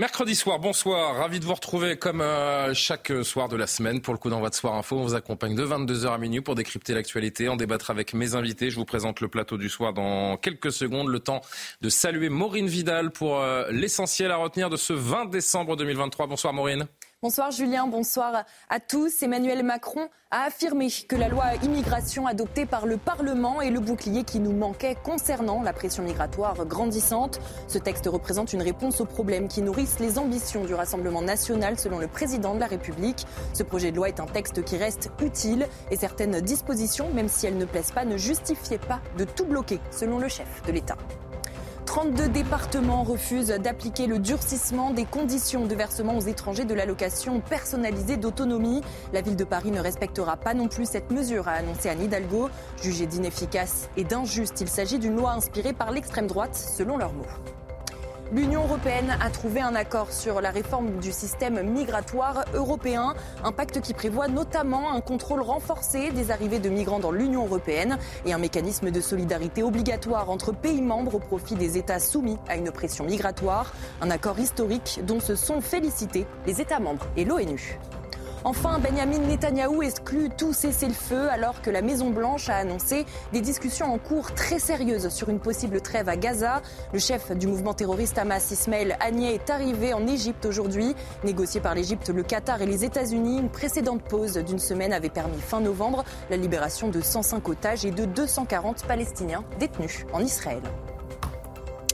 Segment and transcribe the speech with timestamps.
[0.00, 4.14] Mercredi soir, bonsoir, ravi de vous retrouver comme euh, chaque soir de la semaine pour
[4.14, 4.96] le coup d'envoi de Soir Info.
[4.96, 8.70] On vous accompagne de 22h à minuit pour décrypter l'actualité, en débattre avec mes invités.
[8.70, 11.08] Je vous présente le plateau du soir dans quelques secondes.
[11.08, 11.40] Le temps
[11.80, 16.28] de saluer Maureen Vidal pour euh, l'essentiel à retenir de ce 20 décembre 2023.
[16.28, 16.86] Bonsoir Maureen.
[17.20, 19.24] Bonsoir Julien, bonsoir à tous.
[19.24, 24.22] Emmanuel Macron a affirmé que la loi immigration adoptée par le Parlement est le bouclier
[24.22, 27.40] qui nous manquait concernant la pression migratoire grandissante.
[27.66, 31.98] Ce texte représente une réponse aux problèmes qui nourrissent les ambitions du Rassemblement national selon
[31.98, 33.26] le président de la République.
[33.52, 37.48] Ce projet de loi est un texte qui reste utile et certaines dispositions, même si
[37.48, 40.96] elles ne plaisent pas, ne justifiaient pas de tout bloquer selon le chef de l'État.
[41.88, 48.18] 32 départements refusent d'appliquer le durcissement des conditions de versement aux étrangers de l'allocation personnalisée
[48.18, 48.82] d'autonomie.
[49.14, 52.50] La ville de Paris ne respectera pas non plus cette mesure, a annoncé Anne Hidalgo.
[52.82, 57.24] Jugée d'inefficace et d'injuste, il s'agit d'une loi inspirée par l'extrême droite, selon leurs mots.
[58.30, 63.80] L'Union européenne a trouvé un accord sur la réforme du système migratoire européen, un pacte
[63.80, 68.38] qui prévoit notamment un contrôle renforcé des arrivées de migrants dans l'Union européenne et un
[68.38, 73.06] mécanisme de solidarité obligatoire entre pays membres au profit des États soumis à une pression
[73.06, 77.78] migratoire, un accord historique dont se sont félicités les États membres et l'ONU.
[78.44, 83.98] Enfin, Benjamin Netanyahou exclut tout cessez-le-feu alors que la Maison-Blanche a annoncé des discussions en
[83.98, 86.62] cours très sérieuses sur une possible trêve à Gaza.
[86.92, 90.94] Le chef du mouvement terroriste Hamas, Ismaël Haniyeh, est arrivé en Égypte aujourd'hui.
[91.24, 95.40] Négocié par l'Égypte, le Qatar et les États-Unis, une précédente pause d'une semaine avait permis
[95.40, 100.62] fin novembre la libération de 105 otages et de 240 Palestiniens détenus en Israël.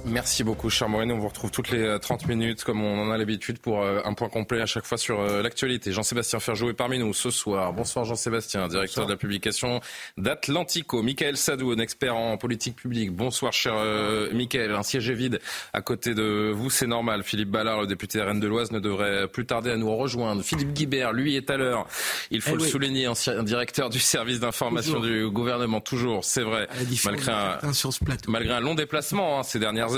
[0.07, 1.09] Merci beaucoup, cher Morin.
[1.11, 4.01] On vous retrouve toutes les 30 euh, minutes, comme on en a l'habitude, pour euh,
[4.05, 5.93] un point complet à chaque fois sur euh, l'actualité.
[5.93, 7.73] Jean-Sébastien Ferjou est parmi nous ce soir.
[7.73, 9.81] Bonsoir, Jean-Sébastien, directeur de la publication
[10.19, 11.03] d'Atlantico.
[11.03, 13.13] Michael Sadou, un expert en politique publique.
[13.13, 13.75] Bonsoir, cher
[14.33, 14.75] Michael.
[14.75, 15.41] Un siège est vide
[15.73, 17.23] à côté de vous, c'est normal.
[17.23, 20.43] Philippe Ballard, le député RN de l'Oise, ne devrait plus tarder à nous rejoindre.
[20.43, 21.87] Philippe Guibert, lui, est à l'heure.
[22.31, 26.69] Il faut eh le souligner, ancien directeur du service d'information du gouvernement, toujours, c'est vrai.
[27.05, 27.59] Malgré un,
[28.29, 29.94] malgré un long déplacement hein, ces dernières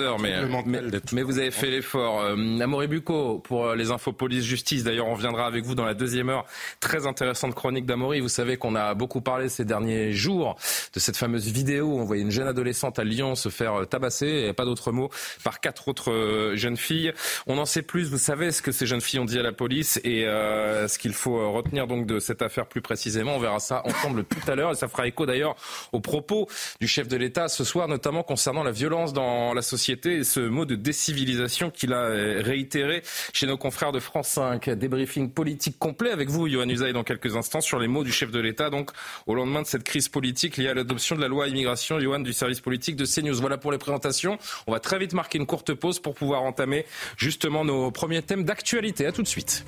[1.13, 2.21] mais, vous avez fait l'effort.
[2.21, 5.95] Euh, Amaury Bucco, pour euh, les infos police-justice, d'ailleurs, on viendra avec vous dans la
[5.95, 6.45] deuxième heure.
[6.81, 8.21] Très intéressante chronique d'Amaury.
[8.21, 10.57] Vous savez qu'on a beaucoup parlé ces derniers jours
[10.93, 13.85] de cette fameuse vidéo où on voyait une jeune adolescente à Lyon se faire euh,
[13.85, 15.11] tabasser, et pas d'autres mots,
[15.45, 17.13] par quatre autres jeunes filles.
[17.47, 19.53] On en sait plus, vous savez ce que ces jeunes filles ont dit à la
[19.53, 23.37] police et ce qu'il faut retenir donc de cette affaire plus précisément.
[23.37, 25.57] On verra ça ensemble tout à l'heure et ça fera écho d'ailleurs
[25.93, 26.49] aux propos
[26.81, 30.65] du chef de l'État ce soir, notamment concernant la violence dans la société ce mot
[30.65, 33.03] de décivilisation qu'il a euh, réitéré
[33.33, 34.71] chez nos confrères de France 5.
[34.71, 38.31] Débriefing politique complet avec vous, Johan Usaï, dans quelques instants sur les mots du chef
[38.31, 38.71] de l'État.
[38.71, 38.91] Donc,
[39.27, 42.33] au lendemain de cette crise politique liée à l'adoption de la loi immigration, Johan du
[42.33, 43.41] service politique de CNews.
[43.41, 44.39] Voilà pour les présentations.
[44.67, 46.87] On va très vite marquer une courte pause pour pouvoir entamer
[47.17, 49.07] justement nos premiers thèmes d'actualité.
[49.07, 49.65] À tout de suite.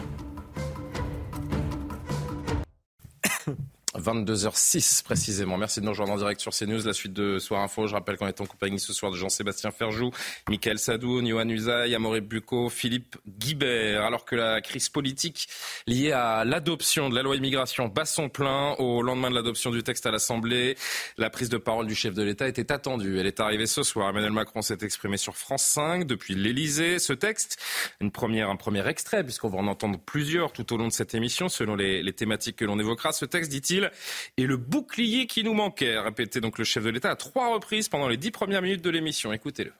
[3.98, 5.56] 22h06 précisément.
[5.58, 7.86] Merci de nous rejoindre en direct sur CNews, la suite de Soir Info.
[7.86, 10.10] Je rappelle qu'on est en compagnie ce soir de Jean-Sébastien Ferjou,
[10.48, 14.04] Michael Sadou, Johan Usaï, Amaury Bucco, Philippe Guibert.
[14.04, 15.48] Alors que la crise politique
[15.86, 19.82] liée à l'adoption de la loi immigration bat son plein au lendemain de l'adoption du
[19.82, 20.76] texte à l'Assemblée,
[21.16, 23.18] la prise de parole du chef de l'État était attendue.
[23.18, 24.10] Elle est arrivée ce soir.
[24.10, 26.98] Emmanuel Macron s'est exprimé sur France 5 depuis l'Elysée.
[26.98, 27.58] Ce texte,
[28.00, 31.14] une première, un premier extrait, puisqu'on va en entendre plusieurs tout au long de cette
[31.14, 33.12] émission, selon les thématiques que l'on évoquera.
[33.12, 33.87] Ce texte, dit-il,
[34.36, 37.88] et le bouclier qui nous manquait, répétait donc le chef de l'État à trois reprises
[37.88, 39.32] pendant les dix premières minutes de l'émission.
[39.32, 39.72] Écoutez-le.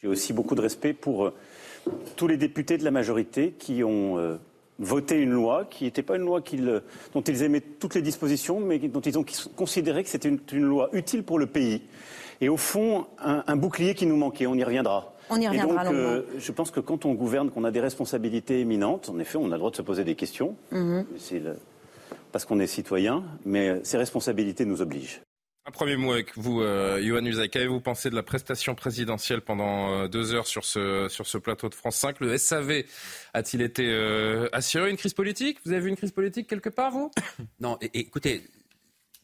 [0.00, 1.34] J'ai aussi beaucoup de respect pour euh,
[2.16, 4.36] tous les députés de la majorité qui ont euh,
[4.78, 6.40] voté une loi qui n'était pas une loi
[7.12, 9.24] dont ils aimaient toutes les dispositions, mais dont ils ont
[9.56, 11.82] considéré que c'était une, loi utile pour le pays.
[12.40, 14.46] Et au fond, un, bouclier qui nous manquait.
[14.46, 15.12] On y reviendra.
[15.30, 15.84] On y reviendra.
[15.84, 19.36] donc, euh, je pense que quand on gouverne, qu'on a des responsabilités éminentes, en effet,
[19.36, 20.54] on a le droit de se poser des questions.
[20.70, 21.04] Mhm.
[21.18, 21.42] C'est
[22.32, 25.20] parce qu'on est citoyen, mais ces responsabilités nous obligent.
[25.68, 27.50] Un premier mot avec vous, euh, Yohann Usaï.
[27.50, 31.68] Qu'avez-vous pensé de la prestation présidentielle pendant euh, deux heures sur ce, sur ce plateau
[31.68, 32.84] de France 5 Le SAV
[33.34, 34.88] a-t-il été euh, assuré?
[34.88, 35.58] Une crise politique?
[35.66, 37.10] Vous avez vu une crise politique quelque part, vous?
[37.60, 38.44] Non, écoutez,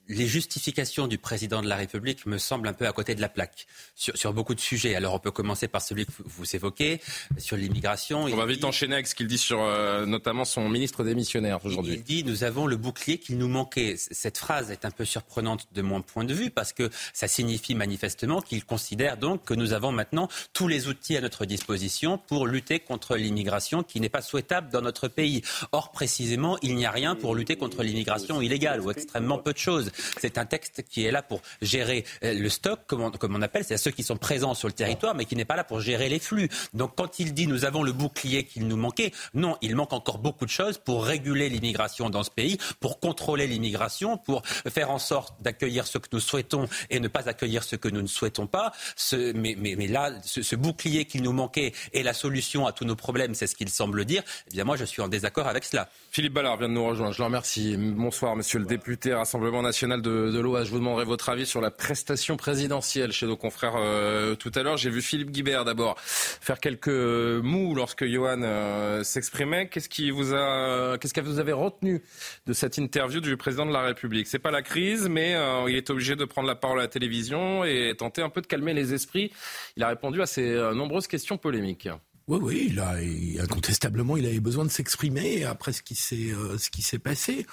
[0.08, 3.28] les justifications du président de la République me semblent un peu à côté de la
[3.28, 4.94] plaque sur, sur beaucoup de sujets.
[4.94, 7.00] Alors on peut commencer par celui que vous évoquez,
[7.38, 8.24] sur l'immigration.
[8.24, 11.94] On va vite enchaîner avec ce qu'il dit sur euh, notamment son ministre démissionnaire aujourd'hui.
[11.94, 13.96] Il dit nous avons le bouclier qu'il nous manquait.
[13.96, 17.74] Cette phrase est un peu surprenante de mon point de vue parce que ça signifie
[17.74, 22.46] manifestement qu'il considère donc que nous avons maintenant tous les outils à notre disposition pour
[22.46, 25.42] lutter contre l'immigration qui n'est pas souhaitable dans notre pays.
[25.72, 29.58] Or précisément, il n'y a rien pour lutter contre l'immigration illégale ou extrêmement peu de
[29.58, 29.90] choses.
[30.20, 33.42] C'est un texte qui est là pour gérer euh, le stock, comme on, comme on
[33.42, 35.64] appelle, c'est à ceux qui sont présents sur le territoire, mais qui n'est pas là
[35.64, 36.48] pour gérer les flux.
[36.72, 40.18] Donc quand il dit nous avons le bouclier qu'il nous manquait, non, il manque encore
[40.18, 44.98] beaucoup de choses pour réguler l'immigration dans ce pays, pour contrôler l'immigration, pour faire en
[44.98, 48.46] sorte d'accueillir ce que nous souhaitons et ne pas accueillir ce que nous ne souhaitons
[48.46, 48.72] pas.
[48.96, 52.72] Ce, mais, mais, mais, là, ce, ce bouclier qu'il nous manquait est la solution à
[52.72, 54.22] tous nos problèmes, c'est ce qu'il semble dire.
[54.48, 55.88] Eh bien, moi, je suis en désaccord avec cela.
[56.10, 57.12] Philippe Ballard vient de nous rejoindre.
[57.12, 57.76] Je le remercie.
[57.76, 60.64] Bonsoir, monsieur le député Rassemblement national de, de.
[60.64, 64.62] Je vous demanderai votre avis sur la prestation présidentielle chez nos confrères euh, tout à
[64.62, 64.76] l'heure.
[64.76, 69.68] J'ai vu Philippe Guibert d'abord faire quelques mous lorsque Johan euh, s'exprimait.
[69.68, 72.02] Qu'est-ce qui vous a, qu'est-ce que vous avez retenu
[72.46, 74.26] de cette interview du président de la République?
[74.26, 76.88] C'est pas la crise, mais euh, il est obligé de prendre la parole à la
[76.88, 79.32] télévision et tenter un peu de calmer les esprits.
[79.76, 81.88] Il a répondu à ces nombreuses questions polémiques.
[82.26, 87.46] Oui, oui, il incontestablement, il avait besoin de s'exprimer après ce qui s'est, euh, passé.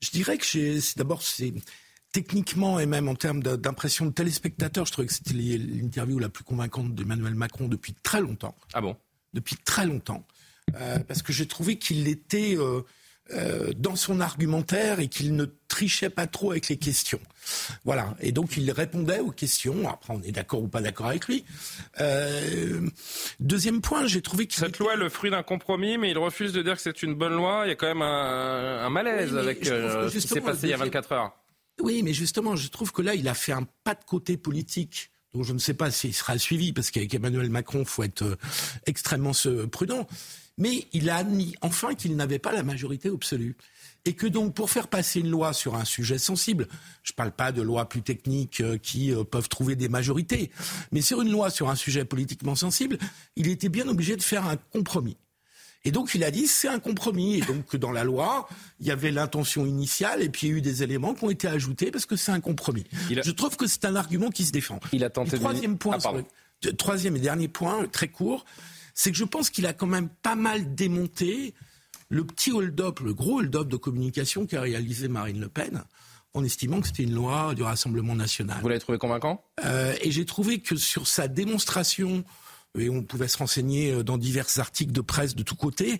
[0.00, 1.52] Je dirais que j'ai, d'abord, c'est
[2.12, 6.44] techniquement et même en termes d'impression de téléspectateur, je trouvais que c'était l'interview la plus
[6.44, 8.56] convaincante d'Emmanuel Macron depuis très longtemps.
[8.72, 8.96] Ah bon?
[9.32, 10.26] Depuis très longtemps.
[10.76, 12.82] Euh, parce que j'ai trouvé qu'il était euh,
[13.32, 17.20] euh, dans son argumentaire et qu'il ne trichait pas trop avec les questions.
[17.84, 18.16] Voilà.
[18.20, 19.88] Et donc il répondait aux questions.
[19.88, 21.44] Après, on est d'accord ou pas d'accord avec lui.
[22.00, 22.88] Euh,
[23.38, 26.52] deuxième point, j'ai trouvé qu'il cette loi est le fruit d'un compromis, mais il refuse
[26.52, 27.62] de dire que c'est une bonne loi.
[27.66, 30.66] Il y a quand même un, un malaise oui, avec euh, ce qui s'est passé
[30.66, 31.32] il y a 24 heures.
[31.80, 35.12] Oui, mais justement, je trouve que là, il a fait un pas de côté politique
[35.34, 38.22] donc je ne sais pas s'il sera suivi, parce qu'avec Emmanuel Macron, il faut être
[38.22, 38.36] euh,
[38.86, 39.32] extrêmement
[39.70, 40.06] prudent.
[40.60, 43.56] Mais il a admis enfin qu'il n'avait pas la majorité absolue.
[44.04, 46.68] Et que donc, pour faire passer une loi sur un sujet sensible,
[47.02, 50.50] je ne parle pas de lois plus techniques euh, qui euh, peuvent trouver des majorités,
[50.92, 52.98] mais sur une loi sur un sujet politiquement sensible,
[53.36, 55.16] il était bien obligé de faire un compromis.
[55.84, 57.36] Et donc il a dit c'est un compromis.
[57.38, 58.48] Et donc dans la loi,
[58.80, 61.30] il y avait l'intention initiale et puis il y a eu des éléments qui ont
[61.30, 62.84] été ajoutés parce que c'est un compromis.
[63.10, 63.22] A...
[63.22, 64.78] Je trouve que c'est un argument qui se défend.
[64.92, 65.78] Il a tenté et troisième de...
[65.78, 66.12] point, ah,
[66.64, 66.76] le...
[66.76, 68.44] troisième et dernier point, très court,
[69.00, 71.54] c'est que je pense qu'il a quand même pas mal démonté
[72.10, 75.84] le petit hold-up, le gros hold-up de communication qu'a réalisé Marine Le Pen
[76.34, 78.60] en estimant que c'était une loi du Rassemblement national.
[78.60, 79.42] Vous l'avez trouvé convaincant?
[79.64, 82.24] Euh, Et j'ai trouvé que sur sa démonstration
[82.78, 85.98] et on pouvait se renseigner dans divers articles de presse de tous côtés.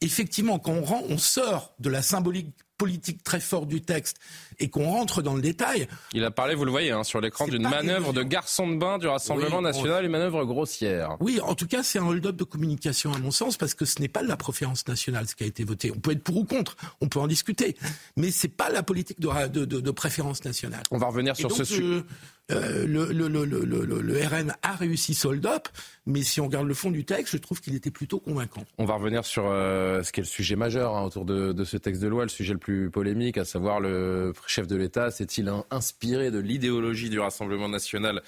[0.00, 4.16] Effectivement, quand on, rend, on sort de la symbolique politique très forte du texte
[4.58, 5.86] et qu'on rentre dans le détail.
[6.14, 8.96] Il a parlé, vous le voyez, hein, sur l'écran, d'une manœuvre de garçon de bain
[8.96, 10.06] du Rassemblement oui, national, on...
[10.06, 11.18] une manœuvre grossière.
[11.20, 14.00] Oui, en tout cas, c'est un hold-up de communication, à mon sens, parce que ce
[14.00, 15.92] n'est pas de la préférence nationale, ce qui a été voté.
[15.94, 17.76] On peut être pour ou contre, on peut en discuter,
[18.16, 20.82] mais c'est pas la politique de, de, de, de, préférence nationale.
[20.90, 22.02] On va revenir sur donc, ce sujet.
[22.50, 25.68] Euh, le, le, le, le, RN a réussi sold up,
[26.06, 28.64] mais si on regarde le fond du texte, je trouve qu'il était plutôt convaincant.
[28.78, 31.64] On va revenir sur euh, ce qui est le sujet majeur hein, autour de, de,
[31.64, 35.10] ce texte de loi, le sujet le plus polémique, à savoir le chef de l'État
[35.10, 38.22] s'est-il inspiré de l'idéologie du Rassemblement national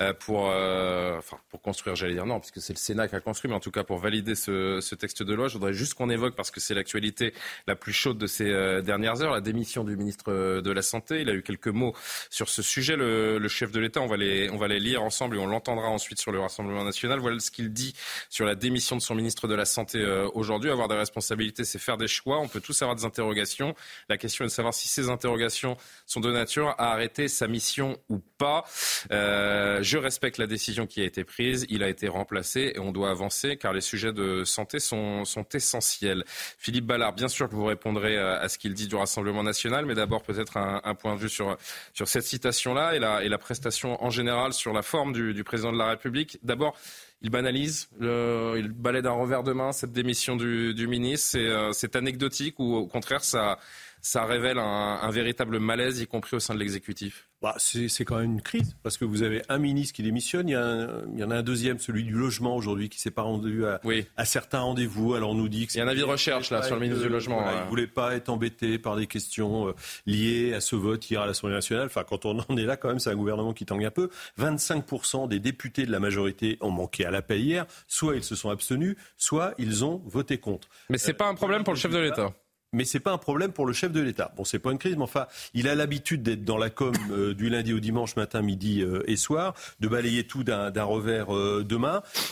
[0.00, 3.50] euh, pour, enfin, pour construire, j'allais dire non, puisque c'est le Sénat qui a construit,
[3.50, 5.48] mais en tout cas pour valider ce, texte de loi.
[5.48, 7.32] Je voudrais juste qu'on évoque, parce que c'est l'actualité
[7.66, 11.20] la plus chaude de ces dernières heures, la démission du ministre de la Santé.
[11.20, 11.94] Il a eu quelques mots
[12.30, 14.00] sur ce sujet, le, le chef de l'État.
[14.00, 16.84] On va les, on va les lire ensemble et on l'entendra ensuite sur le Rassemblement
[16.84, 17.18] national.
[17.20, 17.94] Voilà ce qu'il dit
[18.30, 20.70] sur la démission de son ministre de la Santé euh, aujourd'hui.
[20.70, 22.38] Avoir des responsabilités, c'est faire des choix.
[22.38, 23.74] On peut tous avoir des interrogations.
[24.08, 25.76] La question est de savoir si ces interrogations
[26.06, 28.64] sont de nature à arrêter sa mission ou pas.
[29.10, 31.66] Euh, je respecte la décision qui a été prise.
[31.68, 35.46] Il a été remplacé et on doit avancer car les sujets de santé sont, sont
[35.54, 36.24] essentiels.
[36.58, 39.94] Philippe Ballard, bien sûr que vous répondrez à ce qu'il dit du Rassemblement national, mais
[39.94, 41.56] d'abord peut-être un, un, point de vue sur,
[41.94, 45.44] sur cette citation-là et la, et la prestation en général sur la forme du, du
[45.44, 46.38] président de la République.
[46.42, 46.76] D'abord,
[47.22, 51.28] il banalise, le, il balaie d'un revers de main cette démission du, du ministre.
[51.72, 53.58] C'est euh, anecdotique ou au contraire, ça,
[54.00, 58.18] ça révèle un, un véritable malaise, y compris au sein de l'exécutif bah, c'est quand
[58.18, 61.04] même une crise, parce que vous avez un ministre qui démissionne, il y, a un,
[61.12, 63.80] il y en a un deuxième, celui du logement aujourd'hui, qui s'est pas rendu à,
[63.84, 64.06] oui.
[64.16, 65.14] à certains rendez-vous.
[65.14, 66.80] Alors on nous dit que il y a un avis de recherche là sur le
[66.80, 67.40] ministre du logement.
[67.40, 67.62] Voilà.
[67.62, 69.74] Il voulait pas être embêté par des questions euh,
[70.06, 71.86] liées à ce vote hier à l'Assemblée nationale.
[71.86, 74.10] Enfin, quand on en est là, quand même, c'est un gouvernement qui tangue un peu.
[74.40, 77.66] 25% des députés de la majorité ont manqué à l'appel hier.
[77.86, 80.68] Soit ils se sont abstenus, soit ils ont voté contre.
[80.90, 82.34] Mais c'est euh, pas un problème pour le chef de l'État.
[82.72, 84.32] Mais c'est pas un problème pour le chef de l'État.
[84.36, 87.32] Bon, c'est pas une crise, mais enfin, il a l'habitude d'être dans la com euh,
[87.32, 91.64] du lundi au dimanche matin, midi euh, et soir, de balayer tout d'un revers euh,
[91.64, 91.78] de.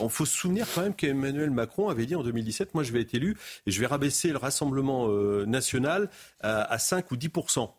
[0.00, 3.02] Il faut se souvenir quand même qu'Emmanuel Macron avait dit en 2017, moi je vais
[3.02, 5.08] être élu et je vais rabaisser le Rassemblement
[5.46, 7.30] national à, à, 5 ou 10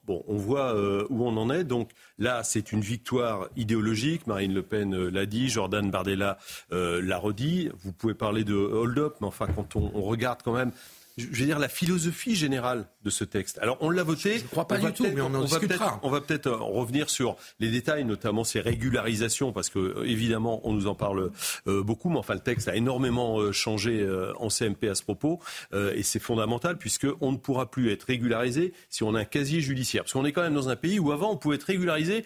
[0.06, 0.74] Bon, on voit
[1.10, 1.66] où on en est.
[1.66, 4.28] Donc là, c'est une victoire idéologique.
[4.28, 6.38] Marine Le Pen l'a dit, Jordan Bardella
[6.72, 7.70] l'a redit.
[7.84, 10.72] Vous pouvez parler de hold-up, mais enfin, quand on, on regarde quand même
[11.18, 13.58] je veux dire, la philosophie générale de ce texte.
[13.62, 14.38] Alors, on l'a voté.
[14.38, 16.00] Je ne crois pas du tout, mais on en discutera.
[16.04, 20.62] on va peut-être euh, revenir sur les détails, notamment ces régularisations, parce que, euh, évidemment,
[20.64, 21.32] on nous en parle
[21.68, 24.08] euh, beaucoup, mais enfin, le texte a énormément changé
[24.40, 25.40] en CMP à ce propos,
[25.74, 30.04] et c'est fondamental, puisqu'on ne pourra plus être régularisé si on a un casier judiciaire.
[30.04, 32.24] Parce qu'on est quand même dans un pays où, avant, on pouvait être régularisé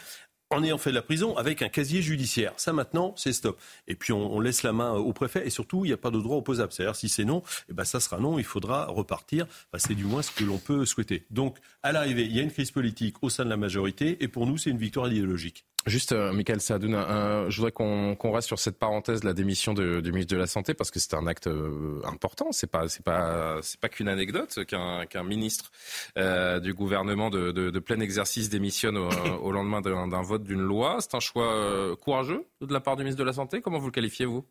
[0.51, 2.53] en ayant fait de la prison avec un casier judiciaire.
[2.57, 3.59] Ça maintenant, c'est stop.
[3.87, 6.19] Et puis on, laisse la main au préfet et surtout, il n'y a pas de
[6.19, 6.71] droit opposable.
[6.71, 9.45] C'est-à-dire si c'est non, eh ben, ça sera non, il faudra repartir.
[9.77, 11.25] c'est du moins ce que l'on peut souhaiter.
[11.29, 14.27] Donc à l'arrivée, il y a une crise politique au sein de la majorité et
[14.27, 15.65] pour nous, c'est une victoire idéologique.
[15.87, 16.93] Juste, euh, Michael Saadoun,
[17.49, 20.75] je voudrais qu'on reste sur cette parenthèse, la démission de, du ministre de la Santé,
[20.75, 22.51] parce que c'est un acte euh, important.
[22.51, 25.71] C'est pas, c'est pas, c'est pas qu'une anecdote qu'un ministre
[26.19, 29.09] euh, du gouvernement de, de, de, plein exercice démissionne au,
[29.41, 30.97] au lendemain d'un vote d'une loi.
[30.99, 33.61] C'est un choix euh, courageux de la part du ministre de la Santé?
[33.61, 34.45] Comment vous le qualifiez vous?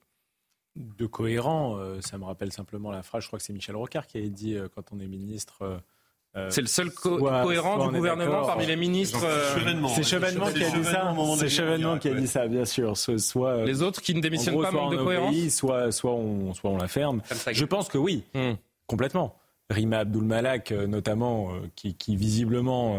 [0.77, 1.79] De cohérent.
[2.01, 3.25] ça me rappelle simplement la phrase.
[3.25, 5.83] Je crois que c'est Michel Rocard qui avait dit quand on est ministre
[6.37, 9.25] euh, c'est le seul cohérent du gouvernement parmi les ministres.
[9.25, 11.15] Euh, c'est Chevènement qui a dit ça.
[11.39, 12.97] C'est Chevènement qui a dit ça, bien sûr.
[12.97, 15.35] Soit les autres qui ne démissionnent pas manquent de cohérence.
[15.49, 17.23] soit, soit on, soit on la ferme.
[17.53, 18.53] Je pense que oui, hmm.
[18.87, 19.37] complètement.
[19.71, 22.99] Rima Abdul Malak, euh, notamment, qui, qui visiblement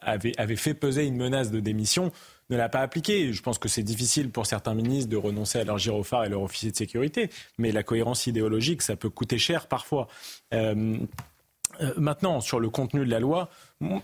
[0.00, 2.12] avait, avait fait peser une menace de démission,
[2.50, 3.32] ne l'a pas appliquée.
[3.32, 6.42] Je pense que c'est difficile pour certains ministres de renoncer à leur gyrophare et leur
[6.42, 10.08] officier de sécurité, mais la cohérence idéologique, ça peut coûter cher parfois.
[10.52, 10.96] Euh,
[11.80, 13.48] euh, maintenant, sur le contenu de la loi,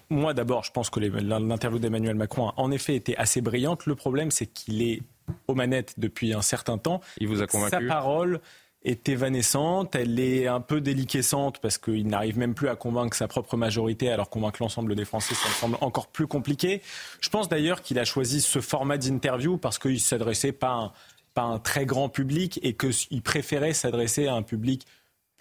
[0.09, 3.87] moi d'abord, je pense que l'interview d'Emmanuel Macron a en effet été assez brillante.
[3.87, 5.02] Le problème, c'est qu'il est
[5.47, 7.00] aux manettes depuis un certain temps.
[7.19, 7.71] Il vous a convaincu?
[7.71, 8.40] Sa parole
[8.82, 13.28] est évanescente, elle est un peu déliquescente parce qu'il n'arrive même plus à convaincre sa
[13.28, 16.80] propre majorité, alors convaincre l'ensemble des Français, ça me semble encore plus compliqué.
[17.20, 20.92] Je pense d'ailleurs qu'il a choisi ce format d'interview parce qu'il s'adressait pas
[21.34, 24.87] pas à un très grand public et qu'il préférait s'adresser à un public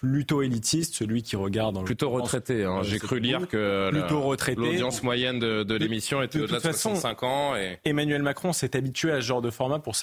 [0.00, 2.64] plutôt élitiste, celui qui regarde dans plutôt retraité.
[2.64, 2.80] Hein.
[2.82, 3.90] J'ai cru lire que
[4.56, 7.56] l'audience moyenne de, l'émission était au-delà de, 65 ans.
[7.56, 7.78] Et...
[7.84, 9.94] Emmanuel Macron s'est habitué à ce genre de format pour,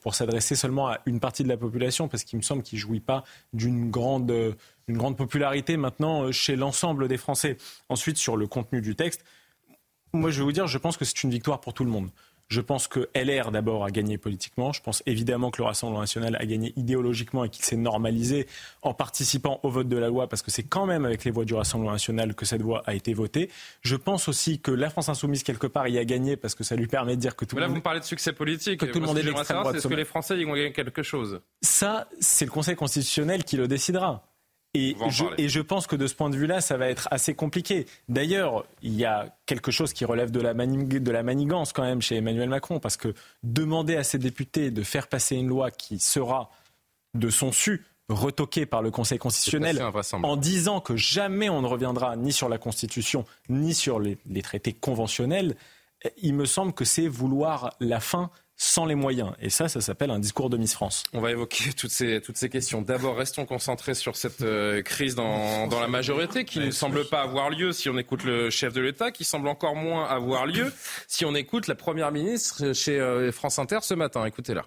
[0.00, 3.00] pour, s'adresser seulement à une partie de la population, parce qu'il me semble qu'il jouit
[3.00, 3.24] pas
[3.54, 4.30] d'une grande,
[4.86, 7.56] une grande popularité maintenant euh, chez l'ensemble des Français.
[7.88, 9.24] Ensuite, sur le contenu du texte,
[10.12, 12.10] moi je vais vous dire, je pense que c'est une victoire pour tout le monde.
[12.48, 14.72] Je pense que LR, d'abord, a gagné politiquement.
[14.72, 18.46] Je pense évidemment que le Rassemblement national a gagné idéologiquement et qu'il s'est normalisé
[18.82, 21.44] en participant au vote de la loi, parce que c'est quand même avec les voix
[21.44, 23.50] du Rassemblement national que cette loi a été votée.
[23.82, 26.74] Je pense aussi que la France insoumise, quelque part, y a gagné, parce que ça
[26.74, 27.68] lui permet de dire que tout le monde...
[27.68, 28.80] là, vous me parlez de succès politique.
[28.80, 29.28] Que tout le monde est.
[29.28, 31.40] Est-ce que les Français y vont gagner quelque chose?
[31.62, 34.27] Ça, c'est le Conseil constitutionnel qui le décidera.
[34.74, 37.34] Et je, et je, pense que de ce point de vue-là, ça va être assez
[37.34, 37.86] compliqué.
[38.08, 42.02] D'ailleurs, il y a quelque chose qui relève de la, de la manigance quand même
[42.02, 45.98] chez Emmanuel Macron, parce que demander à ses députés de faire passer une loi qui
[45.98, 46.50] sera
[47.14, 49.82] de son su retoquée par le Conseil constitutionnel
[50.22, 54.42] en disant que jamais on ne reviendra ni sur la Constitution ni sur les, les
[54.42, 55.56] traités conventionnels,
[56.22, 59.32] il me semble que c'est vouloir la fin sans les moyens.
[59.40, 61.04] Et ça, ça s'appelle un discours de Miss France.
[61.14, 62.82] On va évoquer toutes ces, toutes ces questions.
[62.82, 67.22] D'abord, restons concentrés sur cette euh, crise dans, dans, la majorité qui ne semble pas
[67.22, 70.72] avoir lieu si on écoute le chef de l'État, qui semble encore moins avoir lieu
[71.06, 74.24] si on écoute la Première ministre chez euh, France Inter ce matin.
[74.24, 74.66] Écoutez-la.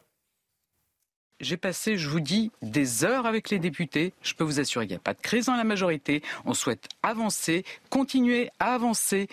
[1.42, 4.14] J'ai passé, je vous dis, des heures avec les députés.
[4.22, 6.22] Je peux vous assurer qu'il n'y a pas de crise dans la majorité.
[6.46, 9.28] On souhaite avancer, continuer à avancer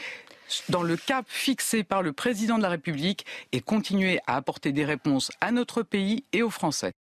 [0.69, 4.85] dans le cap fixé par le président de la République et continuer à apporter des
[4.85, 6.93] réponses à notre pays et aux Français.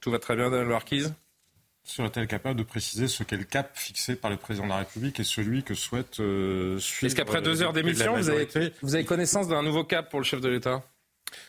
[0.00, 1.14] Tout va très bien, Daniel Marquise?
[1.82, 5.18] Serait-elle capable de préciser ce qu'est le cap fixé par le président de la République
[5.18, 8.48] et celui que souhaite euh, suivre Est-ce qu'après deux heures d'émission, vous avez,
[8.82, 10.82] vous avez connaissance d'un nouveau cap pour le chef de l'État?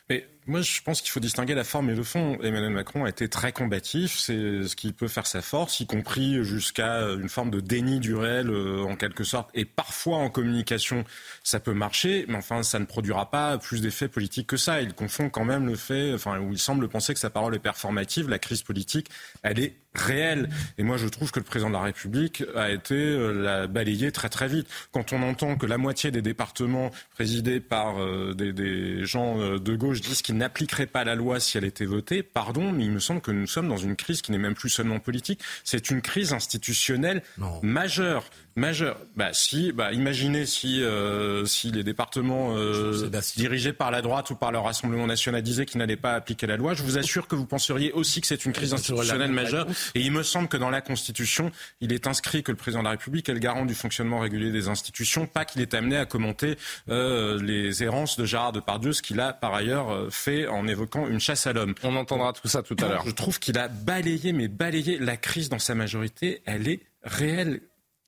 [0.09, 2.39] Mais moi, je pense qu'il faut distinguer la forme et le fond.
[2.41, 6.43] Emmanuel Macron a été très combatif, c'est ce qui peut faire sa force, y compris
[6.43, 9.51] jusqu'à une forme de déni du réel, euh, en quelque sorte.
[9.53, 11.03] Et parfois, en communication,
[11.43, 14.81] ça peut marcher, mais enfin, ça ne produira pas plus d'effets politiques que ça.
[14.81, 17.59] Il confond quand même le fait, enfin, où il semble penser que sa parole est
[17.59, 18.27] performative.
[18.27, 19.09] La crise politique,
[19.43, 20.49] elle est réelle.
[20.77, 24.11] Et moi, je trouve que le président de la République a été euh, la balayé
[24.11, 24.67] très très vite.
[24.91, 30.01] Quand on entend que la moitié des départements présidés par euh, des, gens de gauche
[30.01, 33.21] disent qu'ils n'appliquerait pas la loi si elle était votée, pardon, mais il me semble
[33.21, 36.33] que nous sommes dans une crise qui n'est même plus seulement politique, c'est une crise
[36.33, 37.23] institutionnelle
[37.61, 38.25] majeure.
[38.55, 38.97] Majeur.
[39.15, 44.35] Bah si, bah imaginez si euh, si les départements euh, dirigés par la droite ou
[44.35, 46.73] par le Rassemblement national disaient qu'ils n'allaient pas appliquer la loi.
[46.73, 49.67] Je vous assure que vous penseriez aussi que c'est une crise institutionnelle majeure.
[49.95, 52.85] Et il me semble que dans la Constitution, il est inscrit que le président de
[52.85, 56.05] la République est le garant du fonctionnement régulier des institutions, pas qu'il est amené à
[56.05, 56.57] commenter
[56.89, 61.21] euh, les errances de Gérard Depardieu, ce qu'il a par ailleurs fait en évoquant une
[61.21, 61.73] chasse à l'homme.
[61.83, 63.03] On entendra tout ça tout à l'heure.
[63.05, 66.41] Je trouve qu'il a balayé, mais balayé la crise dans sa majorité.
[66.45, 67.61] Elle est réelle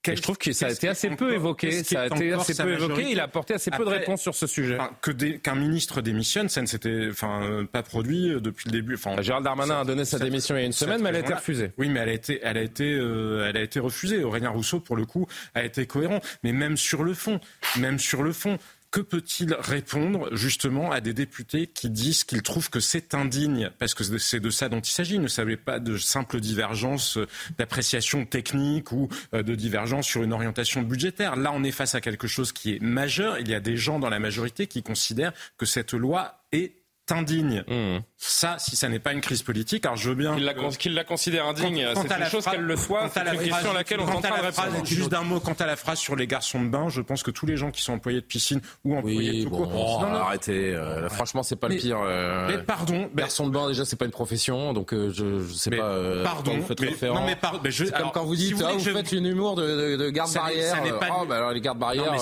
[0.06, 1.84] je trouve que ça a été assez peu évoqué.
[1.84, 3.06] Ça a été assez peu évoqué.
[3.10, 4.78] Il a apporté assez peu de réponses sur ce sujet.
[5.02, 8.96] que qu'un ministre démissionne, ça ne s'était enfin pas produit euh, depuis le début.
[8.96, 11.20] Enfin, Gérald Darmanin a donné sa démission il y a une semaine, mais elle a
[11.20, 11.72] été refusée.
[11.78, 14.24] Oui, mais elle a été, elle a été, euh, elle a été refusée.
[14.24, 16.20] Aurélien Rousseau, pour le coup, a été cohérent.
[16.44, 17.40] Mais même sur le fond,
[17.78, 18.58] même sur le fond,
[18.94, 23.96] que peut-il répondre justement à des députés qui disent qu'ils trouvent que c'est indigne Parce
[23.96, 25.16] que c'est de ça dont il s'agit?
[25.16, 27.18] Il ne s'agit pas de simples divergences
[27.58, 31.36] d'appréciation technique ou euh, de divergences sur une orientation budgétaire.
[31.36, 33.40] Là, on est face à quelque chose qui est majeur.
[33.40, 37.64] Il y a des gens dans la majorité qui considèrent que cette loi est indigne.
[37.68, 38.00] Mmh.
[38.18, 40.36] Ça, si ça n'est pas une crise politique, alors je veux bien.
[40.78, 43.10] Qu'il la, considère indigne, c'est une chose qu'elle le soit.
[43.14, 44.86] C'est une question à laquelle on entend répondre.
[44.86, 47.32] Juste d'un mot, quant à la phrase sur les garçons de bain, je pense que
[47.32, 50.02] tous les gens qui sont employés de piscine ou employés de tout court.
[50.02, 50.74] non, arrêtez.
[50.74, 52.00] Euh, franchement, c'est pas le pire.
[52.02, 53.10] Euh, mais pardon.
[53.14, 56.24] Garçon de bain, déjà, c'est pas une profession, donc euh, je, je sais pas.
[56.24, 56.58] pardon.
[56.58, 57.60] Vous faites non, mais pardon.
[57.70, 60.78] C'est comme quand vous dites, vous, ah, vous faites une humour de, de garde barrière.
[61.20, 62.16] Oh, bah alors les gardes barrières.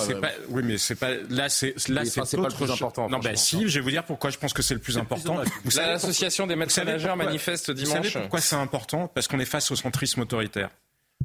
[0.49, 1.09] Oui, mais c'est pas.
[1.29, 3.09] Là, c'est là, c'est pas le plus important.
[3.09, 3.67] Non, ben si.
[3.67, 5.37] Je vais vous dire pourquoi je pense que c'est le plus important.
[5.75, 7.97] L'association des médecins nageurs manifeste dimanche.
[7.97, 9.09] Vous savez pourquoi c'est important?
[9.09, 10.69] Parce qu'on est face au centrisme autoritaire.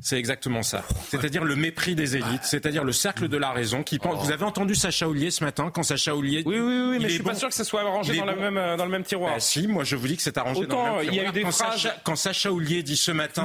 [0.03, 0.85] C'est exactement ça.
[1.09, 4.25] C'est-à-dire le mépris des élites, c'est-à-dire le cercle de la raison qui pense.
[4.25, 6.43] Vous avez entendu Sacha Oulier ce matin quand Sacha Oulier.
[6.47, 8.57] Oui, oui, oui, mais je suis pas sûr que ça soit arrangé dans, le même,
[8.57, 9.35] euh, dans le même tiroir.
[9.35, 11.05] Bah, si, moi je vous dis que c'est arrangé dans le même tiroir.
[11.05, 11.81] il y a eu des quand phrases.
[11.81, 13.45] Sacha, quand Sacha Oulier dit ce matin.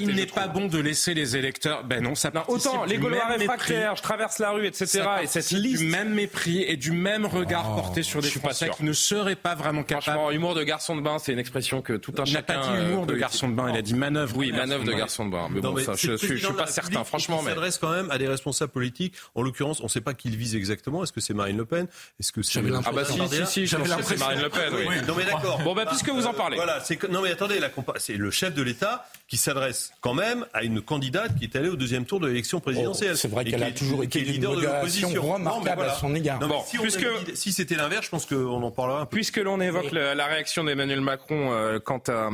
[0.00, 1.84] Il n'est pas bon de laisser les électeurs.
[1.84, 5.02] Ben non, ça non, Autant les Gaulois réfractaires, je traverse la rue, etc.
[5.22, 5.80] Et cette liste.
[5.80, 9.36] Du même mépris et du même regard oh, porté sur des Français qui ne seraient
[9.36, 10.02] pas vraiment capables.
[10.02, 12.54] Franchement, humour de garçon de bain, c'est une expression que tout un chacun.
[12.54, 14.36] Il n'a pas dit humour de garçon de bain, il a dit manœuvre.
[14.36, 15.48] Oui, manœuvre de garçon de bain.
[15.80, 17.42] Mais ça, je suis pas certain, franchement.
[17.42, 19.14] Mais s'adresse quand même à des responsables politiques.
[19.34, 21.02] En l'occurrence, on ne sait pas qui il vise exactement.
[21.02, 21.86] Est-ce que c'est Marine Le Pen?
[22.18, 24.72] Est-ce que c'est ah bah si si si, j'avais c'est Marine Le Pen.
[24.72, 24.94] Oui.
[25.06, 25.60] Non mais d'accord.
[25.64, 26.56] Bon bah puisque vous en parlez.
[26.56, 27.60] Voilà, c'est non mais attendez,
[27.96, 31.68] c'est le chef de l'État qui s'adresse quand même à une candidate qui est allée
[31.68, 33.12] au deuxième tour de l'élection présidentielle.
[33.14, 36.38] Oh, c'est vrai qu'elle a toujours été leader de l'opposition remarquable à son égard.
[36.40, 37.06] bon, si, puisque...
[37.34, 39.02] si c'était l'inverse, je pense qu'on en parlera.
[39.02, 39.16] Un peu.
[39.16, 42.28] Puisque l'on évoque la, réaction d'Emmanuel Macron euh, quant à,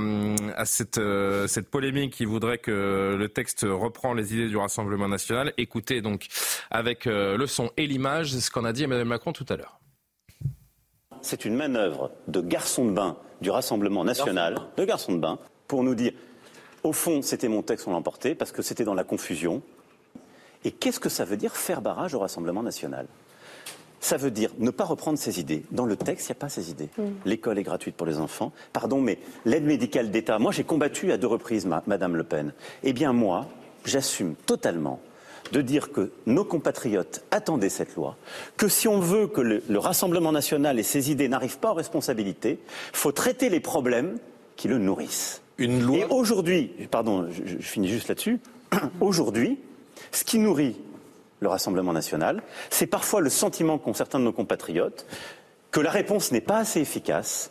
[0.56, 5.08] à cette, euh, cette polémique qui voudrait que le texte reprend les idées du Rassemblement
[5.08, 6.28] national, écoutez donc
[6.70, 9.78] avec euh, le son et l'image ce qu'on a dit Emmanuel Macron tout à l'heure.
[11.20, 15.82] C'est une manœuvre de garçon de bain du Rassemblement national, de garçon de bain, pour
[15.82, 16.12] nous dire
[16.82, 19.62] au fond, c'était mon texte, on l'a emporté, parce que c'était dans la confusion.
[20.64, 23.06] Et qu'est-ce que ça veut dire faire barrage au Rassemblement national?
[24.00, 25.64] Ça veut dire ne pas reprendre ses idées.
[25.70, 26.88] Dans le texte, il n'y a pas ces idées.
[26.98, 27.02] Mm.
[27.24, 28.52] L'école est gratuite pour les enfants.
[28.72, 32.52] Pardon, mais l'aide médicale d'État, moi j'ai combattu à deux reprises Madame Le Pen.
[32.82, 33.46] Eh bien moi,
[33.84, 35.00] j'assume totalement
[35.52, 38.16] de dire que nos compatriotes attendaient cette loi,
[38.56, 42.58] que si on veut que le, Rassemblement national et ses idées n'arrivent pas aux responsabilités,
[42.92, 44.18] il faut traiter les problèmes
[44.56, 45.42] qui le nourrissent.
[45.58, 45.98] Une loi.
[45.98, 48.40] Et aujourd'hui, pardon, je, finis juste là-dessus.
[49.00, 49.58] aujourd'hui,
[50.12, 50.76] ce qui nourrit
[51.40, 55.06] le Rassemblement national, c'est parfois le sentiment qu'ont certains de nos compatriotes
[55.70, 57.50] que la réponse n'est pas assez efficace.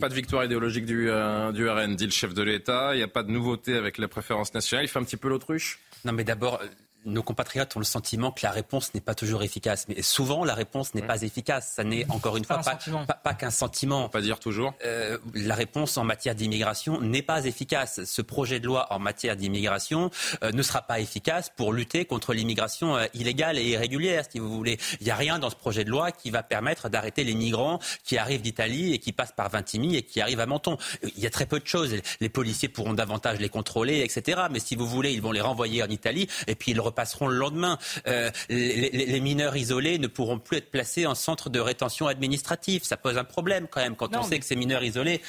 [0.00, 2.94] Pas de victoire idéologique du, euh, du RN, dit le chef de l'État.
[2.94, 4.84] Il n'y a pas de nouveauté avec la préférence nationale.
[4.84, 5.78] Il fait un petit peu l'autruche?
[6.04, 6.60] Non, mais d'abord,
[7.04, 9.86] nos compatriotes ont le sentiment que la réponse n'est pas toujours efficace.
[9.88, 11.72] Mais souvent, la réponse n'est pas efficace.
[11.74, 14.08] Ça n'est encore une fois pas, qu'un sentiment.
[14.08, 14.74] Pas dire toujours.
[14.84, 18.04] Euh, la réponse en matière d'immigration n'est pas efficace.
[18.04, 20.10] Ce projet de loi en matière d'immigration
[20.42, 24.50] euh, ne sera pas efficace pour lutter contre l'immigration euh, illégale et irrégulière, si vous
[24.50, 24.78] voulez.
[25.00, 27.78] Il n'y a rien dans ce projet de loi qui va permettre d'arrêter les migrants
[28.04, 30.76] qui arrivent d'Italie et qui passent par Vintimille et qui arrivent à Menton.
[31.02, 31.94] Il y a très peu de choses.
[32.20, 34.42] Les policiers pourront davantage les contrôler, etc.
[34.50, 37.36] Mais si vous voulez, ils vont les renvoyer en Italie et puis ils passeront le
[37.36, 37.78] lendemain.
[38.06, 42.84] Euh, les, mineurs isolés ne pourront plus être placés en centre de rétention administrative.
[42.84, 45.20] Ça pose un problème quand même quand on sait que ces mineurs isolés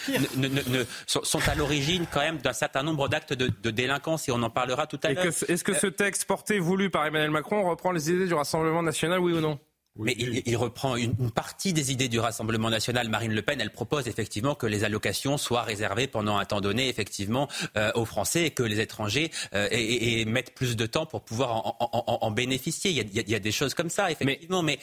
[1.07, 4.87] sont, à l'origine quand même d'un certain nombre d'actes de, délinquance et on en parlera
[4.87, 5.25] tout à l'heure.
[5.25, 9.19] Est-ce que ce texte porté, voulu par Emmanuel Macron, reprend les idées du Rassemblement national,
[9.19, 9.59] oui ou non?
[9.97, 13.09] Mais il, reprend une, partie des idées du Rassemblement national.
[13.09, 16.89] Marine Le Pen, elle propose effectivement que les allocations soient réservées pendant un temps donné,
[16.89, 21.21] effectivement, euh, aux Français et que les étrangers euh, et, mettent plus de temps pour
[21.21, 22.91] pouvoir en, bénéficier.
[22.91, 24.79] Il y, a, des choses comme ça, effectivement, mais Mais,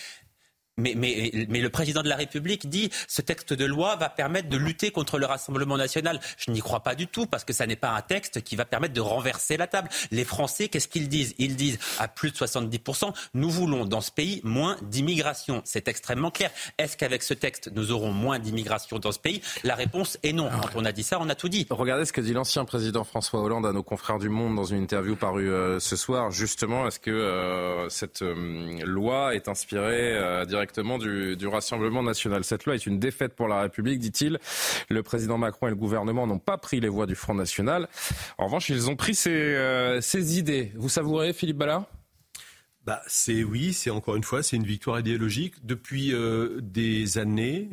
[0.80, 0.94] mais,
[1.48, 4.90] mais, le président de la République dit ce texte de loi va permettre de lutter
[4.90, 6.20] contre le Rassemblement national.
[6.38, 8.64] Je n'y crois pas du tout parce que ça n'est pas un texte qui va
[8.64, 9.88] permettre de renverser la table.
[10.10, 11.34] Les Français, qu'est-ce qu'ils disent?
[11.38, 15.62] Ils disent à plus de 70%, nous voulons dans ce pays moins d'immigration.
[15.64, 16.50] C'est extrêmement clair.
[16.78, 19.42] Est-ce qu'avec ce texte, nous aurons moins d'immigration dans ce pays?
[19.64, 20.48] La réponse est non.
[20.50, 21.66] Quand on a dit ça, on a tout dit.
[21.70, 24.82] Regardez ce que dit l'ancien président François Hollande à nos confrères du Monde dans une
[24.82, 26.30] interview parue euh, ce soir.
[26.30, 30.16] Justement, est-ce que euh, cette euh, loi est inspirée
[30.46, 34.38] directement du, du, Rassemblement national Cette loi est une défaite pour la République, dit-il.
[34.88, 37.88] Le président Macron et le gouvernement n'ont pas pris les voies du Front National.
[38.38, 40.72] En revanche, ils ont pris ces, ces idées.
[40.76, 41.84] Vous savourez, Philippe Ballard?
[42.86, 45.54] Bah, c'est oui, c'est encore une fois, c'est une victoire idéologique.
[45.64, 46.14] Depuis
[46.60, 47.68] des années,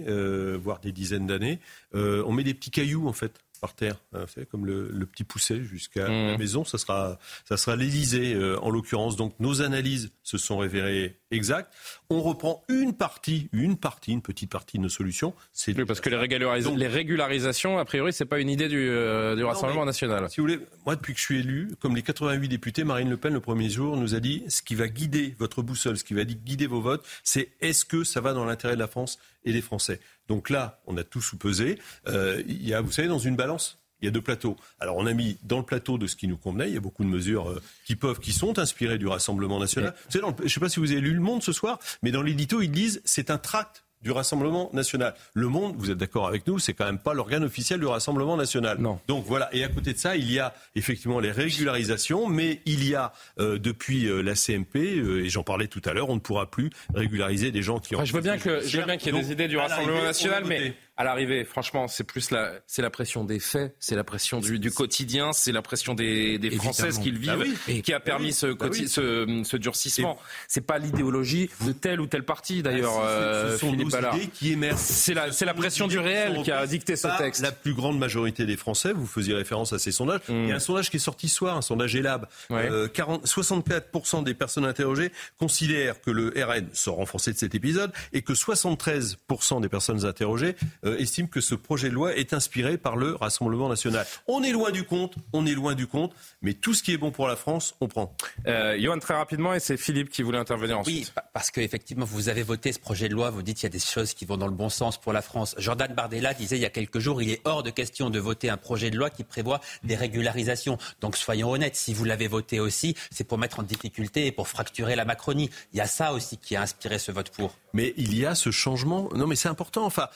[0.62, 1.60] voire des dizaines d'années,
[1.94, 6.08] on met des petits cailloux en fait par terre, hein, comme le, petit poussé jusqu'à
[6.08, 6.38] la mmh.
[6.38, 6.64] maison.
[6.66, 9.16] Ça sera, ça sera l'Élysée euh, en l'occurrence.
[9.16, 11.74] Donc nos analyses se sont révélées exactes.
[12.10, 15.34] On reprend une partie, une partie, une petite partie de nos solutions.
[15.54, 16.28] C'est parce que les,
[16.76, 20.30] les, régularisations, a priori, c'est pas une idée du, euh, Rassemblement national.
[20.30, 23.18] Si vous voulez, moi depuis que je suis élu, comme les 88 députés, Marine Le
[23.18, 26.14] Pen le premier jour nous a dit ce qui va guider votre boussole, ce qui
[26.14, 29.54] va guider vos votes, c'est est-ce que ça va dans l'intérêt de la France et
[29.54, 30.00] des Français?
[30.28, 31.80] Donc là, on a tout sous-pesé.
[32.08, 34.56] Euh, il y a, vous savez, dans une balance, il y a deux plateaux.
[34.80, 36.82] Alors on a mis dans le plateau de ce qui nous convenait, il y a
[36.82, 39.94] beaucoup de mesures euh, qui peuvent, qui sont inspirées du Rassemblement national.
[40.10, 42.62] je ne sais pas si vous avez lu Le Monde ce soir, mais dans l'édito,
[42.62, 45.16] ils disent c'est un tract du Rassemblement national.
[45.34, 48.38] Le Monde, vous êtes d'accord avec nous, c'est quand même pas l'organe officiel du Rassemblement
[48.38, 48.78] national.
[48.80, 49.00] Non.
[49.08, 49.54] Donc voilà.
[49.54, 53.12] Et à côté de ça, il y a effectivement les régularisations, mais il y a
[53.40, 56.50] euh, depuis euh, la CMP, euh, et j'en parlais tout à l'heure, on ne pourra
[56.50, 58.06] plus régulariser des gens qui ont.
[58.06, 60.44] je veux bien que je veux bien qu'il y ait des idées du Rassemblement national,
[60.46, 64.40] mais à l'arrivée, franchement, c'est plus la, c'est la pression des faits, c'est la pression
[64.40, 68.34] du, du quotidien, c'est la pression des, des Françaises qu'ils vivent, bah qui a permis
[68.34, 70.18] ce, bah ce, ce, durcissement.
[70.48, 74.18] C'est pas l'idéologie de tel ou tel parti, d'ailleurs, ah, euh, Philippe Ballard.
[74.34, 77.42] Qui c'est la, c'est la pression du réel qui a dicté ce texte.
[77.44, 80.22] La plus grande majorité des Français, vous faisiez référence à ces sondages.
[80.30, 82.28] Il y a un sondage qui est sorti ce soir, un sondage ELAB.
[82.50, 87.92] Euh, 40, 64% des personnes interrogées considèrent que le RN, sans renforcer de cet épisode,
[88.14, 90.56] et que 73% des personnes interrogées
[90.87, 94.06] euh, estime que ce projet de loi est inspiré par le Rassemblement national.
[94.28, 96.98] On est loin du compte, on est loin du compte, mais tout ce qui est
[96.98, 98.16] bon pour la France, on prend.
[98.48, 101.14] Euh, Johan, très rapidement, et c'est Philippe qui voulait intervenir ensuite.
[101.16, 103.78] Oui, parce qu'effectivement, vous avez voté ce projet de loi, vous dites qu'il y a
[103.78, 105.56] des choses qui vont dans le bon sens pour la France.
[105.58, 108.50] Jordan Bardella disait il y a quelques jours, il est hors de question de voter
[108.50, 110.78] un projet de loi qui prévoit des régularisations.
[111.02, 114.48] Donc soyons honnêtes, si vous l'avez voté aussi, c'est pour mettre en difficulté et pour
[114.48, 115.50] fracturer la Macronie.
[115.74, 117.56] Il y a ça aussi qui a inspiré ce vote pour.
[117.74, 119.10] Mais il y a ce changement.
[119.14, 119.86] Non, mais c'est important.
[119.86, 120.08] Enfin,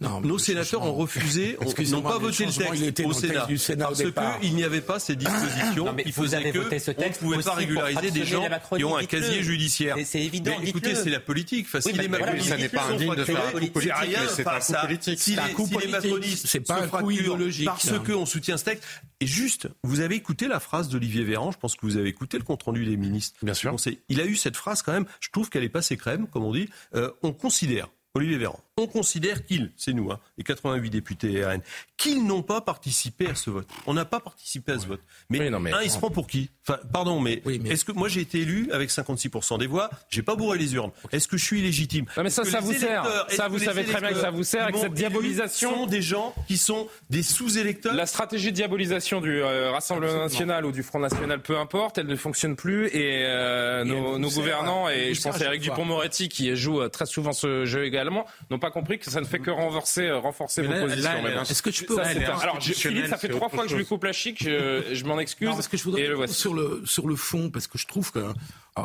[0.00, 1.58] nos sénateurs ont refusé,
[1.90, 5.16] n'ont pas voté le texte au Sénat, du Sénat parce qu'il n'y avait pas ces
[5.16, 8.44] dispositions non, qui faisaient que ce texte on ne pouvait pas régulariser des gens
[8.76, 9.96] qui ont un casier judiciaire.
[10.04, 10.52] C'est évident.
[10.60, 11.66] Mais écoutez, c'est la politique.
[11.66, 13.92] Enfin, si les macronistes, ça n'est pas indigne de faire un coup politique,
[14.30, 15.18] c'est un coup politique.
[15.18, 15.30] Si
[15.76, 18.84] les macronistes c'est pas un coup idéologique parce qu'on soutient ce texte.
[19.20, 21.50] Et juste, vous avez écouté la phrase d'Olivier Véran.
[21.50, 23.36] Je pense que vous avez écouté le compte rendu des ministres.
[23.42, 23.74] Bien sûr.
[24.08, 25.06] Il a eu cette phrase quand même.
[25.20, 26.68] Je trouve qu'elle est passée crème, comme on dit.
[26.94, 31.60] Euh, on considère Olivier Véran, on considère qu'ils, c'est nous, hein, les 88 députés RN,
[31.96, 33.68] qu'ils n'ont pas participé à ce vote.
[33.86, 35.00] On n'a pas participé à ce vote.
[35.30, 36.50] Mais, non, mais un, il se prend pour qui?
[36.66, 40.36] Enfin, pardon, mais, est-ce que moi j'ai été élu avec 56% des voix J'ai pas
[40.36, 40.92] bourré les urnes.
[41.12, 43.04] Est-ce que je suis légitime Non, mais ça, ça vous sert.
[43.30, 45.70] Ça, vous savez très bien que ça vous sert avec cette diabolisation.
[45.70, 47.94] sont des gens qui sont des sous-électeurs.
[47.94, 52.06] La stratégie de diabolisation du euh, Rassemblement national ou du Front national, peu importe, elle
[52.06, 56.80] ne fonctionne plus et euh, nos, gouvernants et je pense à Eric Dupont-Moretti qui joue
[56.80, 60.10] euh, très souvent ce jeu également n'ont pas compris que ça ne fait que renforcer,
[60.10, 61.26] renforcer vos positions.
[61.48, 64.12] Est-ce que tu peux Alors, Philippe, ça fait trois fois que je lui coupe la
[64.12, 64.42] chic.
[64.42, 65.48] Je, m'en excuse.
[65.48, 68.24] parce que je voudrais sur le sur le fond, parce que je trouve que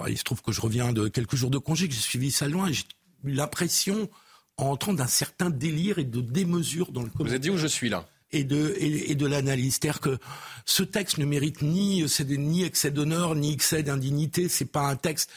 [0.08, 2.48] il se trouve que je reviens de quelques jours de congé, que j'ai suivi ça
[2.48, 2.84] loin, et j'ai
[3.24, 4.10] l'impression
[4.58, 7.67] en entrant d'un certain délire et de démesure dans le Vous avez dit où je
[7.67, 9.78] suis là et de, et, de l'analyse.
[9.80, 10.17] C'est-à-dire que
[10.65, 14.50] ce texte ne mérite ni, ni excès d'honneur, ni excès d'indignité.
[14.50, 15.30] C'est pas un texte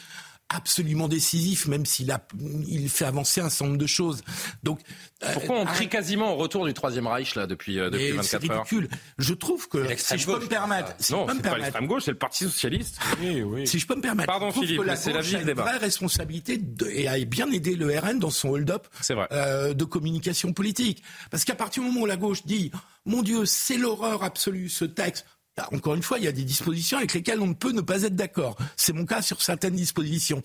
[0.48, 2.24] absolument décisif, même s'il a,
[2.68, 4.22] il fait avancer un certain nombre de choses.
[4.62, 4.80] Donc,
[5.24, 8.16] euh, pourquoi on crie quasiment au retour du troisième Reich là depuis euh, depuis 24
[8.16, 8.88] heures C'est ridicule.
[9.18, 12.12] Je trouve que si je peux me permettre, si non, c'est pas l'extrême gauche, c'est
[12.12, 12.98] le Parti socialiste.
[13.20, 13.66] Oui, oui.
[13.66, 16.86] Si je peux me permettre, pardon Philippe, c'est la vie a une vraie responsabilité de,
[16.86, 18.86] et a bien aidé le RN dans son hold-up
[19.32, 21.02] euh, de communication politique.
[21.30, 22.70] Parce qu'à partir du moment où la gauche dit,
[23.04, 25.26] mon Dieu, c'est l'horreur absolue ce texte
[25.72, 28.02] encore une fois, il y a des dispositions avec lesquelles on ne peut ne pas
[28.02, 28.56] être d'accord.
[28.76, 30.42] C'est mon cas sur certaines dispositions.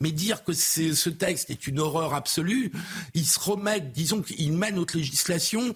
[0.00, 2.72] Mais dire que ce texte est une horreur absolue,
[3.14, 5.74] ils se remettent, disons qu'ils mènent notre législation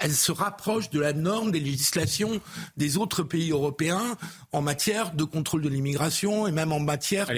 [0.00, 2.40] elle se rapproche de la norme des législations
[2.76, 4.16] des autres pays européens
[4.52, 7.28] en matière de contrôle de l'immigration et même en matière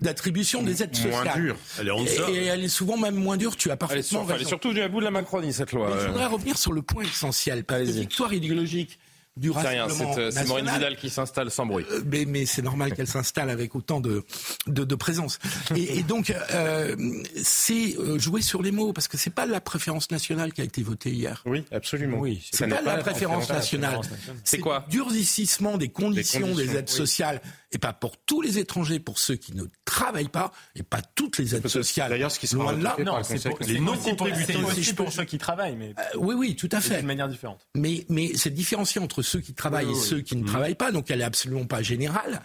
[0.00, 1.54] d'attribution des aides sociales.
[1.78, 3.56] Elle est et, elle est souvent même moins dure.
[3.56, 5.96] Tu as parfaitement elle est, elle est surtout du bout de la Macronie cette loi.
[6.00, 7.62] je voudrais revenir sur le point essentiel.
[7.62, 8.98] Parce que victoire idéologique
[9.36, 11.84] du Rassemblement C'est c'est Maureen Vidal qui s'installe sans bruit.
[11.90, 14.24] Euh, mais, mais c'est normal qu'elle s'installe avec autant de,
[14.68, 15.40] de, de présence.
[15.74, 16.94] Et, et donc, euh,
[17.42, 20.64] c'est euh, jouer sur les mots, parce que c'est pas la préférence nationale qui a
[20.64, 21.42] été votée hier.
[21.46, 22.18] Oui, absolument.
[22.18, 24.00] Oui, c'est pas, la préférence nationale.
[24.44, 27.40] C'est quoi Durcissement des conditions, des, aides sociales,
[27.74, 31.38] et pas pour tous les étrangers, pour ceux qui ne travaillent pas, et pas toutes
[31.38, 32.10] les aides sociales.
[32.10, 35.38] D'ailleurs, ce qui se là, non, c'est pour, les non contributeurs aussi pour ceux qui
[35.38, 37.66] travaillent, mais oui, oui, tout à fait, d'une manière différente.
[37.74, 40.46] Mais mais c'est différencié entre ceux qui travaillent et ceux qui ne mmh.
[40.46, 42.40] travaillent pas, donc elle est absolument pas générale.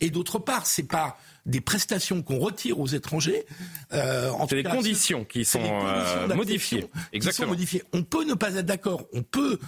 [0.00, 3.44] Et d'autre part, c'est pas des prestations qu'on retire aux étrangers.
[3.92, 6.86] Euh, c'est des conditions qui sont euh, modifiées.
[7.12, 7.48] Exactement.
[7.48, 7.82] modifiées.
[7.92, 9.04] On peut ne pas être d'accord.
[9.12, 9.58] On peut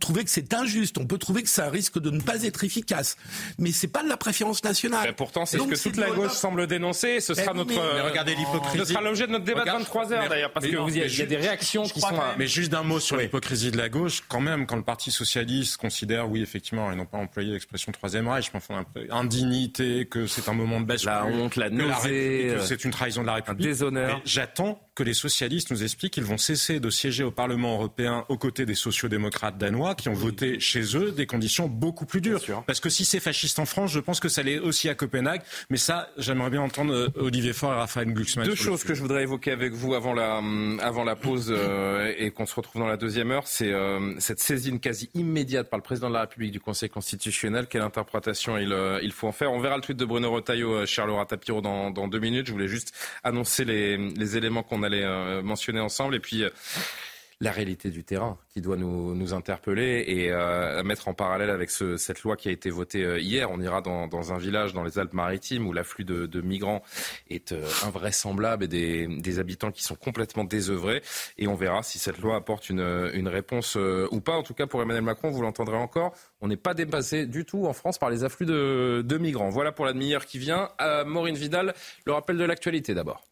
[0.00, 0.98] trouver que c'est injuste.
[0.98, 3.16] On peut trouver que ça risque de ne pas être efficace.
[3.58, 5.06] Mais c'est pas de la préférence nationale.
[5.06, 7.20] Mais pourtant, c'est ce que toute la gauche semble dénoncer.
[7.20, 7.74] Ce sera notre.
[8.08, 8.78] regardez l'hypocrisie.
[8.78, 11.26] Ce sera l'objet de notre débat de 23 heures d'ailleurs, parce qu'il y, y, a
[11.26, 12.18] des réactions qui sont.
[12.38, 15.76] Mais juste d'un mot sur l'hypocrisie de la gauche, quand même, quand le Parti socialiste
[15.76, 20.48] considère, oui, effectivement, ils n'ont pas employé l'expression troisième Reich, mais enfin, indignité, que c'est
[20.48, 23.66] un moment de baisse la honte, la nausée, euh, c'est une trahison de la République.
[23.66, 24.20] Un déshonneur.
[24.24, 28.36] J'attends que les socialistes nous expliquent qu'ils vont cesser de siéger au Parlement européen aux
[28.36, 32.40] côtés des sociodémocrates danois qui ont voté chez eux des conditions beaucoup plus dures.
[32.66, 35.42] Parce que si c'est fasciste en France, je pense que ça l'est aussi à Copenhague.
[35.70, 38.46] Mais ça, j'aimerais bien entendre euh, Olivier Faure et Raphaël Glucksmann.
[38.46, 41.54] Deux choses que je voudrais évoquer avec vous avant la, euh, avant la pause
[42.16, 43.72] et qu'on se retrouve dans la deuxième heure, c'est
[44.18, 47.66] cette saisine quasi immédiate par le président de la République du Conseil constitutionnel.
[47.68, 51.26] Quelle interprétation il, il faut en faire On verra le tweet de Bruno Retailleau, Charles
[51.28, 52.48] Tapiro dans, dans, deux minutes.
[52.48, 56.16] Je voulais juste annoncer les, les éléments qu'on allait euh, mentionner ensemble.
[56.16, 56.50] Et puis, euh,
[57.40, 61.96] la réalité du terrain qui doit nous, interpeller et euh, mettre en parallèle avec ce,
[61.96, 63.50] cette loi qui a été votée euh, hier.
[63.50, 66.82] On ira dans, un village dans les Alpes-Maritimes où l'afflux de, migrants
[67.28, 71.02] est euh, invraisemblable et des, habitants qui sont complètement désœuvrés.
[71.36, 74.32] Et on verra si cette loi apporte une, réponse ou pas.
[74.32, 77.66] En tout cas, pour Emmanuel Macron, vous l'entendrez encore, on n'est pas dépassé du tout
[77.66, 79.50] en France par les afflux de, de migrants.
[79.50, 80.70] Voilà pour la demi-heure qui vient.
[81.06, 81.74] Maureen Vidal,
[82.06, 83.22] le rappel de l'actualité d'abord.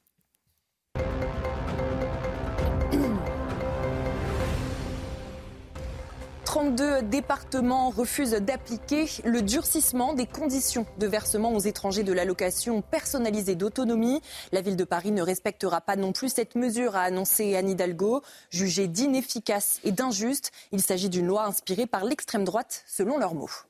[6.56, 13.56] 32 départements refusent d'appliquer le durcissement des conditions de versement aux étrangers de l'allocation personnalisée
[13.56, 14.22] d'autonomie.
[14.52, 18.22] La ville de Paris ne respectera pas non plus cette mesure, a annoncé Anne Hidalgo,
[18.48, 20.50] jugée d'inefficace et d'injuste.
[20.72, 23.65] Il s'agit d'une loi inspirée par l'extrême droite, selon leurs mots.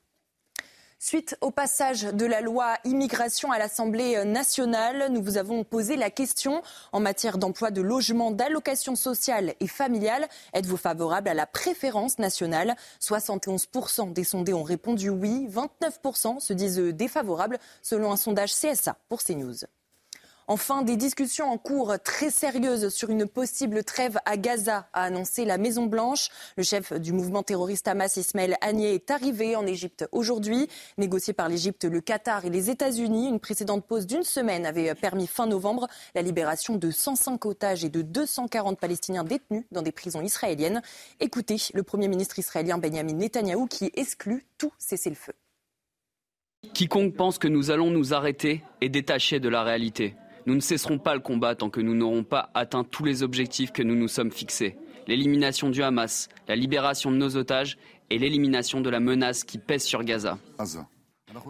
[0.98, 6.08] Suite au passage de la loi immigration à l'Assemblée nationale, nous vous avons posé la
[6.08, 10.26] question en matière d'emploi, de logement, d'allocation sociale et familiale.
[10.54, 12.76] Êtes-vous favorable à la préférence nationale?
[13.02, 19.22] 71% des sondés ont répondu oui, 29% se disent défavorables selon un sondage CSA pour
[19.22, 19.66] CNews.
[20.48, 25.44] Enfin, des discussions en cours très sérieuses sur une possible trêve à Gaza, a annoncé
[25.44, 26.28] la Maison-Blanche.
[26.56, 30.68] Le chef du mouvement terroriste Hamas, Ismaël Haniyeh, est arrivé en Égypte aujourd'hui.
[30.98, 35.26] Négocié par l'Égypte, le Qatar et les États-Unis, une précédente pause d'une semaine avait permis
[35.26, 40.22] fin novembre la libération de 105 otages et de 240 Palestiniens détenus dans des prisons
[40.22, 40.80] israéliennes.
[41.18, 45.32] Écoutez le Premier ministre israélien Benjamin Netanyahou qui exclut tout cessez-le-feu.
[46.72, 50.14] Quiconque pense que nous allons nous arrêter est détaché de la réalité.
[50.46, 53.72] Nous ne cesserons pas le combat tant que nous n'aurons pas atteint tous les objectifs
[53.72, 54.76] que nous nous sommes fixés.
[55.08, 57.76] L'élimination du Hamas, la libération de nos otages
[58.10, 60.38] et l'élimination de la menace qui pèse sur Gaza.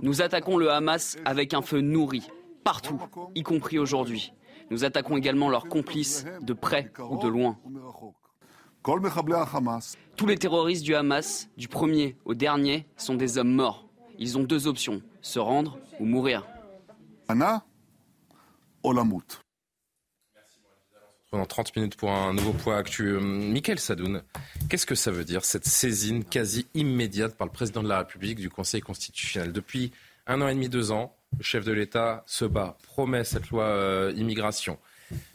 [0.01, 2.27] Nous attaquons le Hamas avec un feu nourri,
[2.65, 2.99] partout,
[3.35, 4.33] y compris aujourd'hui.
[4.71, 7.59] Nous attaquons également leurs complices, de près ou de loin.
[10.17, 13.87] Tous les terroristes du Hamas, du premier au dernier, sont des hommes morts.
[14.19, 16.47] Ils ont deux options, se rendre ou mourir.
[21.31, 23.19] Pendant 30 minutes pour un nouveau point actuel.
[23.19, 24.23] Michael Sadoun,
[24.71, 28.39] qu'est-ce que ça veut dire, cette saisine quasi immédiate par le président de la République
[28.39, 29.53] du Conseil constitutionnel?
[29.53, 29.93] Depuis
[30.27, 33.65] un an et demi, deux ans, le chef de l'État se bat, promet cette loi
[33.65, 34.79] euh, immigration.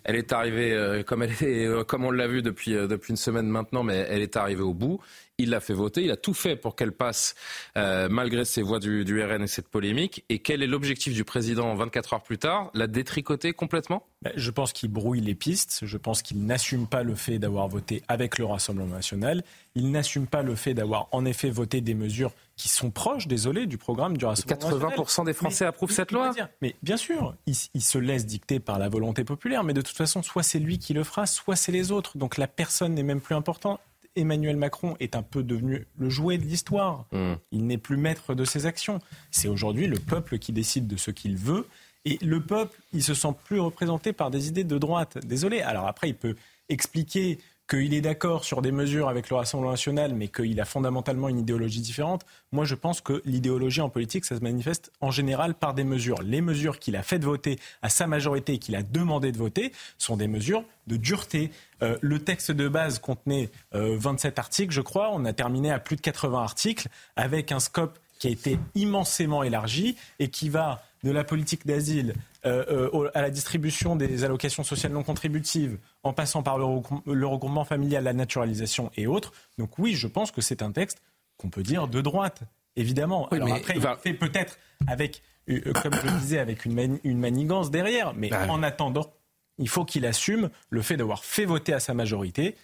[0.04, 3.84] Elle est arrivée, euh, euh, comme on l'a vu depuis, euh, depuis une semaine maintenant,
[3.84, 5.00] mais elle est arrivée au bout.
[5.38, 7.34] Il l'a fait voter, il a tout fait pour qu'elle passe
[7.76, 10.24] malgré ses voix du, du, RN et cette polémique.
[10.30, 12.70] Et quel est l'objectif du président 24 heures plus tard?
[12.76, 14.06] La détricoter complètement?
[14.22, 17.68] Ben, Je pense qu'il brouille les pistes, je pense qu'il n'assume pas le fait d'avoir
[17.68, 21.96] voté avec le Rassemblement national, il n'assume pas le fait d'avoir en effet voté des
[21.96, 26.32] mesures qui sont proches, désolé, du programme du Rassemblement 80% des Français approuvent cette loi
[26.62, 29.97] Mais bien sûr, il, il se laisse dicter par la volonté populaire, mais de toute
[29.97, 32.19] façon, soit c'est lui qui le fera, soit c'est les autres.
[32.19, 33.80] Donc la personne n'est même plus importante.
[34.15, 37.06] Emmanuel Macron est un peu devenu le jouet de l'histoire.
[37.12, 37.34] Hmm.
[37.52, 39.00] Il n'est plus maître de ses actions.
[39.32, 41.67] C'est aujourd'hui le peuple qui décide de ce qu'il veut.
[42.06, 45.17] Et le peuple, il se sent plus représenté par des idées de droite.
[45.26, 45.62] Désolé.
[45.62, 46.36] Alors après, il peut
[46.69, 47.39] expliquer
[47.72, 51.40] qu'il est d'accord sur des mesures avec le Rassemblement national, mais qu'il a fondamentalement une
[51.40, 55.74] idéologie différente, moi je pense que l'idéologie en politique, ça se manifeste en général par
[55.74, 56.22] des mesures.
[56.22, 59.72] Les mesures qu'il a fait voter à sa majorité et qu'il a demandé de voter
[59.98, 61.50] sont des mesures de dureté.
[61.82, 65.10] Euh, le texte de base contenait 27 euh, articles, je crois.
[65.14, 69.44] On a terminé à plus de 80 articles, avec un scope qui a été immensément
[69.44, 72.14] élargi et qui va de la politique d'asile
[72.46, 77.66] euh, euh, à la distribution des allocations sociales non contributives, en passant par le, regroupement
[77.66, 79.32] familial, la naturalisation et autres.
[79.58, 81.02] Donc oui, je pense que c'est un texte
[81.38, 82.44] qu'on peut dire de droite,
[82.76, 83.28] évidemment.
[83.30, 87.72] Alors après, il fait peut-être avec, euh, comme je le disais, avec une, une manigance
[87.72, 89.12] derrière, mais bah en attendant,
[89.58, 92.56] il faut qu'il assume le fait d'avoir fait voter à sa majorité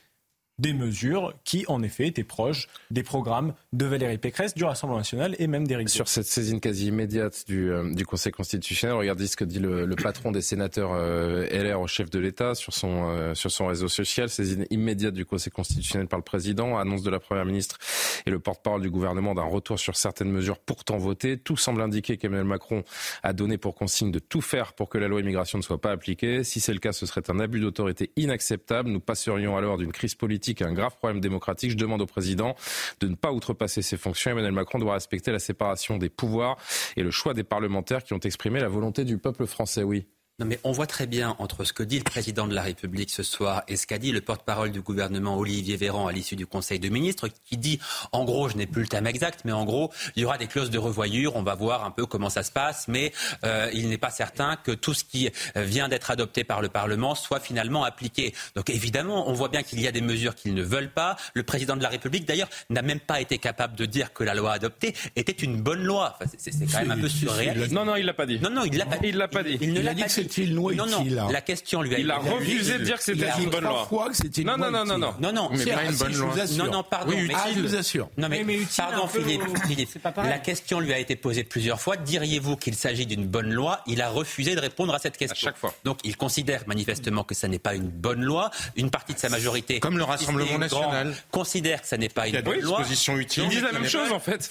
[0.60, 5.36] des mesures qui, en effet, étaient proches des programmes de Valérie Pécresse, du Rassemblement national
[5.38, 9.38] et même d'Éric Sur cette saisine quasi immédiate du, euh, du Conseil constitutionnel, regardez ce
[9.38, 13.10] que dit le, le patron des sénateurs euh, LR au chef de l'État sur son,
[13.10, 14.30] euh, sur son réseau social.
[14.30, 17.78] Saisine immédiate du Conseil constitutionnel par le président, annonce de la Première ministre
[18.26, 21.38] et le porte-parole du gouvernement d'un retour sur certaines mesures pourtant votées.
[21.38, 22.84] Tout semble indiquer qu'Emmanuel Macron
[23.22, 25.92] a donné pour consigne de tout faire pour que la loi immigration ne soit pas
[25.92, 26.44] appliquée.
[26.44, 28.90] Si c'est le cas, ce serait un abus d'autorité inacceptable.
[28.90, 31.72] Nous passerions alors d'une crise politique un grave problème démocratique.
[31.72, 32.56] Je demande au président
[33.00, 34.32] de ne pas outrepasser ses fonctions.
[34.32, 36.58] Emmanuel Macron doit respecter la séparation des pouvoirs
[36.96, 39.84] et le choix des parlementaires qui ont exprimé la volonté du peuple français.
[39.84, 40.08] Oui.
[40.40, 43.10] Non, mais on voit très bien entre ce que dit le président de la République
[43.10, 46.46] ce soir et ce qu'a dit le porte-parole du gouvernement Olivier Véran à l'issue du
[46.46, 47.80] Conseil de ministres, qui dit,
[48.12, 50.46] en gros, je n'ai plus le thème exact, mais en gros, il y aura des
[50.46, 53.14] clauses de revoyure, on va voir un peu comment ça se passe, mais
[53.46, 57.16] euh, il n'est pas certain que tout ce qui vient d'être adopté par le Parlement
[57.16, 58.36] soit finalement appliqué.
[58.56, 61.18] Donc évidemment, on voit bien qu'il y a des mesures qu'ils ne veulent pas.
[61.34, 64.36] Le président de la République, d'ailleurs, n'a même pas été capable de dire que la
[64.36, 66.16] loi adoptée était une bonne loi.
[66.22, 67.72] Enfin, c'est quand même un peu surréaliste.
[67.72, 68.40] Non, non, il l'a pas dit.
[68.40, 69.08] Non, non, il l'a pas dit.
[69.08, 69.58] Il l'a pas dit.
[69.62, 72.78] Il, ne l'a pas dit loi non, non, La question lui a Il a refusé
[72.78, 73.86] de dire que c'était une bonne loi.
[73.88, 76.16] Fois que c'était une non, non, non, non, non, non, non, mais pas une bonne
[76.16, 76.36] loi.
[76.58, 77.14] Non, non, pardon.
[77.16, 78.10] Oui, ah, je vous assure.
[78.18, 79.42] Non, mais, pardon, Philippe.
[79.66, 81.98] Philippe la question lui a été posée plusieurs fois.
[81.98, 83.82] Diriez-vous qu'il s'agit d'une bonne loi?
[83.88, 85.48] Il a refusé de répondre à cette question.
[85.48, 85.74] À chaque fois.
[85.84, 88.52] Donc, il considère manifestement que ça n'est pas une bonne loi.
[88.76, 92.42] Une partie de sa majorité, comme le Rassemblement national, considère que ça n'est pas une
[92.42, 92.84] bonne loi.
[92.90, 94.50] Ils disent la même chose en fait.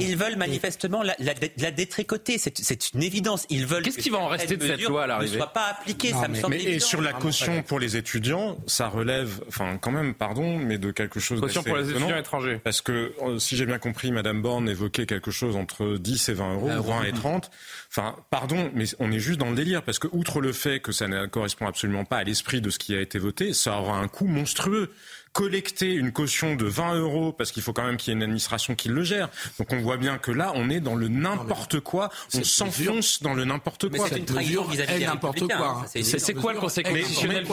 [0.00, 2.38] ils veulent manifestement la détricoter.
[2.38, 3.46] C'est une évidence.
[3.50, 3.82] Ils veulent.
[3.82, 5.32] Qu'est-ce qui va en rester de cette loi à l'arrivée.
[5.32, 6.12] Ne soit pas appliquée
[6.48, 10.78] mais et sur la caution pour les étudiants, ça relève, enfin quand même, pardon, mais
[10.78, 12.60] de quelque chose Caution pour les étudiants étrangers.
[12.62, 16.34] Parce que euh, si j'ai bien compris, Madame Borne évoquait quelque chose entre 10 et
[16.34, 17.50] 20 euros, 20 et 30.
[17.90, 20.92] Enfin, pardon, mais on est juste dans le délire parce que outre le fait que
[20.92, 23.98] ça ne correspond absolument pas à l'esprit de ce qui a été voté, ça aura
[23.98, 24.90] un coût monstrueux
[25.32, 28.22] collecter une caution de 20 euros parce qu'il faut quand même qu'il y ait une
[28.22, 29.28] administration qui le gère.
[29.58, 32.10] Donc on voit bien que là, on est dans le n'importe quoi.
[32.34, 34.08] On s'enfonce dans le n'importe quoi.
[34.08, 35.84] C'est une trahison vis-à-vis n'importe quoi.
[35.86, 37.46] C'est quoi le Conseil constitutionnel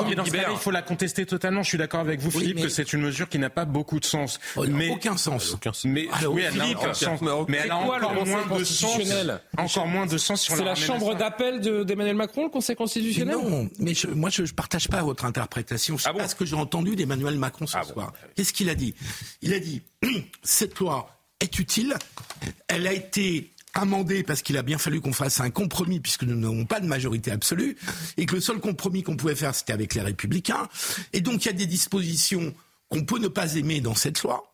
[0.52, 1.64] Il faut la contester totalement.
[1.64, 4.06] Je suis d'accord avec vous, Philippe, que c'est une mesure qui n'a pas beaucoup de
[4.06, 4.40] sens.
[4.68, 5.56] Mais aucun sens.
[5.86, 7.22] Mais oui, elle n'a sens.
[7.48, 9.00] Mais elle a encore moins de sens.
[9.58, 13.38] Encore moins de sens sur C'est la chambre d'appel d'Emmanuel Macron, le Conseil constitutionnel.
[13.38, 15.98] Non, mais moi je partage pas votre interprétation.
[15.98, 18.14] C'est pas ce que j'ai entendu d'Emmanuel Macron ce ah soir.
[18.36, 18.94] Qu'est-ce qu'il a dit?
[19.42, 19.82] Il a dit
[20.44, 21.96] cette loi est utile,
[22.68, 26.36] elle a été amendée parce qu'il a bien fallu qu'on fasse un compromis puisque nous
[26.36, 27.78] n'avons pas de majorité absolue
[28.18, 30.68] et que le seul compromis qu'on pouvait faire c'était avec les républicains.
[31.14, 32.54] Et donc il y a des dispositions
[32.90, 34.54] qu'on peut ne pas aimer dans cette loi.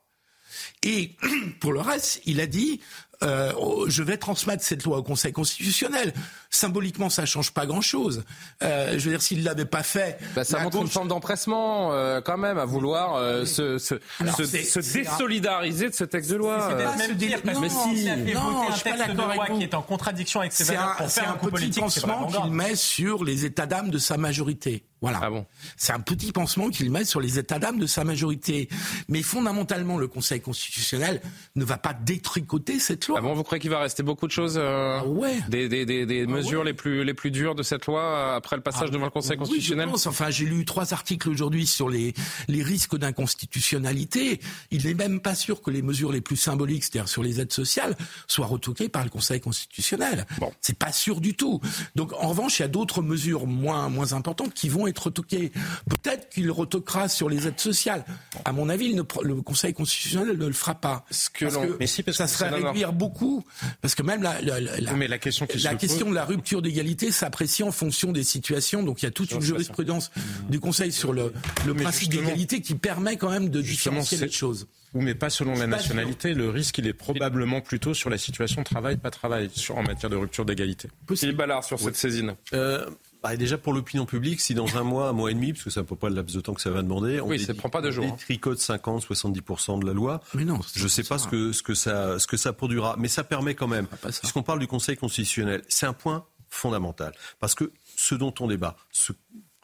[0.84, 1.16] Et
[1.60, 2.82] pour le reste, il a dit
[3.26, 3.52] euh,
[3.88, 6.14] je vais transmettre cette loi au Conseil constitutionnel.
[6.50, 8.24] Symboliquement, ça change pas grand-chose.
[8.64, 12.22] Euh, je veux dire, s'il l'avait pas fait, bah, ça montre une forme d'empressement euh,
[12.22, 13.96] quand même à vouloir euh, se, se,
[14.38, 16.70] se, se désolidariser de ce texte de loi.
[16.70, 19.58] C'est même dire, si, non, je suis pas d'accord avec vous.
[19.58, 22.76] qui est en contradiction avec ses valeurs pour faire un, coup politique, pansement qu'il met
[22.76, 24.84] sur les états d'âme de sa majorité.
[25.02, 25.20] Voilà.
[25.22, 25.46] Ah bon
[25.78, 28.70] c'est un petit pansement qu'il met sur les états d'âme de sa majorité.
[29.08, 31.22] Mais fondamentalement, le Conseil constitutionnel
[31.56, 33.15] ne va pas détricoter cette loi.
[33.18, 35.40] Ah bon, vous croyez qu'il va rester beaucoup de choses euh, ah ouais.
[35.50, 36.66] Des, des, des, des ah mesures ouais.
[36.68, 39.12] les, plus, les plus dures de cette loi euh, après le passage ah, devant le
[39.12, 40.08] Conseil constitutionnel oui, je pense.
[40.08, 42.14] Enfin, j'ai lu trois articles aujourd'hui sur les,
[42.48, 44.40] les risques d'inconstitutionnalité.
[44.72, 47.54] Il n'est même pas sûr que les mesures les plus symboliques, c'est-à-dire sur les aides
[47.54, 47.96] sociales,
[48.28, 50.26] soient retoquées par le Conseil constitutionnel.
[50.40, 50.52] Bon.
[50.62, 51.62] C'est pas sûr du tout.
[51.96, 55.52] Donc, en revanche, il y a d'autres mesures moins, moins importantes qui vont être retoquées.
[55.90, 58.06] Peut-être qu'il retoquera sur les aides sociales.
[58.44, 61.06] À mon avis, le, le Conseil constitutionnel ne le fera pas.
[61.12, 63.46] Ce que parce que mais si, parce ça que serait réduire beaucoup.
[63.82, 66.10] Parce que même la, la, la, mais la question, qui la se question pose...
[66.10, 68.84] de la rupture d'égalité s'apprécie en fonction des situations.
[68.84, 70.12] Donc il y a toute une jurisprudence
[70.50, 71.34] du Conseil sur le,
[71.66, 74.68] le principe d'égalité qui permet quand même de différencier les choses.
[74.94, 76.34] Oui, mais pas selon la nationalité.
[76.34, 80.16] Le risque, il est probablement plutôt sur la situation travail-pas travail, sur, en matière de
[80.16, 80.88] rupture d'égalité.
[81.14, 82.36] Philippe Ballard sur cette saisine.
[82.54, 82.90] Euh,
[83.26, 85.72] bah déjà pour l'opinion publique, si dans un mois, un mois et demi, parce que
[85.72, 87.56] ça ne peut pas le laps de temps que ça va demander, on oui, ça
[87.56, 88.06] prend pas de jours.
[88.06, 90.22] On tricote 50, 70% de la loi.
[90.36, 92.96] Mais non, je ne sais pas ce que, ce, que ça, ce que ça produira,
[93.00, 93.88] mais ça permet quand même,
[94.22, 97.14] puisqu'on parle du Conseil constitutionnel, c'est un point fondamental.
[97.40, 99.12] Parce que ce dont on débat, ce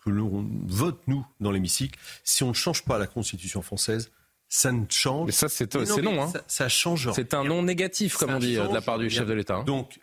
[0.04, 4.12] que l'on vote, nous, dans l'hémicycle, si on ne change pas la Constitution française,
[4.50, 5.28] ça ne change.
[5.28, 6.22] Mais ça, c'est non.
[6.22, 6.30] Hein.
[6.34, 7.10] Ça, ça change.
[7.14, 9.34] C'est un non négatif, comme ça on dit, change, de la part du chef de
[9.34, 9.56] l'État.
[9.56, 9.64] Hein.
[9.64, 10.00] Donc,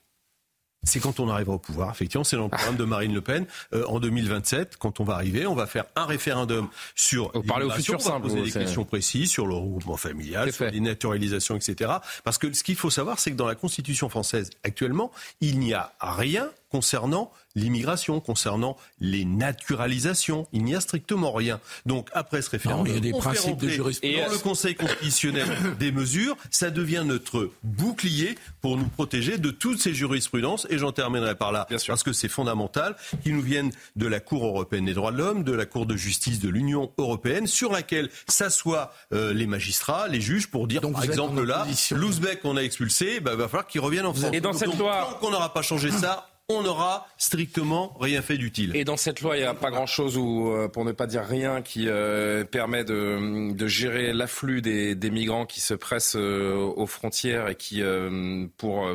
[0.88, 1.90] c'est quand on arrivera au pouvoir.
[1.90, 3.46] Effectivement, c'est dans le programme de Marine Le Pen.
[3.72, 7.64] Euh, en 2027, quand on va arriver, on va faire un référendum sur Vous parlez
[7.66, 8.22] au futur on va simple.
[8.22, 11.92] poser des questions précises sur le regroupement familial, sur les naturalisations, etc.
[12.24, 15.74] Parce que ce qu'il faut savoir, c'est que dans la Constitution française actuellement, il n'y
[15.74, 20.46] a rien concernant l'immigration, concernant les naturalisations.
[20.52, 21.60] Il n'y a strictement rien.
[21.86, 24.26] Donc après ce référendum, non, il y a des on principes de jurisprudence.
[24.26, 25.48] dans le Conseil constitutionnel
[25.78, 30.66] des mesures, ça devient notre bouclier pour nous protéger de toutes ces jurisprudences.
[30.70, 34.46] Et j'en terminerai par là, parce que c'est fondamental, qui nous viennent de la Cour
[34.46, 38.10] européenne des droits de l'homme, de la Cour de justice de l'Union européenne, sur laquelle
[38.28, 42.62] s'assoient euh, les magistrats, les juges, pour dire, Donc par exemple là, l'Ouzbek qu'on a
[42.62, 44.30] expulsé, bah, va falloir qu'il revienne en France.
[44.32, 48.22] Et dans cette Donc, loi, tant qu'on n'aura pas changé ça, on n'aura strictement rien
[48.22, 48.74] fait d'utile.
[48.74, 51.24] Et dans cette loi, il n'y a pas grand-chose, ou euh, pour ne pas dire
[51.24, 57.48] rien, qui euh, permet de, gérer l'afflux des, migrants qui se pressent euh, aux frontières
[57.48, 57.82] et qui,
[58.56, 58.88] pour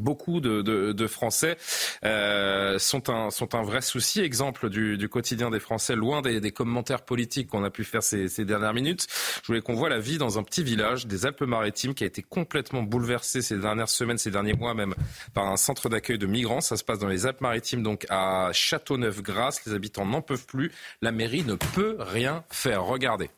[0.00, 1.56] beaucoup de, Français
[2.04, 4.20] euh, sont, un, sont un vrai souci.
[4.20, 8.44] Exemple du, quotidien des Français, loin des, commentaires politiques qu'on a pu faire ces, ces,
[8.44, 9.06] dernières minutes.
[9.42, 12.22] Je voulais qu'on voit la vie dans un petit village des Alpes-Maritimes qui a été
[12.22, 14.94] complètement bouleversé ces dernières semaines, ces derniers mois même,
[15.34, 16.60] par un centre d'accueil de migrants.
[16.60, 19.64] Ça se passe dans les Alpes-Maritimes, donc à Châteauneuf-Grasse.
[19.66, 20.72] Les habitants n'en peuvent plus.
[21.02, 22.84] La mairie ne peut rien faire.
[22.84, 23.30] Regardez.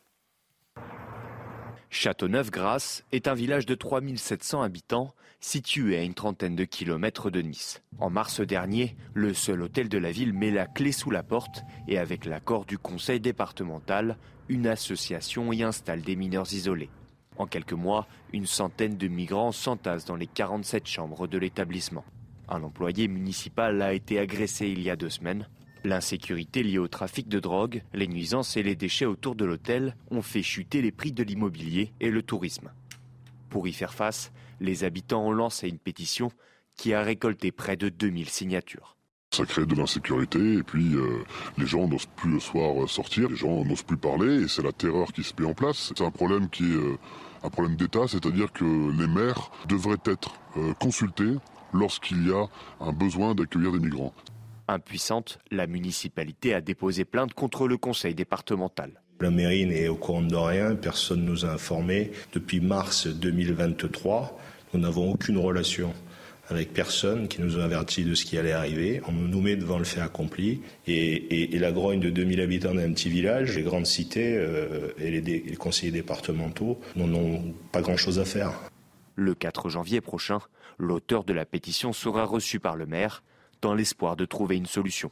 [1.89, 7.81] Châteauneuf-Grasse est un village de 3700 habitants situé à une trentaine de kilomètres de Nice.
[7.99, 11.63] En mars dernier, le seul hôtel de la ville met la clé sous la porte
[11.87, 14.17] et avec l'accord du conseil départemental,
[14.47, 16.89] une association y installe des mineurs isolés.
[17.37, 22.05] En quelques mois, une centaine de migrants s'entassent dans les 47 chambres de l'établissement.
[22.47, 25.49] Un employé municipal a été agressé il y a deux semaines.
[25.83, 30.21] L'insécurité liée au trafic de drogue, les nuisances et les déchets autour de l'hôtel ont
[30.21, 32.71] fait chuter les prix de l'immobilier et le tourisme.
[33.49, 36.31] Pour y faire face, les habitants ont lancé une pétition
[36.75, 38.97] qui a récolté près de 2000 signatures.
[39.31, 41.23] Ça crée de l'insécurité et puis euh,
[41.57, 44.71] les gens n'osent plus le soir sortir, les gens n'osent plus parler et c'est la
[44.71, 45.91] terreur qui se met en place.
[45.95, 46.97] C'est un problème qui est euh,
[47.43, 51.33] un problème d'État, c'est-à-dire que les maires devraient être euh, consultés
[51.73, 52.45] lorsqu'il y a
[52.79, 54.13] un besoin d'accueillir des migrants.
[54.67, 59.01] Impuissante, la municipalité a déposé plainte contre le conseil départemental.
[59.19, 62.11] La mairie n'est au courant de rien, personne ne nous a informés.
[62.33, 64.37] Depuis mars 2023,
[64.73, 65.93] nous n'avons aucune relation
[66.49, 69.01] avec personne qui nous a averti de ce qui allait arriver.
[69.07, 70.61] On nous met devant le fait accompli.
[70.87, 74.91] Et, et, et la grogne de 2000 habitants d'un petit village, les grandes cités euh,
[74.97, 78.53] et les, dé, les conseillers départementaux n'en ont pas grand-chose à faire.
[79.15, 80.39] Le 4 janvier prochain,
[80.77, 83.23] l'auteur de la pétition sera reçu par le maire
[83.61, 85.11] dans l'espoir de trouver une solution.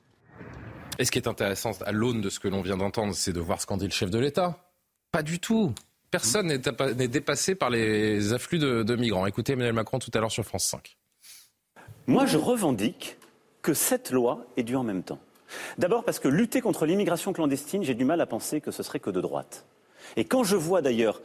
[1.00, 3.40] Et ce qui est intéressant à l'aune de ce que l'on vient d'entendre, c'est de
[3.40, 4.72] voir ce qu'en dit le chef de l'État.
[5.12, 5.74] Pas du tout.
[6.12, 9.26] Personne n'est dépassé par les afflux de, migrants.
[9.26, 10.98] Écoutez Emmanuel Macron tout à l'heure sur France 5.
[12.06, 13.18] Moi, je revendique
[13.62, 15.20] que cette loi est due en même temps.
[15.78, 19.00] D'abord parce que lutter contre l'immigration clandestine, j'ai du mal à penser que ce serait
[19.00, 19.66] que de droite.
[20.18, 21.22] Et quand je vois d'ailleurs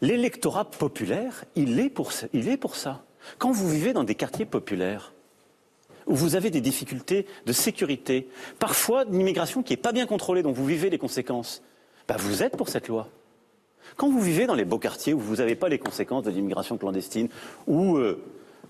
[0.00, 3.04] l'électorat populaire, il est, pour, il est pour ça.
[3.38, 5.12] Quand vous vivez dans des quartiers populaires,
[6.06, 10.42] où vous avez des difficultés de sécurité, parfois une immigration qui n'est pas bien contrôlée,
[10.42, 11.62] dont vous vivez les conséquences,
[12.08, 13.08] bah vous êtes pour cette loi.
[13.96, 16.76] Quand vous vivez dans les beaux quartiers où vous n'avez pas les conséquences de l'immigration
[16.76, 17.28] clandestine,
[17.66, 18.22] ou euh,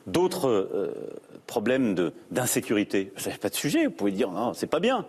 [0.06, 1.94] d'autres euh, problèmes
[2.30, 3.12] d'insécurité.
[3.16, 5.06] Vous n'avez pas de sujet, vous pouvez dire non, c'est pas bien.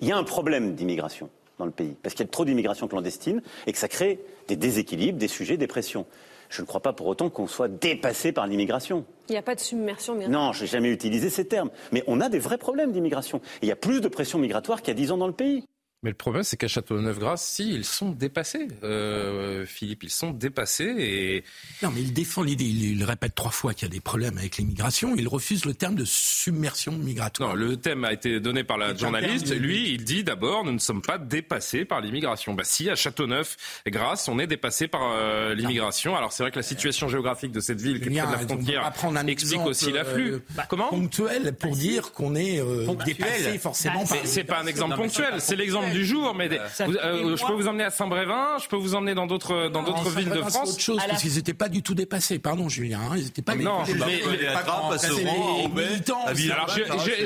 [0.00, 1.30] Il y a un problème d'immigration.
[1.58, 4.18] dans le pays, parce qu'il y a trop d'immigration clandestine et que ça crée
[4.48, 6.06] des déséquilibres, des sujets, des pressions.
[6.50, 9.04] Je ne crois pas pour autant qu'on soit dépassé par l'immigration.
[9.28, 10.46] Il n'y a pas de submersion migratoire.
[10.46, 11.70] Non, je n'ai jamais utilisé ces termes.
[11.90, 13.40] Mais on a des vrais problèmes d'immigration.
[13.62, 15.64] Il y a plus de pression migratoire qu'il y a dix ans dans le pays.
[16.04, 20.94] Mais le problème, c'est qu'à Châteauneuf-Grasse, si, ils sont dépassés, euh, Philippe, ils sont dépassés
[20.98, 21.44] et...
[21.82, 24.36] Non, mais il défend l'idée, il, il, répète trois fois qu'il y a des problèmes
[24.36, 27.50] avec l'immigration, il refuse le terme de submersion migratoire.
[27.50, 30.78] Non, le thème a été donné par la journaliste, lui, il dit d'abord, nous ne
[30.78, 32.52] sommes pas dépassés par l'immigration.
[32.52, 36.16] Bah si, à Châteauneuf-Grasse, on est dépassé par euh, l'immigration.
[36.16, 38.38] Alors c'est vrai que la situation géographique de cette ville, qui est près de la
[38.46, 40.32] frontière, un explique aussi l'afflux.
[40.34, 44.66] euh, Comment ponctuel pour dire qu'on est euh, dépassé forcément par Mais c'est pas un
[44.66, 46.34] exemple ponctuel, c'est l'exemple du jour.
[46.34, 49.26] Mais des- vous- euh, je peux vous emmener à Saint-Brévin, je peux vous emmener dans
[49.26, 50.70] d'autres dans d'autres villes de France.
[50.72, 52.38] autre chose, parce qu'ils n'étaient pas du tout dépassés.
[52.38, 53.94] Pardon, Julien, hein, ils n'étaient pas Non, dépassés.
[54.26, 55.24] mais- mais- pas grand, c'est les
[55.68, 56.24] militants.
[56.26, 56.68] Alors,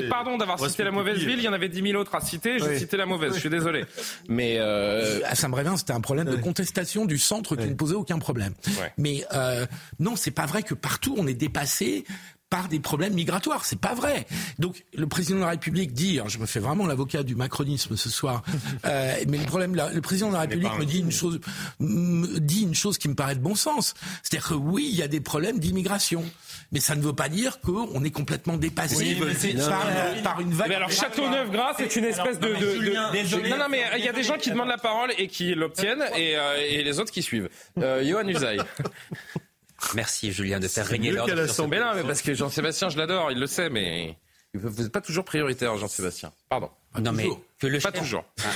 [0.09, 2.59] pardon d'avoir cité la mauvaise ville, il y en avait 10 000 autres à citer,
[2.59, 3.85] j'ai cité la mauvaise, je suis désolé.
[4.29, 8.19] Mais euh, à Saint-Brévin, c'était un problème de contestation du centre qui ne posait aucun
[8.19, 8.53] problème.
[8.97, 9.65] Mais euh,
[9.99, 12.03] non, c'est pas vrai que partout on est dépassé
[12.49, 13.65] par des problèmes migratoires.
[13.65, 14.25] C'est pas vrai.
[14.57, 17.95] Donc le président de la République dit, alors, je me fais vraiment l'avocat du macronisme
[17.95, 18.41] ce soir,
[18.85, 21.39] euh, mais le problème, le président de la République me dit une chose,
[21.79, 23.93] me dit une chose qui me paraît de bon sens.
[24.23, 26.23] C'est-à-dire que oui, il y a des problèmes d'immigration,
[26.71, 30.21] mais ça ne veut pas dire qu'on est complètement dépassé Oui, mais c'est- par, euh,
[30.23, 30.69] par une vague.
[30.69, 33.49] Mais alors Châteauneuf-Grasse c'est une espèce de, Alors, non, mais de- Julien, de- désolé.
[33.49, 36.03] non non mais il y a des gens qui demandent la parole et qui l'obtiennent
[36.15, 37.49] et, euh, et les autres qui suivent.
[37.77, 38.59] Euh, Johan Usaï.
[39.95, 41.33] Merci Julien de faire régner l'ordre.
[41.67, 44.17] Mais non, mais parce que Jean-Sébastien, je l'adore, il le sait, mais
[44.53, 46.31] vous n'êtes pas toujours prioritaire, Jean-Sébastien.
[46.49, 46.69] Pardon.
[46.99, 47.27] Non, mais
[47.59, 48.25] que le Pas chef- toujours.
[48.43, 48.49] Ah.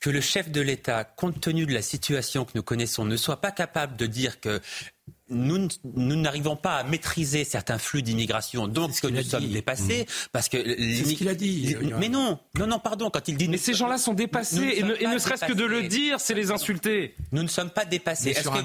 [0.00, 3.40] Que le chef de l'État, compte tenu de la situation que nous connaissons, ne soit
[3.40, 4.60] pas capable de dire que
[5.30, 5.68] nous,
[6.16, 11.12] n'arrivons pas à maîtriser certains flux d'immigration, donc que nous sommes dépassés, parce que ce
[11.14, 13.48] qu'il a dit, Mais non, non, non, pardon, quand il dit.
[13.48, 16.34] Mais ces gens-là sont dépassés et ne, et ne serait-ce que de le dire, c'est
[16.34, 17.14] les insulter.
[17.32, 18.30] Nous ne sommes pas dépassés.
[18.30, 18.58] Est-ce que.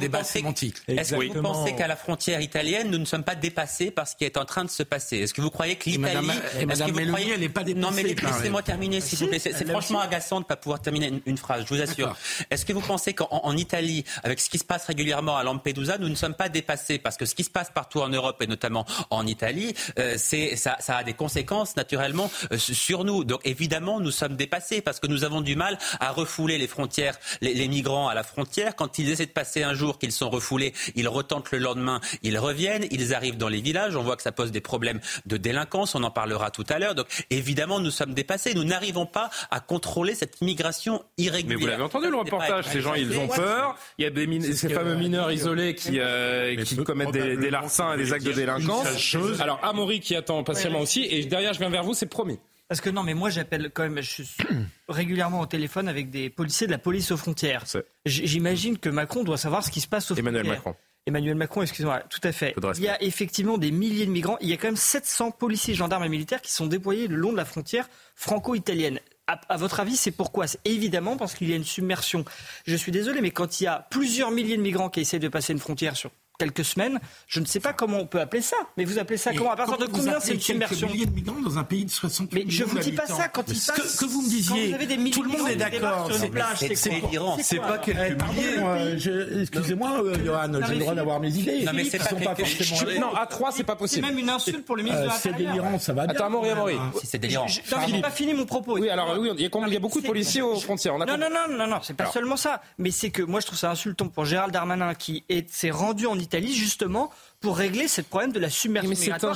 [0.88, 4.16] Est-ce que vous pensez qu'à la frontière italienne, nous ne sommes pas dépassés par ce
[4.16, 5.18] qui est en train de se passer?
[5.20, 6.28] Est-ce que vous croyez que l'Italie...
[6.28, 8.62] Madame- et est-ce Madame que vous Meloni, croyez- elle n'est pas Non, mais dépassée laissez-moi
[8.64, 9.40] terminer, s'il vous plaît.
[9.40, 12.16] C'est c'est franchement agaçant de ne pas pouvoir terminer une, phrase, je vous assure.
[12.50, 15.98] Est-ce que vous pensez qu'en en Italie, avec ce qui se passe régulièrement à Lampedusa,
[15.98, 18.48] nous ne sommes pas dépassés Parce que ce qui se passe partout en Europe, et
[18.48, 23.26] notamment en Italie, euh, c'est ça, ça a des conséquences, naturellement, euh, sur nous.
[23.26, 27.18] Donc, évidemment, nous sommes dépassés parce que nous avons du mal à refouler les frontières,
[27.42, 28.76] les, les migrants à la frontière.
[28.76, 32.38] Quand ils essaient de passer un jour, qu'ils sont refoulés, ils retentent le lendemain, ils
[32.38, 33.96] reviennent, ils arrivent dans les villages.
[33.96, 35.96] On voit que ça pose des problèmes de délinquance.
[35.96, 36.96] On en parlera tout à l'heure.
[36.96, 38.54] Donc, évidemment, nous sommes dépassés.
[38.54, 41.60] Nous n'arrivons pas à contrôler cette immigration Mais irrégulière.
[41.60, 43.76] vous l'avez entendu le reportage, ces gens ils ont peur.
[43.98, 47.94] Il y a des ces fameux mineurs isolés qui, euh, qui commettent des, des larcins
[47.94, 49.16] et des actes de délinquance.
[49.40, 52.40] Alors Amaury qui attend patiemment aussi et derrière je viens vers vous, c'est promis.
[52.68, 54.30] Parce que non, mais moi j'appelle quand même, je suis
[54.90, 57.66] régulièrement au téléphone avec des policiers de la police aux frontières.
[58.06, 60.66] J'imagine que Macron doit savoir ce qui se passe aux Emmanuel frontières.
[60.66, 60.76] Macron.
[61.06, 62.56] Emmanuel Macron, excusez-moi, tout à fait.
[62.78, 64.38] Il y a effectivement des milliers de migrants.
[64.40, 67.34] Il y a quand même 700 policiers, gendarmes et militaires qui sont déployés le long
[67.34, 69.00] de la frontière franco-italienne.
[69.28, 70.46] À, à votre avis, c'est pourquoi?
[70.64, 72.24] Évidemment parce qu'il y a une submersion.
[72.66, 75.28] Je suis désolé, mais quand il y a plusieurs milliers de migrants qui essaient de
[75.28, 78.58] passer une frontière sur quelques semaines, je ne sais pas comment on peut appeler ça.
[78.76, 81.12] Mais vous appelez ça Et comment À partir de combien c'est une submersion milliers de
[81.14, 83.54] migrants dans un pays de 60 Mais je millions vous dis pas ça quand il
[83.54, 83.72] passe.
[83.72, 86.10] que, que vous me disiez, vous avez des milliers tout le de monde est d'accord.
[86.56, 87.36] c'est délirant.
[87.38, 88.58] C'est C'est pas quelques milliers.
[88.60, 91.64] euh, excusez-moi, euh, Johan, j'ai le droit d'avoir mes idées.
[91.66, 94.08] Non, mais c'est pas sont pas quelque- forcément non, à 3 c'est pas C'est possible.
[94.08, 95.54] même une insulte pour le ministre Euh, de c'est l'Intérieur.
[95.56, 96.16] délirant, ça va bien.
[96.16, 96.76] Attends, Amaury, Amaury.
[97.00, 97.48] Si c'est délirant.
[97.48, 98.78] Je n'ai pas fini mon propos.
[98.80, 100.98] Oui, alors oui, il y a, beaucoup de policiers aux frontières.
[100.98, 102.62] Non, non, non, non, non, c'est pas seulement ça.
[102.78, 106.06] Mais c'est que moi, je trouve ça insultant pour Gérald Darmanin qui est- s'est rendu
[106.08, 107.12] en Italie justement
[107.42, 109.36] pour régler ce problème de la submersion Mais c'est migratoire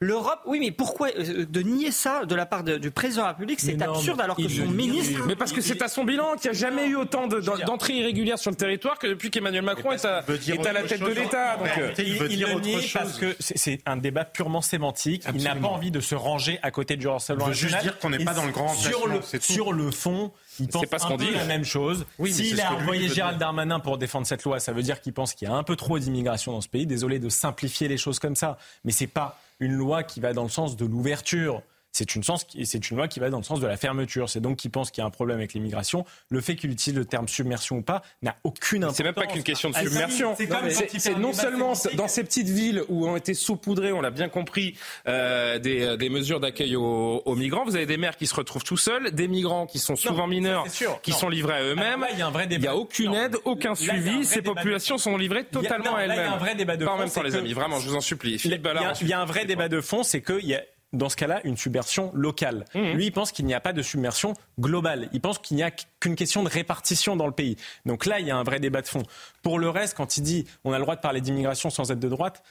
[0.00, 3.26] L'Europe, oui, mais pourquoi euh, de nier ça de la part de- du président de
[3.26, 3.60] la République?
[3.60, 5.20] C'est absurde alors que il son ministre.
[5.26, 7.94] Mais parce que c'est à son bilan qu'il n'y a jamais eu autant de- d'entrées
[7.98, 11.58] irrégulières sur le territoire que depuis qu'Emmanuel Macron est à, est la tête de l'État.
[11.78, 12.92] Euh, il veut il dire le autre nie chose.
[12.92, 15.24] parce que c'est- un débat purement sémantique.
[15.34, 17.98] Il n'a pas envie de se ranger à côté du Rassemblement Il veut juste dire
[17.98, 18.72] qu'on n'est pas dans le grand
[19.08, 21.30] le, sur le fond, il pense pas ce un qu'on peu dit.
[21.32, 22.04] la même chose.
[22.18, 23.38] Oui, S'il a envoyé Gérald.
[23.38, 25.76] Darmanin pour défendre cette loi, ça veut dire qu'il pense qu'il y a un peu
[25.76, 26.86] trop d'immigration dans ce pays.
[26.86, 30.42] Désolé de simplifier les choses comme ça, mais c'est pas une loi qui va dans
[30.42, 31.62] le sens de l'ouverture.
[31.94, 34.30] C'est une, sens qui- c'est une loi qui va dans le sens de la fermeture.
[34.30, 36.06] C'est donc qu'il pense qu'il y a un problème avec l'immigration.
[36.30, 38.96] Le fait qu'il utilise le terme submersion ou pas n'a aucune importance.
[38.96, 40.34] C'est même pas qu'une question de Ah, submersion.
[40.36, 44.30] c'est C'est non seulement dans ces petites villes où ont été saupoudrées, on l'a bien
[44.30, 44.74] compris,
[45.06, 47.64] euh, des, des mesures d'accueil aux, aux migrants.
[47.66, 50.66] Vous avez des maires qui se retrouvent tout seuls, des migrants qui sont souvent mineurs,
[50.70, 50.98] sûr.
[51.02, 51.16] qui Non.
[51.18, 52.06] sont livrés à eux-mêmes.
[52.14, 54.24] Il a n'y a aucune aide, aucun Là, suivi.
[54.24, 56.32] Ces populations sont livrées totalement à là, il y a elles-mêmes.
[56.32, 57.52] un vrai débat de Pas en fond, même temps, les amis.
[57.52, 58.40] Vraiment, je vous en supplie.
[58.42, 60.62] Il y a un vrai débat de fond, c'est qu'il y a
[60.92, 62.64] dans ce cas-là, une submersion locale.
[62.74, 62.92] Mmh.
[62.92, 65.08] Lui, il pense qu'il n'y a pas de submersion globale.
[65.12, 67.56] Il pense qu'il n'y a qu'une question de répartition dans le pays.
[67.86, 69.02] Donc là, il y a un vrai débat de fond.
[69.42, 72.00] Pour le reste, quand il dit on a le droit de parler d'immigration sans être
[72.00, 72.42] de droite,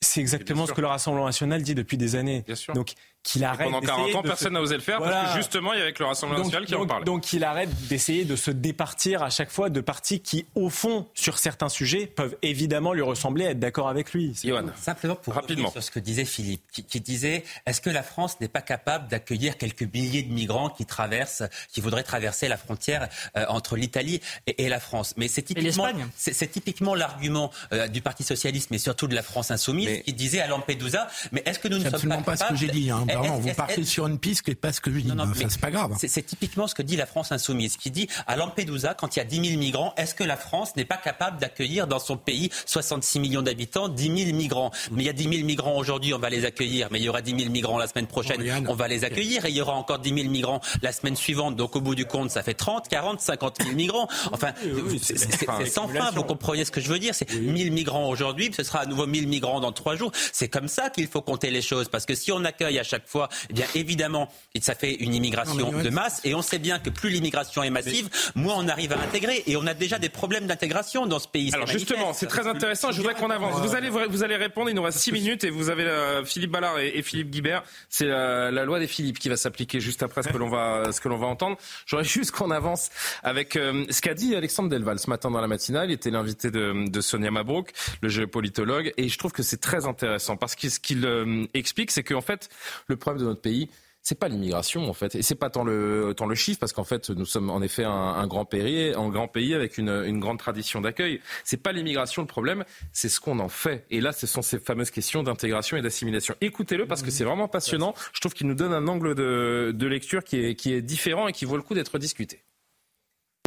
[0.00, 2.42] c'est exactement ce que le Rassemblement national dit depuis des années.
[2.46, 2.74] Bien sûr.
[2.74, 3.66] Donc qu'il arrête.
[3.66, 6.04] pendant 40 ans, personne n'a osé le faire parce que justement, il y avait le
[6.04, 7.04] Rassemblement national qui donc, en parlait.
[7.04, 11.06] Donc qu'il arrête d'essayer de se départir à chaque fois de partis qui, au fond,
[11.14, 14.34] sur certains sujets, peuvent évidemment lui ressembler, être d'accord avec lui.
[14.76, 18.48] Simplement pour rapidement sur ce que disait Philippe, qui, disait est-ce que la France n'est
[18.48, 21.42] pas capable d'accueillir quelques milliers de migrants qui traversent,
[21.72, 25.14] qui voudraient traverser la frontière euh, entre l'Italie et, et, la France?
[25.16, 29.50] Mais c'est typiquement, c'est typiquement l'argument euh, du Parti socialiste, mais surtout de la France
[29.50, 30.02] insoumise, mais...
[30.02, 32.56] qui disait à Lampedusa mais est-ce que nous ne sommes absolument pas, pas ce que
[32.56, 32.90] j'ai dit.
[32.90, 33.04] Hein.
[33.14, 35.08] Vraiment, vous partez sur une piste qui n'est pas ce que je dis.
[35.08, 35.96] Non, non, enfin, c'est pas grave.
[35.98, 39.22] C'est typiquement ce que dit la France insoumise, qui dit à Lampedusa, quand il y
[39.22, 42.50] a 10 000 migrants, est-ce que la France n'est pas capable d'accueillir dans son pays
[42.66, 44.70] 66 millions d'habitants 10 000 migrants?
[44.90, 46.88] Mais il y a 10 000 migrants aujourd'hui, on va les accueillir.
[46.90, 49.44] Mais il y aura 10 000 migrants la semaine prochaine, on va les accueillir.
[49.46, 51.56] Et il y aura encore 10 000 migrants la semaine suivante.
[51.56, 54.08] Donc au bout du compte, ça fait 30, 40, 50 000 migrants.
[54.32, 54.52] Enfin,
[55.00, 56.10] c'est sans fin.
[56.12, 59.06] Vous comprenez ce que je veux dire C'est 1000 migrants aujourd'hui, ce sera à nouveau
[59.06, 60.12] 1000 migrants dans trois jours.
[60.32, 61.88] C'est comme ça qu'il faut compter les choses.
[61.88, 64.28] Parce que si on accueille à chaque fois, eh bien évidemment,
[64.60, 66.20] ça fait une immigration de masse.
[66.24, 69.42] Et on sait bien que plus l'immigration est massive, moins on arrive à intégrer.
[69.46, 71.50] Et on a déjà des problèmes d'intégration dans ce pays.
[71.52, 72.92] Alors justement, c'est très intéressant.
[72.92, 73.60] Je voudrais qu'on avance.
[73.60, 74.70] Vous allez, vous allez répondre.
[74.70, 77.62] Il nous reste 6 minutes et vous avez euh, Philippe Ballard et, Philippe Guibert.
[77.88, 81.00] C'est la, loi des Philippe qui va s'appliquer juste après ce que l'on va, ce
[81.00, 81.56] que l'on va entendre.
[81.86, 82.90] J'aurais juste qu'on avance
[83.22, 85.90] avec euh, ce qu'a dit Alexandre Delval ce matin dans la matinale.
[85.90, 88.92] Il était l'invité de, de, Sonia Mabrouk, le géopolitologue.
[88.96, 92.20] Et je trouve que c'est très intéressant parce que ce qu'il euh, explique, c'est qu'en
[92.20, 92.48] fait,
[92.92, 93.68] le problème de notre pays,
[94.04, 96.82] c'est pas l'immigration en fait, et c'est pas tant le tant le chiffre parce qu'en
[96.82, 100.18] fait nous sommes en effet un, un grand pays, un grand pays avec une, une
[100.18, 101.20] grande tradition d'accueil.
[101.44, 103.86] C'est pas l'immigration le problème, c'est ce qu'on en fait.
[103.90, 106.34] Et là, ce sont ces fameuses questions d'intégration et d'assimilation.
[106.40, 107.94] Écoutez-le parce que c'est vraiment passionnant.
[108.12, 111.28] Je trouve qu'il nous donne un angle de, de lecture qui est, qui est différent
[111.28, 112.42] et qui vaut le coup d'être discuté.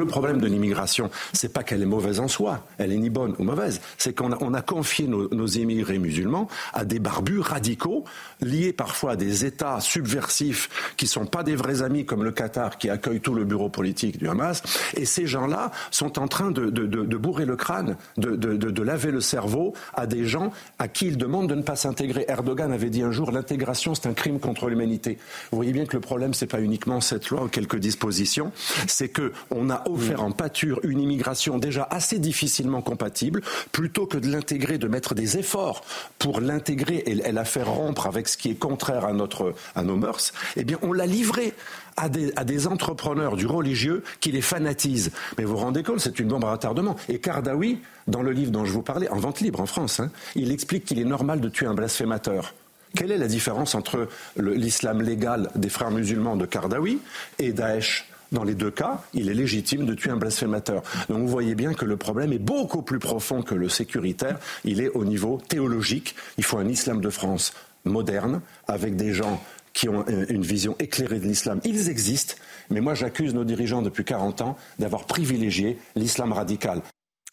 [0.06, 3.34] Le problème de l'immigration, c'est pas qu'elle est mauvaise en soi, elle est ni bonne
[3.40, 7.40] ou mauvaise, c'est qu'on a, on a confié nos, nos, émigrés musulmans à des barbus
[7.40, 8.04] radicaux,
[8.40, 12.78] liés parfois à des États subversifs qui sont pas des vrais amis comme le Qatar
[12.78, 14.62] qui accueille tout le bureau politique du Hamas,
[14.96, 19.74] et ces gens-là sont en train de, de bourrer le crâne, de, laver le cerveau
[19.96, 22.26] à des gens à qui ils demandent de ne pas s'intégrer.
[22.28, 25.18] Erdogan avait dit un jour l'intégration c'est un crime contre l'humanité.
[25.52, 28.52] Vous voyez bien que le problème c'est pas uniquement cette loi ou quelques dispositions,
[28.88, 33.42] c'est que on a offert en pâture une immigration déjà assez difficilement compatible,
[33.72, 35.84] plutôt que de l'intégrer, de mettre des efforts
[36.20, 39.96] pour l'intégrer et, la faire rompre avec ce qui est contraire à, notre, à nos
[39.96, 41.54] mœurs, eh bien, on l'a livré
[41.98, 45.12] à des, à des, entrepreneurs du religieux qui les fanatisent.
[45.38, 46.96] Mais vous vous rendez compte, c'est une bombe à retardement.
[47.10, 50.12] Et Kardawi, dans le livre dont je vous parlais, en vente libre en France, hein,
[50.36, 52.54] il explique qu'il est normal de tuer un blasphémateur.
[52.96, 57.00] Quelle est la différence entre l'islam légal des frères musulmans de Kardawi
[57.40, 60.84] et Daesh dans les deux cas, il est légitime de tuer un blasphémateur.
[61.10, 64.40] Donc vous voyez bien que le problème est beaucoup plus profond que le sécuritaire.
[64.64, 66.16] Il est au niveau théologique.
[66.38, 67.54] Il faut un islam de France
[67.86, 69.42] moderne, avec des gens
[69.74, 71.60] qui ont une vision éclairée de l'islam.
[71.66, 72.36] Ils existent,
[72.70, 76.82] mais moi j'accuse nos dirigeants depuis 40 ans d'avoir privilégié l'islam radical.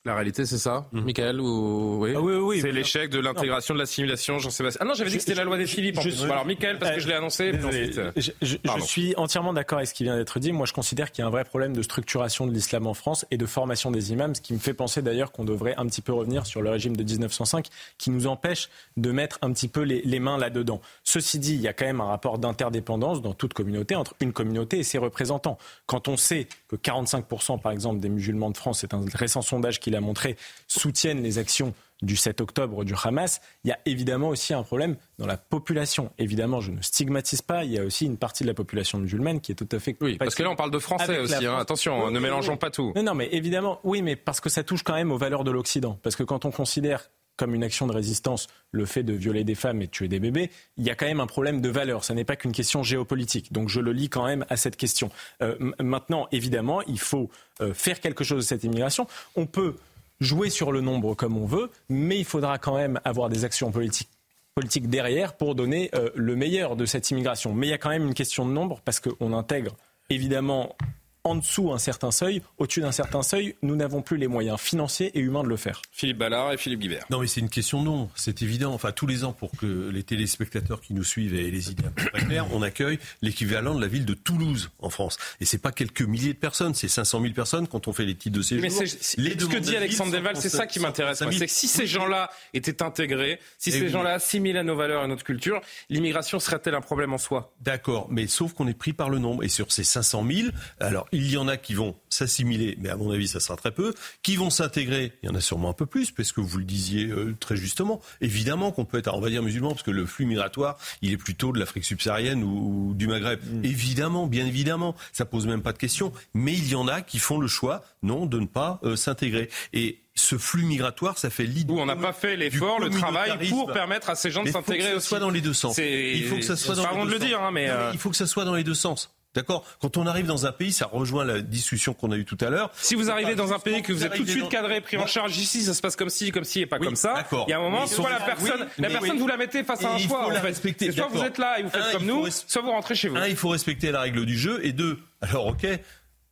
[0.05, 1.01] La réalité, c'est ça, mmh.
[1.03, 1.99] Michael ou...
[2.01, 4.81] oui, ah oui, oui, C'est l'échec de l'intégration, de l'assimilation, Jean-Sébastien.
[4.83, 5.97] Ah non, j'avais dit que c'était la loi des Philippes.
[6.25, 7.53] Alors, Michael, parce que je l'ai annoncé.
[7.57, 8.01] Ensuite...
[8.17, 10.51] Je, je, je, suis entièrement d'accord avec ce qui vient d'être dit.
[10.51, 13.27] Moi, je considère qu'il y a un vrai problème de structuration de l'islam en France
[13.31, 16.03] et de formation des imams, ce qui me fait penser d'ailleurs qu'on devrait un petit
[16.03, 19.83] peu revenir sur le régime de 1905, qui nous empêche de mettre un petit peu
[19.83, 20.81] les, les mains là-dedans.
[21.05, 24.33] Ceci dit, il y a quand même un rapport d'interdépendance dans toute communauté entre une
[24.33, 25.59] communauté et ses représentants.
[25.87, 29.79] Quand on sait que 45% par exemple des musulmans de France, c'est un récent sondage
[29.79, 30.37] qui l'a montré,
[30.67, 34.97] soutiennent les actions du 7 octobre du Hamas, il y a évidemment aussi un problème
[35.19, 36.11] dans la population.
[36.19, 39.41] Évidemment, je ne stigmatise pas, il y a aussi une partie de la population musulmane
[39.41, 39.97] qui est tout à fait...
[40.01, 41.57] Oui, parce que là, on parle de français aussi, hein.
[41.59, 42.93] attention, ne mélangeons pas tout.
[42.97, 45.53] Non, non, mais évidemment, oui, mais parce que ça touche quand même aux valeurs de
[45.53, 45.99] l'Occident.
[46.03, 49.55] Parce que quand on considère comme une action de résistance le fait de violer des
[49.55, 52.05] femmes et de tuer des bébés, il y a quand même un problème de valeur.
[52.05, 53.53] Ce n'est pas qu'une question géopolitique.
[53.53, 55.11] Donc je le lis quand même à cette question.
[55.43, 57.31] Euh, maintenant, évidemment, il faut
[57.61, 59.07] euh, faire quelque chose de cette immigration.
[59.37, 59.77] On peut
[60.21, 63.71] jouer sur le nombre comme on veut, mais il faudra quand même avoir des actions
[63.71, 64.09] politiques
[64.55, 67.55] politique derrière pour donner euh, le meilleur de cette immigration.
[67.55, 69.77] Mais il y a quand même une question de nombre parce qu'on intègre
[70.11, 70.77] évidemment
[71.25, 75.17] en dessous un certain seuil, au-dessus d'un certain seuil, nous n'avons plus les moyens financiers
[75.17, 75.81] et humains de le faire.
[75.93, 77.05] Philippe Ballard et Philippe Guibert.
[77.11, 78.73] Non, mais c'est une question de nom, c'est évident.
[78.75, 81.91] Enfin, tous les ans, pour que les téléspectateurs qui nous suivent aient les idées un
[81.91, 85.17] peu claires, on accueille l'équivalent de la ville de Toulouse en France.
[85.41, 88.17] Et c'est pas quelques milliers de personnes, c'est 500 000 personnes quand on fait les
[88.17, 88.63] titres de séjour.
[88.63, 91.19] Mais c'est, les ce que dit Alexandre Deval, c'est ça qui m'intéresse.
[91.19, 95.05] C'est que si ces gens-là étaient intégrés, si ces gens-là assimilaient à nos valeurs et
[95.05, 97.53] à notre culture, l'immigration serait-elle un problème en soi?
[97.61, 99.45] D'accord, mais sauf qu'on est pris par le nombre.
[99.45, 100.49] Et sur ces 500 000,
[100.81, 103.71] alors il y en a qui vont s'assimiler, mais à mon avis, ça sera très
[103.71, 103.95] peu.
[104.23, 106.65] Qui vont s'intégrer Il y en a sûrement un peu plus, parce que vous le
[106.65, 108.01] disiez euh, très justement.
[108.21, 111.17] Évidemment qu'on peut être, on va dire musulman, parce que le flux migratoire, il est
[111.17, 113.41] plutôt de l'Afrique subsaharienne ou, du Maghreb.
[113.45, 113.65] Mm.
[113.65, 116.13] Évidemment, bien évidemment, ça pose même pas de question.
[116.35, 119.51] Mais il y en a qui font le choix, non, de ne pas euh, s'intégrer.
[119.73, 121.73] Et ce flux migratoire, ça fait l'idée.
[121.73, 124.95] Où on n'a pas fait l'effort, le travail pour permettre à ces gens de s'intégrer
[124.95, 124.97] aussi.
[124.97, 125.79] Il faut que ça soit dans les deux sens.
[125.79, 128.27] Il faut que ça soit dans les deux hein, mais, euh, il faut que ça
[128.27, 129.15] soit dans les deux sens.
[129.35, 132.37] D'accord Quand on arrive dans un pays, ça rejoint la discussion qu'on a eue tout
[132.41, 132.71] à l'heure.
[132.75, 135.07] Si vous arrivez dans un pays que vous êtes tout de suite cadré, pris en
[135.07, 137.25] charge ici, ça se passe comme si, comme si et pas comme ça.
[137.47, 139.95] Il y a un moment, soit la personne, la personne vous la mettez face à
[139.95, 140.27] un choix.
[140.27, 140.93] En fait.
[140.93, 143.17] Soit vous êtes là et vous faites comme nous, soit vous rentrez chez vous.
[143.17, 145.67] Un, il faut respecter la règle du jeu, et deux, alors ok,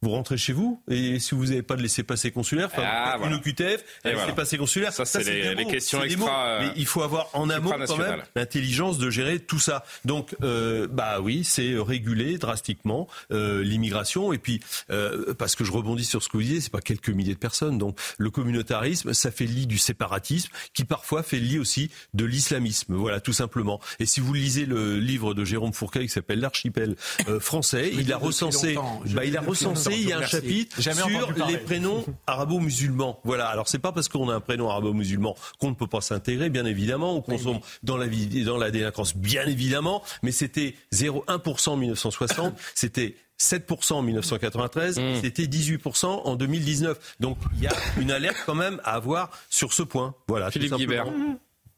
[0.03, 3.19] vous rentrez chez vous et si vous n'avez pas de laisser passer consulaire, enfin, ah,
[3.23, 6.61] une OQTF, un laisser passer consulaire, ça, c'est les, questions extra.
[6.61, 9.85] mais il faut avoir en amont quand même l'intelligence de gérer tout ça.
[10.05, 15.73] Donc, euh, bah oui, c'est réguler drastiquement euh, l'immigration et puis euh, parce que je
[15.73, 17.77] rebondis sur ce que vous disiez, c'est pas quelques milliers de personnes.
[17.77, 21.91] Donc, le communautarisme, ça fait le lit du séparatisme, qui parfois fait le lit aussi
[22.15, 22.95] de l'islamisme.
[22.95, 23.81] Voilà, tout simplement.
[23.99, 26.97] Et si vous lisez le livre de Jérôme Fourquet qui s'appelle l'archipel
[27.29, 28.77] euh, français, il a recensé,
[29.13, 33.21] bah, il a recensé il y a un chapitre sur les prénoms arabo-musulmans.
[33.25, 33.49] Voilà.
[33.49, 36.65] Alors c'est pas parce qu'on a un prénom arabo-musulman qu'on ne peut pas s'intégrer, bien
[36.65, 40.03] évidemment, ou qu'on sombre dans la vie, dans la délinquance, bien évidemment.
[40.23, 42.55] Mais c'était 0,1% en 1960.
[42.75, 45.03] c'était 7% en 1993, mmh.
[45.23, 47.17] c'était 18% en 2019.
[47.21, 50.15] Donc il y a une alerte quand même à avoir sur ce point.
[50.29, 50.51] Voilà.
[50.51, 51.07] Philippe Guibert.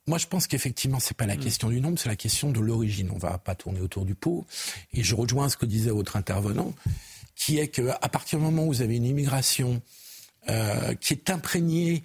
[0.08, 3.08] Moi, je pense qu'effectivement, c'est pas la question du nombre, c'est la question de l'origine.
[3.14, 4.44] On va pas tourner autour du pot.
[4.92, 6.74] Et je rejoins ce que disait votre intervenant
[7.35, 9.83] qui est qu'à partir du moment où vous avez une immigration
[10.49, 12.03] euh, qui est imprégnée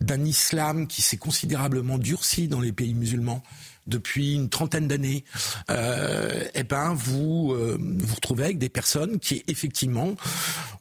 [0.00, 3.42] d'un islam qui s'est considérablement durci dans les pays musulmans
[3.88, 5.24] depuis une trentaine d'années,
[5.70, 10.14] euh, eh ben vous euh, vous retrouvez avec des personnes qui effectivement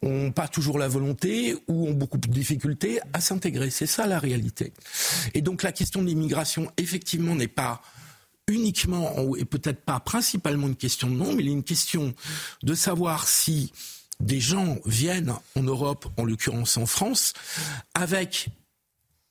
[0.01, 3.69] ont pas toujours la volonté ou ont beaucoup de difficultés à s'intégrer.
[3.69, 4.73] C'est ça la réalité.
[5.33, 7.81] Et donc la question de l'immigration effectivement n'est pas
[8.47, 12.13] uniquement et peut-être pas principalement une question de nom, mais il est une question
[12.63, 13.71] de savoir si
[14.19, 17.33] des gens viennent en Europe, en l'occurrence en France,
[17.93, 18.47] avec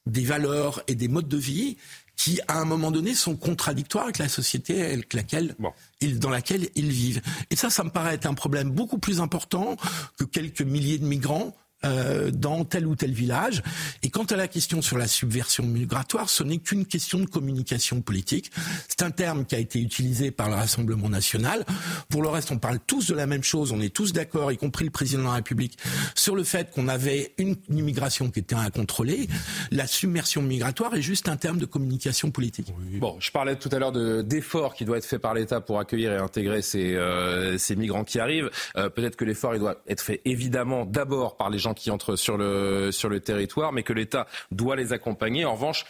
[0.06, 1.76] des valeurs et des modes de vie
[2.16, 5.54] qui, à un moment donné, sont contradictoires avec la société avec laquelle
[6.00, 7.20] ils, dans laquelle ils vivent.
[7.50, 9.76] Et ça, ça me paraît être un problème beaucoup plus important
[10.18, 11.54] que quelques milliers de migrants
[11.86, 13.62] euh, dans tel ou tel village.
[14.02, 18.00] Et quant à la question sur la subversion migratoire, ce n'est qu'une question de communication
[18.00, 18.50] politique.
[18.88, 21.64] C'est un terme qui a été utilisé par le Rassemblement national.
[22.08, 23.72] Pour le reste, on parle tous de la même chose.
[23.72, 25.78] On est tous d'accord, y compris le président de la République,
[26.14, 29.28] sur le fait qu'on avait une immigration qui était incontrôlée.
[29.70, 32.72] La submersion migratoire est juste un terme de communication politique.
[32.98, 36.12] Bon, je parlais tout à l'heure d'efforts qui doit être fait par l'État pour accueillir
[36.12, 38.50] et intégrer ces, euh, ces migrants qui arrivent.
[38.76, 42.16] Euh, peut-être que l'effort il doit être fait évidemment d'abord par les gens qui entrent
[42.16, 45.44] sur le, sur le territoire, mais que l'État doit les accompagner.
[45.44, 45.84] En revanche,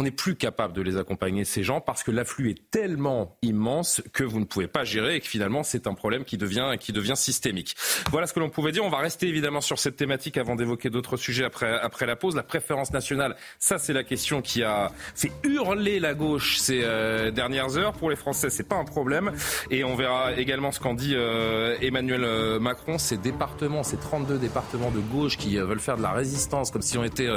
[0.00, 4.00] on n'est plus capable de les accompagner, ces gens, parce que l'afflux est tellement immense
[4.14, 6.94] que vous ne pouvez pas gérer et que finalement c'est un problème qui devient, qui
[6.94, 7.76] devient systémique.
[8.10, 8.82] Voilà ce que l'on pouvait dire.
[8.82, 12.34] On va rester évidemment sur cette thématique avant d'évoquer d'autres sujets après, après la pause.
[12.34, 17.30] La préférence nationale, ça c'est la question qui a fait hurler la gauche ces euh,
[17.30, 17.92] dernières heures.
[17.92, 19.32] Pour les Français, c'est pas un problème.
[19.70, 22.96] Et on verra également ce qu'en dit euh, Emmanuel euh, Macron.
[22.96, 26.96] Ces départements, ces 32 départements de gauche qui veulent faire de la résistance comme si
[26.96, 27.28] on était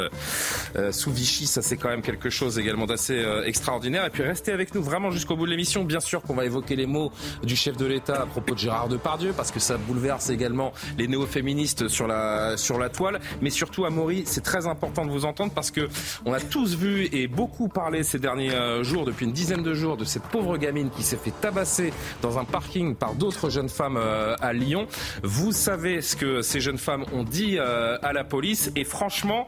[0.92, 4.06] sous Vichy, ça c'est quand même quelque chose également d'assez euh, extraordinaire.
[4.06, 5.84] Et puis restez avec nous vraiment jusqu'au bout de l'émission.
[5.84, 7.12] Bien sûr qu'on va évoquer les mots
[7.44, 11.08] du chef de l'État à propos de Gérard Depardieu, parce que ça bouleverse également les
[11.08, 13.20] néo-féministes sur la, sur la toile.
[13.42, 15.88] Mais surtout, Amaury, c'est très important de vous entendre parce que
[16.26, 19.74] on a tous vu et beaucoup parlé ces derniers euh, jours, depuis une dizaine de
[19.74, 23.70] jours, de cette pauvre gamine qui s'est fait tabasser dans un parking par d'autres jeunes
[23.70, 24.88] femmes euh, à Lyon.
[25.24, 29.48] Vous savez ce que ces jeunes femmes ont dit à la police et franchement,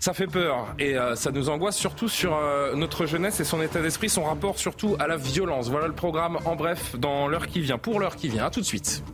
[0.00, 3.60] ça fait peur et euh, ça nous angoisse surtout sur euh, notre jeunesse et son
[3.60, 5.68] état d'esprit, son rapport surtout à la violence.
[5.68, 8.46] Voilà le programme en bref dans l'heure qui vient, pour l'heure qui vient.
[8.46, 9.04] À tout de suite.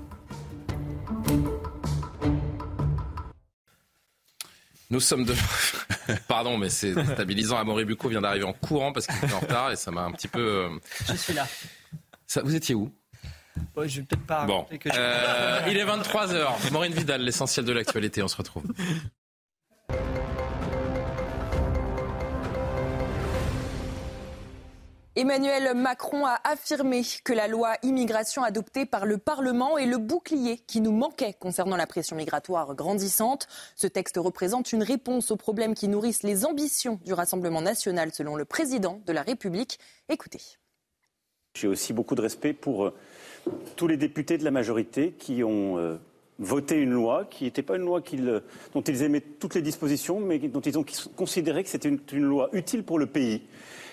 [4.88, 5.34] Nous sommes de...
[6.28, 7.58] Pardon, mais c'est stabilisant.
[7.58, 10.12] Amaury Bucco vient d'arriver en courant parce qu'il était en retard et ça m'a un
[10.12, 10.40] petit peu...
[10.40, 10.68] Euh,
[11.08, 11.48] Je suis là.
[12.28, 12.92] Ça, vous étiez où?
[13.76, 14.64] Je vais peut-être pas bon.
[14.64, 16.70] que euh, il est 23h.
[16.72, 18.22] Maureen Vidal, l'essentiel de l'actualité.
[18.22, 18.64] On se retrouve.
[25.18, 30.58] Emmanuel Macron a affirmé que la loi immigration adoptée par le Parlement est le bouclier
[30.66, 33.48] qui nous manquait concernant la pression migratoire grandissante.
[33.76, 38.36] Ce texte représente une réponse aux problèmes qui nourrissent les ambitions du Rassemblement national selon
[38.36, 39.78] le président de la République.
[40.10, 40.42] Écoutez.
[41.54, 42.94] J'ai aussi beaucoup de respect pour euh,
[43.74, 45.96] tous les députés de la majorité qui ont euh,
[46.38, 48.40] voté une loi qui n'était pas une loi euh,
[48.74, 50.84] dont ils aimaient toutes les dispositions, mais dont ils ont
[51.16, 53.40] considéré que c'était une loi utile pour le pays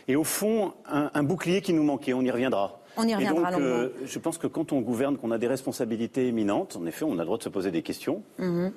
[0.08, 2.14] et au fond un, bouclier qui nous manquait.
[2.14, 2.80] On y reviendra.
[2.97, 3.51] On y reviendra.
[3.51, 7.06] donc, euh, je pense que quand on gouverne, qu'on a des responsabilités éminentes, en effet,
[7.06, 8.22] on a le droit de se poser des questions.
[8.38, 8.72] Mhm.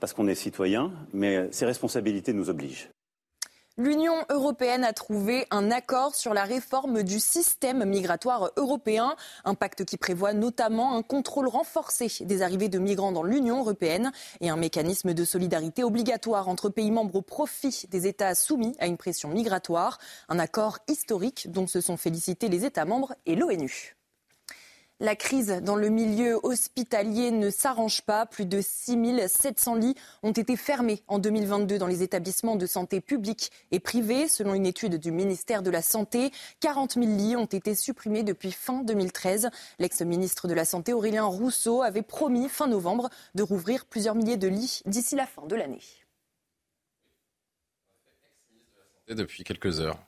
[0.00, 2.90] Parce qu'on est citoyen, mais ces responsabilités nous obligent.
[3.76, 9.84] L'Union européenne a trouvé un accord sur la réforme du système migratoire européen, un pacte
[9.84, 14.56] qui prévoit notamment un contrôle renforcé des arrivées de migrants dans l'Union européenne et un
[14.56, 19.30] mécanisme de solidarité obligatoire entre pays membres au profit des États soumis à une pression
[19.30, 19.98] migratoire,
[20.28, 23.96] un accord historique dont se sont félicités les États membres et l'ONU.
[25.04, 28.24] La crise dans le milieu hospitalier ne s'arrange pas.
[28.24, 33.02] Plus de 6 700 lits ont été fermés en 2022 dans les établissements de santé
[33.02, 34.28] publics et privés.
[34.28, 36.30] Selon une étude du ministère de la Santé,
[36.60, 39.50] 40 000 lits ont été supprimés depuis fin 2013.
[39.78, 44.48] L'ex-ministre de la Santé, Aurélien Rousseau, avait promis fin novembre de rouvrir plusieurs milliers de
[44.48, 45.82] lits d'ici la fin de l'année.
[49.06, 49.98] Depuis quelques heures.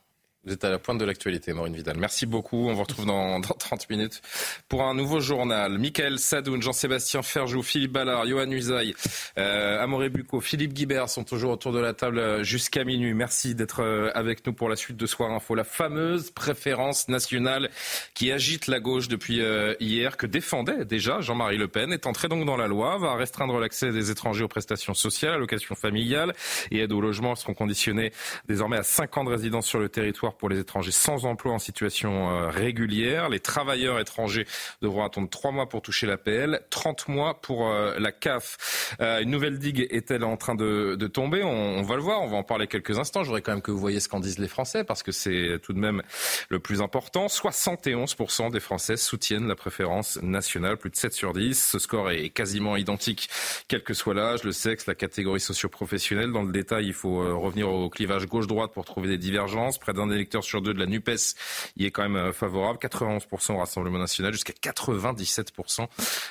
[0.46, 1.96] Vous êtes à la pointe de l'actualité, Maureen Vidal.
[1.98, 2.68] Merci beaucoup.
[2.68, 4.22] On vous retrouve dans, dans 30 minutes
[4.68, 5.76] pour un nouveau journal.
[5.76, 8.94] Michael Sadoun, Jean-Sébastien Ferjou, Philippe Ballard, Johan Usaï,
[9.38, 13.12] euh, Amoré Bucco, Philippe Guibert sont toujours autour de la table jusqu'à minuit.
[13.12, 15.56] Merci d'être euh, avec nous pour la suite de Soir Info.
[15.56, 17.68] La fameuse préférence nationale
[18.14, 22.28] qui agite la gauche depuis euh, hier, que défendait déjà Jean-Marie Le Pen, est entrée
[22.28, 26.34] donc dans la loi, va restreindre l'accès des étrangers aux prestations sociales, allocations familiales
[26.70, 28.12] et aides au logement seront conditionnés
[28.46, 31.58] désormais à 5 ans de résidence sur le territoire pour les étrangers sans emploi en
[31.58, 33.28] situation euh, régulière.
[33.28, 34.46] Les travailleurs étrangers
[34.82, 38.94] devront attendre trois mois pour toucher l'APL, 30 mois pour euh, la CAF.
[39.00, 41.42] Euh, une nouvelle digue est-elle en train de, tomber?
[41.44, 43.22] On, va le voir, on va en parler quelques instants.
[43.22, 45.58] Je voudrais quand même que vous voyez ce qu'en disent les Français parce que c'est
[45.62, 46.02] tout de même
[46.48, 47.26] le plus important.
[47.26, 51.70] 71% des Français soutiennent la préférence nationale, plus de 7 sur 10.
[51.70, 53.28] Ce score est quasiment identique,
[53.68, 56.32] quel que soit l'âge, le sexe, la catégorie socio-professionnelle.
[56.32, 59.78] Dans le détail, il faut revenir au clivage gauche-droite pour trouver des divergences.
[59.78, 61.36] Près d'un électeur sur deux de la NUPES
[61.76, 62.78] y est quand même euh, favorable.
[62.78, 65.86] 91% au Rassemblement national, jusqu'à 97%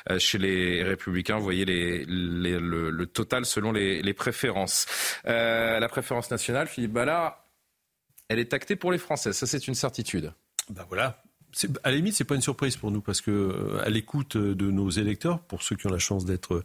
[0.10, 1.38] euh, chez les Républicains.
[1.38, 4.86] Vous voyez les, le, total selon les, préférences.
[5.26, 7.46] Euh, la préférence nationale, Philippe Ballard,
[8.30, 9.34] elle est actée pour les Français.
[9.34, 10.34] Ça, c'est une certitude.
[10.70, 11.24] Ben voilà,
[11.84, 14.72] à la limite, c'est pas une surprise pour nous parce que euh, à l'écoute de
[14.72, 16.64] nos électeurs, pour ceux qui ont la chance d'être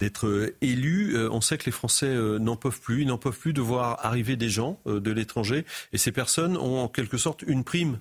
[0.00, 3.38] d'être élus, euh, on sait que les Français euh, n'en peuvent plus, ils n'en peuvent
[3.38, 5.64] plus de voir arriver des gens de l'étranger.
[5.92, 7.98] Et ces personnes ont en quelque sorte une prime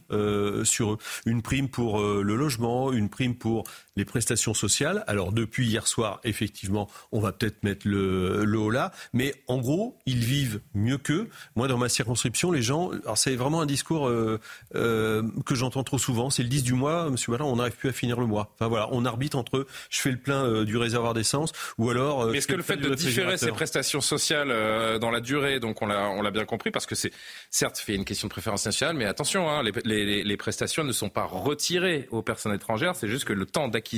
[0.63, 3.63] sur eux, une prime pour le logement, une prime pour
[3.99, 5.03] les prestations sociales.
[5.07, 9.57] Alors depuis hier soir, effectivement, on va peut-être mettre le, le haut là, mais en
[9.57, 11.29] gros, ils vivent mieux qu'eux.
[11.55, 14.39] Moi, dans ma circonscription, les gens, alors c'est vraiment un discours euh,
[14.75, 16.29] euh, que j'entends trop souvent.
[16.29, 18.51] C'est le 10 du mois, Monsieur Ballard, on n'arrive plus à finir le mois.
[18.55, 22.33] Enfin voilà, on arbitre entre je fais le plein euh, du réservoir d'essence ou alors.
[22.33, 26.09] Est-ce que le fait de différer ces prestations sociales dans la durée, donc on l'a
[26.09, 27.11] on l'a bien compris, parce que c'est
[27.49, 30.91] certes fait une question de préférence nationale, mais attention, hein, les, les, les, prestations ne
[30.91, 32.95] sont pas retirées aux personnes étrangères.
[32.95, 33.88] C'est juste que le temps d'acquisition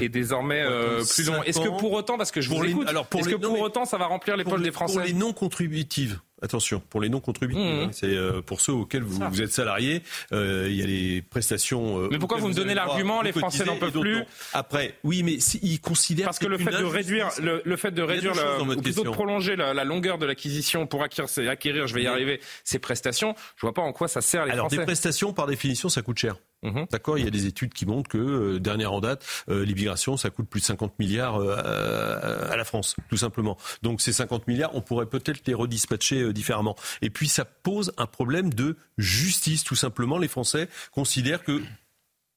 [0.00, 1.42] est désormais euh, plus long.
[1.42, 4.06] Est-ce que pour autant, parce que je vous écoute, est-ce que pour autant ça va
[4.06, 7.84] remplir les poches des Français Pour les non contributives, Attention, pour les non contributives, mmh.
[7.84, 10.02] hein, c'est euh, pour ceux auxquels vous, vous êtes salariés,
[10.32, 12.00] euh, il y a les prestations.
[12.00, 14.24] Euh, mais pourquoi vous me donnez l'argument Les Français n'en peuvent plus.
[14.52, 18.32] Après, oui, mais ils considèrent parce que, le, fait de réduire, le, fait de réduire,
[18.60, 22.40] ou plutôt de prolonger la, longueur de l'acquisition pour acquérir, acquérir, je vais y arriver,
[22.64, 24.76] ces prestations, je vois pas en quoi ça sert les Alors, Français.
[24.76, 26.34] Alors des prestations, par définition, ça coûte cher.
[26.62, 26.84] Mmh.
[26.90, 30.48] D'accord, il y a des études qui montrent que dernière en date, l'immigration, ça coûte
[30.48, 33.58] plus de 50 milliards à la France, tout simplement.
[33.82, 36.76] Donc ces 50 milliards, on pourrait peut-être les redispatcher différemment.
[37.00, 40.18] Et puis ça pose un problème de justice, tout simplement.
[40.18, 41.60] Les Français considèrent que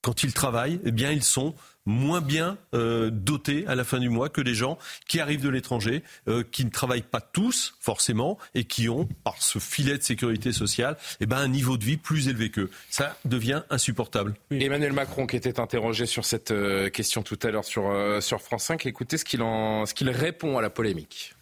[0.01, 1.53] quand ils travaillent, eh bien ils sont
[1.85, 4.77] moins bien euh, dotés à la fin du mois que des gens
[5.07, 9.41] qui arrivent de l'étranger, euh, qui ne travaillent pas tous forcément et qui ont, par
[9.41, 12.69] ce filet de sécurité sociale, eh ben, un niveau de vie plus élevé qu'eux.
[12.89, 14.35] Ça devient insupportable.
[14.51, 18.65] Emmanuel Macron, qui était interrogé sur cette euh, question tout à l'heure sur, sur France
[18.65, 19.43] 5, écoutez ce qu'il
[19.95, 21.35] qu'il répond à la polémique.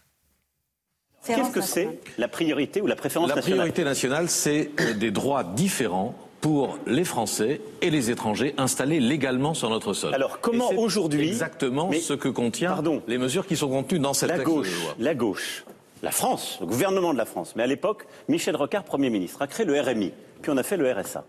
[1.26, 1.88] Qu'est-ce que c'est
[2.18, 3.50] la priorité ou la préférence nationale?
[3.50, 9.54] La priorité nationale, c'est des droits différents pour les Français et les étrangers installés légalement
[9.54, 10.14] sur notre sol.
[10.14, 14.36] Alors comment aujourd'hui exactement ce que contient les mesures qui sont contenues dans cette la
[14.39, 14.96] texte gauche, de loi.
[15.00, 15.64] La gauche,
[16.02, 19.48] la France, le gouvernement de la France, mais à l'époque, Michel Rocard, Premier ministre, a
[19.48, 21.24] créé le RMI, puis on a fait le RSA.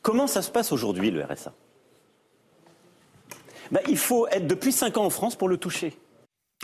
[0.00, 1.52] Comment ça se passe aujourd'hui, le RSA
[3.70, 5.94] ben, Il faut être depuis 5 ans en France pour le toucher.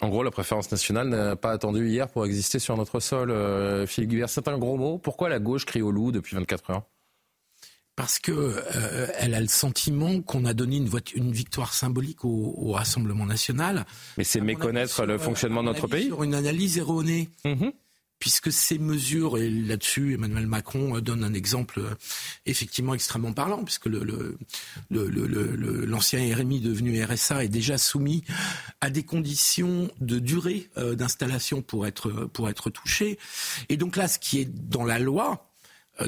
[0.00, 3.30] En gros, la préférence nationale n'a pas attendu hier pour exister sur notre sol.
[3.30, 4.96] Euh, Philippe Guibert, c'est un gros mot.
[4.96, 6.82] Pourquoi la gauche crie au loup depuis 24 heures?
[7.96, 12.54] Parce que euh, elle a le sentiment qu'on a donné une, une victoire symbolique au,
[12.56, 13.86] au, Rassemblement national.
[14.18, 16.06] Mais c'est méconnaître sur, le fonctionnement de notre pays.
[16.06, 17.30] Sur une analyse erronée.
[17.44, 17.68] Mmh.
[18.20, 21.94] Puisque ces mesures, et là-dessus, Emmanuel Macron donne un exemple euh,
[22.46, 24.38] effectivement extrêmement parlant, puisque le, le,
[24.88, 28.24] le, l'ancien RMI devenu RSA est déjà soumis
[28.80, 33.18] à des conditions de durée euh, d'installation pour être, pour être touché.
[33.68, 35.53] Et donc là, ce qui est dans la loi,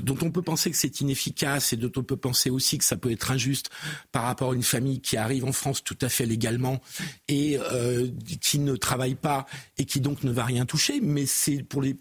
[0.03, 2.97] dont on peut penser que c'est inefficace et dont on peut penser aussi que ça
[2.97, 3.71] peut être injuste
[4.13, 6.81] par rapport à une famille qui arrive en France tout à fait légalement
[7.29, 8.09] et euh,
[8.41, 9.47] qui ne travaille pas
[9.79, 11.01] et qui donc ne va rien toucher.
[11.01, 11.97] Mais c'est pour les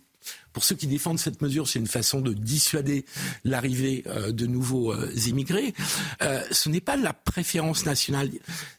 [0.54, 3.06] pour ceux qui défendent cette mesure, c'est une façon de dissuader
[3.44, 5.74] l'arrivée euh, de nouveaux euh, immigrés.
[6.22, 8.30] Euh, ce n'est pas la préférence nationale.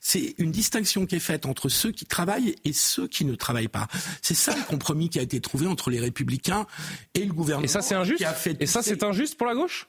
[0.00, 3.68] C'est une distinction qui est faite entre ceux qui travaillent et ceux qui ne travaillent
[3.68, 3.88] pas.
[4.22, 6.66] C'est ça le compromis qui a été trouvé entre les Républicains
[7.14, 7.64] et le gouvernement.
[7.64, 8.24] Et ça, c'est injuste.
[8.60, 9.88] Et ça, c'est injuste pour la gauche?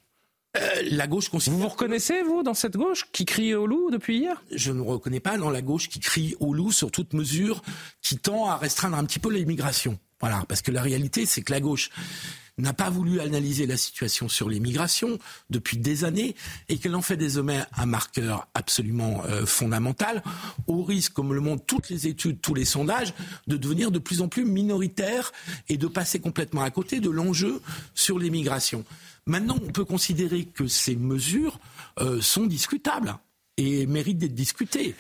[0.58, 4.18] Euh, la gauche Vous vous reconnaissez, vous, dans cette gauche qui crie au loup depuis
[4.18, 4.42] hier?
[4.52, 7.62] Je ne reconnais pas dans la gauche qui crie au loup sur toute mesure
[8.02, 10.00] qui tend à restreindre un petit peu l'immigration.
[10.20, 11.90] Voilà, parce que la réalité, c'est que la gauche
[12.58, 16.36] n'a pas voulu analyser la situation sur l'immigration depuis des années
[16.70, 20.24] et qu'elle en fait désormais un marqueur absolument euh, fondamental,
[20.66, 23.14] au risque, comme le montrent toutes les études, tous les sondages,
[23.46, 25.32] de devenir de plus en plus minoritaire
[25.70, 27.62] et de passer complètement à côté de l'enjeu
[27.94, 28.84] sur l'immigration.
[29.28, 31.60] Maintenant, on peut considérer que ces mesures
[32.00, 33.16] euh, sont discutables
[33.58, 34.96] et méritent d'être discutées.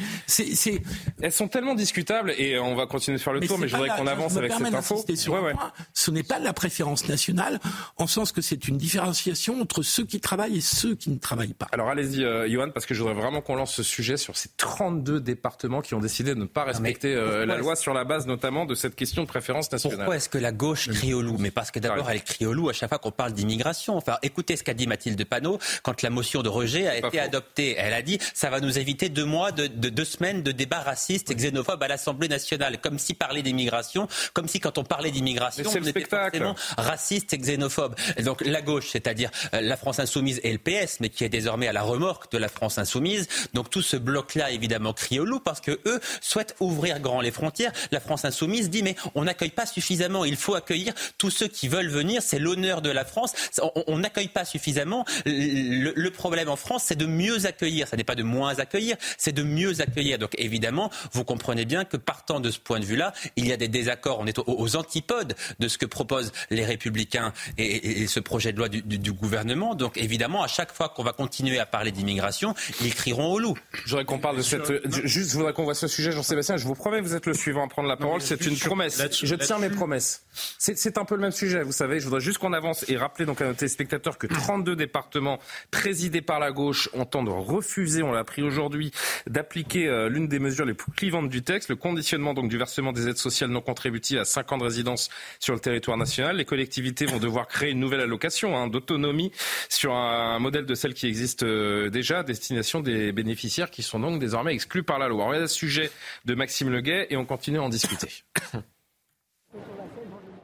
[1.21, 3.75] Elles sont tellement discutables et on va continuer de faire le Mais tour, mais je
[3.75, 5.05] voudrais qu'on je avance me avec cette info.
[5.15, 5.71] sur un point.
[5.93, 7.59] Ce n'est pas de la préférence nationale,
[7.97, 11.53] en sens que c'est une différenciation entre ceux qui travaillent et ceux qui ne travaillent
[11.53, 11.67] pas.
[11.71, 14.49] Alors allez-y, euh, Johan, parce que je voudrais vraiment qu'on lance ce sujet sur ces
[14.57, 18.25] 32 départements qui ont décidé de ne pas respecter euh, la loi sur la base
[18.25, 19.99] notamment de cette question de préférence nationale.
[19.99, 22.53] Pourquoi est-ce que la gauche crie au loup Mais parce que d'abord, elle crie au
[22.53, 23.95] loup à chaque fois qu'on parle d'immigration.
[23.97, 27.75] Enfin, écoutez ce qu'a dit Mathilde Panot quand la motion de rejet a été adoptée.
[27.77, 30.79] Elle a dit ça va nous éviter deux mois, de, de- deux semaines de débats
[30.81, 32.79] racistes et xénophobes à l'Assemblée nationale.
[32.79, 35.99] Comme si parler d'immigration, comme si quand on parlait d'immigration, on était
[36.41, 37.95] forcément raciste et xénophobe.
[38.17, 41.29] Et donc la gauche, c'est-à-dire euh, la France insoumise et le PS, mais qui est
[41.29, 43.27] désormais à la remorque de la France insoumise.
[43.53, 47.31] Donc tout ce bloc-là, évidemment, crie au loup parce que eux souhaitent ouvrir grand les
[47.31, 47.71] frontières.
[47.91, 50.25] La France insoumise dit mais on n'accueille pas suffisamment.
[50.25, 52.21] Il faut accueillir tous ceux qui veulent venir.
[52.21, 53.33] C'est l'honneur de la France.
[53.61, 55.05] On- On n'accueille pas suffisamment.
[55.25, 57.87] Le, le problème en France, c'est de mieux accueillir.
[57.87, 60.17] Ça n'est pas de moins accueillir, c'est de mieux accueillir.
[60.19, 63.57] Donc évidemment, vous comprenez bien que partant de ce point de vue-là, il y a
[63.57, 64.19] des désaccords.
[64.19, 68.19] On est aux, aux antipodes de ce que proposent les Républicains et, et- et ce
[68.19, 69.75] projet de loi du, du- du gouvernement.
[69.75, 73.57] Donc évidemment, à chaque fois qu'on va continuer à parler d'immigration, ils crieront au loup.
[73.85, 74.69] Je voudrais qu'on parle de cette.
[74.69, 76.57] euh, Juste, je voudrais qu'on voit ce sujet, Jean-Sébastien.
[76.57, 78.21] Je vous promets, vous êtes le suivant à prendre la parole.
[78.21, 79.01] C'est une promesse.
[79.23, 80.23] Je tiens mes promesses.
[80.57, 81.99] C'est un peu le même sujet, vous savez.
[81.99, 85.39] Je voudrais juste qu'on avance et rappeler donc à nos téléspectateurs que 32 départements
[85.71, 88.91] présidés par la gauche entendent refuser, on l'a appris aujourd'hui,
[89.25, 92.91] d'appliquer euh, l'une des mesures les plus clivantes du texte, le conditionnement donc du versement
[92.91, 95.09] des aides sociales non contributives à 5 ans de résidence
[95.39, 96.35] sur le territoire national.
[96.35, 99.31] Les collectivités vont devoir créer une nouvelle allocation hein, d'autonomie
[99.69, 104.19] sur un modèle de celle qui existe euh, déjà destination des bénéficiaires qui sont donc
[104.19, 105.23] désormais exclus par la loi.
[105.23, 105.89] On regarde le sujet
[106.25, 108.09] de Maxime Leguet et on continue à en discuter.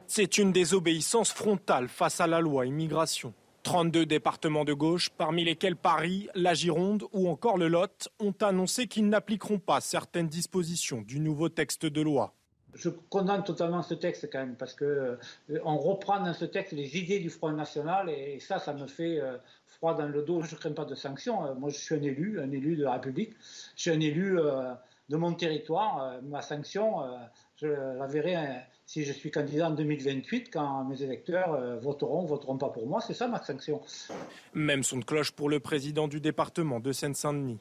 [0.06, 3.34] C'est une désobéissance frontale face à la loi immigration.
[3.64, 8.86] 32 départements de gauche, parmi lesquels Paris, la Gironde ou encore le Lot, ont annoncé
[8.86, 12.34] qu'ils n'appliqueront pas certaines dispositions du nouveau texte de loi.
[12.74, 15.16] Je condamne totalement ce texte quand même, parce que euh,
[15.62, 19.38] reprend dans ce texte les idées du Front National et, ça, ça me fait euh,
[19.66, 20.42] froid dans le dos.
[20.42, 21.46] Je ne crains pas de sanctions.
[21.46, 23.32] Euh, moi, je suis un élu, un élu de la République.
[23.76, 24.72] Je suis un élu euh,
[25.08, 26.20] de mon territoire.
[26.22, 27.02] Ma sanction,
[27.56, 28.54] je la verrai euh,
[28.86, 33.00] si je suis candidat en 2028, quand mes électeurs euh, voteront, voteront pas pour moi.
[33.00, 33.80] C'est ça ma sanction.
[34.54, 37.60] Même son de cloche pour le président du département de Seine-Saint-Denis.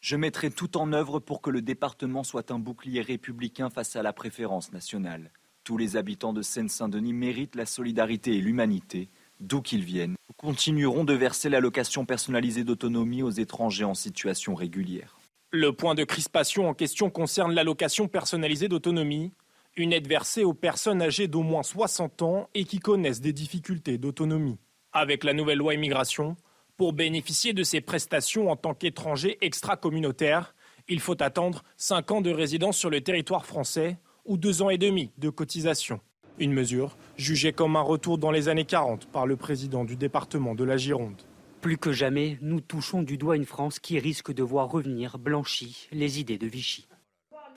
[0.00, 4.02] Je mettrai tout en œuvre pour que le département soit un bouclier républicain face à
[4.02, 5.30] la préférence nationale.
[5.64, 9.10] Tous les habitants de Seine-Saint-Denis méritent la solidarité et l'humanité,
[9.40, 10.16] d'où qu'ils viennent.
[10.28, 15.19] Nous continuerons de verser l'allocation personnalisée d'autonomie aux étrangers en situation régulière.
[15.52, 19.32] Le point de crispation en question concerne l'allocation personnalisée d'autonomie,
[19.76, 23.98] une aide versée aux personnes âgées d'au moins 60 ans et qui connaissent des difficultés
[23.98, 24.58] d'autonomie.
[24.92, 26.36] Avec la nouvelle loi immigration,
[26.76, 30.54] Pour bénéficier de ces prestations en tant qu'étranger extra-communautaire,
[30.88, 34.78] il faut attendre 5 ans de résidence sur le territoire français ou 2 ans et
[34.78, 36.00] demi de cotisation.
[36.38, 40.54] Une mesure jugée comme un retour dans les années 40 par le président du département
[40.54, 41.20] de la Gironde.
[41.60, 45.88] Plus que jamais, nous touchons du doigt une France qui risque de voir revenir blanchies
[45.92, 46.88] les idées de Vichy.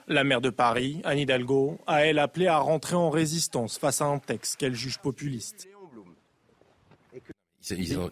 [0.06, 4.06] La maire de Paris, Anne Hidalgo, a elle appelé à rentrer en résistance face à
[4.06, 5.68] un texte qu'elle juge populiste.
[7.70, 8.10] Ils, ils ont-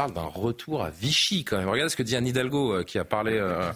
[0.00, 1.68] ils parlent d'un retour à Vichy quand même.
[1.68, 3.32] Regardez ce que dit Anne Hidalgo euh, qui a parlé.
[3.34, 3.70] euh,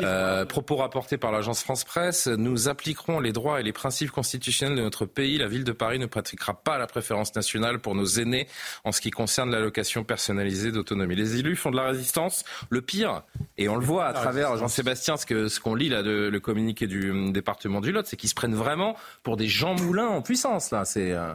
[0.00, 2.28] euh, propos rapportés par l'agence France Presse.
[2.28, 5.36] Nous appliquerons les droits et les principes constitutionnels de notre pays.
[5.36, 8.48] La ville de Paris ne pratiquera pas la préférence nationale pour nos aînés
[8.84, 11.14] en ce qui concerne l'allocation personnalisée d'autonomie.
[11.14, 12.44] Les élus font de la résistance.
[12.70, 13.22] Le pire,
[13.58, 16.40] et on le voit à travers Jean-Sébastien, ce que ce qu'on lit là, de, le
[16.40, 20.06] communiqué du hum, département du Lot, c'est qu'ils se prennent vraiment pour des Jean Moulin
[20.06, 20.70] en puissance.
[20.70, 21.34] Là, c'est euh,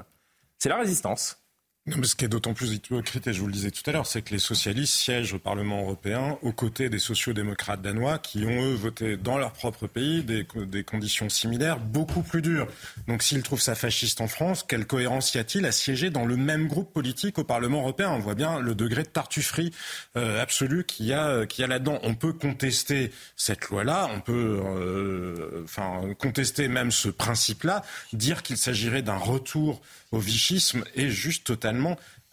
[0.57, 1.44] c'est la résistance.
[1.87, 4.23] Ce qui est d'autant plus hypocrite, et je vous le disais tout à l'heure, c'est
[4.23, 8.73] que les socialistes siègent au Parlement européen aux côtés des sociodémocrates danois qui ont, eux,
[8.73, 12.67] voté dans leur propre pays des, co- des conditions similaires beaucoup plus dures.
[13.07, 16.37] Donc s'ils trouvent ça fasciste en France, quelle cohérence y a-t-il à siéger dans le
[16.37, 18.09] même groupe politique au Parlement européen?
[18.09, 19.71] On voit bien le degré de tartufferie
[20.17, 21.99] euh, absolue qu'il y a, euh, là-dedans.
[22.01, 28.57] On peut contester cette loi-là, on peut euh, enfin, contester même ce principe-là, dire qu'il
[28.57, 31.74] s'agirait d'un retour au vichisme est juste totalement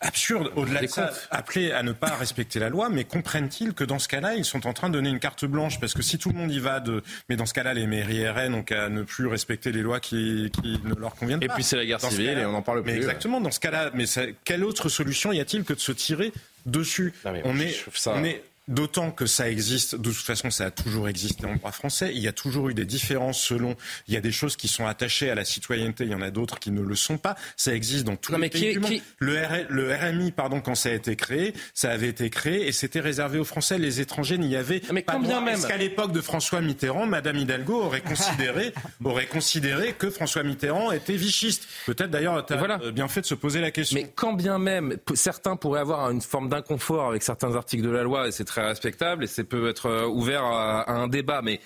[0.01, 0.51] absurde.
[0.57, 4.09] Au-delà de ça, appeler à ne pas respecter la loi, mais comprennent-ils que dans ce
[4.09, 6.35] cas-là, ils sont en train de donner une carte blanche Parce que si tout le
[6.37, 7.03] monde y va, de...
[7.29, 10.51] mais dans ce cas-là, les mairies RN ont qu'à ne plus respecter les lois qui,
[10.61, 11.55] qui ne leur conviennent Et pas.
[11.55, 12.97] puis c'est la guerre Dans civile et on n'en parle Mais plus.
[13.03, 16.33] exactement, dans ce cas-là, mais ça- quelle autre solution y a-t-il que de se tirer
[16.67, 17.13] dessus
[17.45, 20.65] On je est, trouve ça- on est D'autant que ça existe, de toute façon ça
[20.67, 23.77] a toujours existé en droit français, il y a toujours eu des différences selon,
[24.09, 26.31] il y a des choses qui sont attachées à la citoyenneté, il y en a
[26.31, 28.73] d'autres qui ne le sont pas, ça existe dans tous Non, les pays qui est-
[28.73, 28.91] du monde.
[28.93, 33.01] qui- Le, RMI, pardon, quand ça a été créé, ça avait été créé et c'était
[33.01, 35.41] réservé aux Français, les étrangers n'y avaient Mais pas quand bien droit.
[35.43, 38.73] même- Est-ce qu'à l'époque de François Mitterrand, Madame Hidalgo aurait considéré,
[39.05, 41.67] aurait considéré que François Mitterrand était vichiste?
[41.85, 44.01] Peut-être d'ailleurs, tu as bien fait de se poser la question.
[44.01, 48.03] Mais quand bien même, certains pourraient avoir une forme d'inconfort avec certains articles de la
[48.03, 51.43] loi, et c'est très respectable, et c'est peut être euh, ouvert à, à un débat,
[51.43, 51.61] mais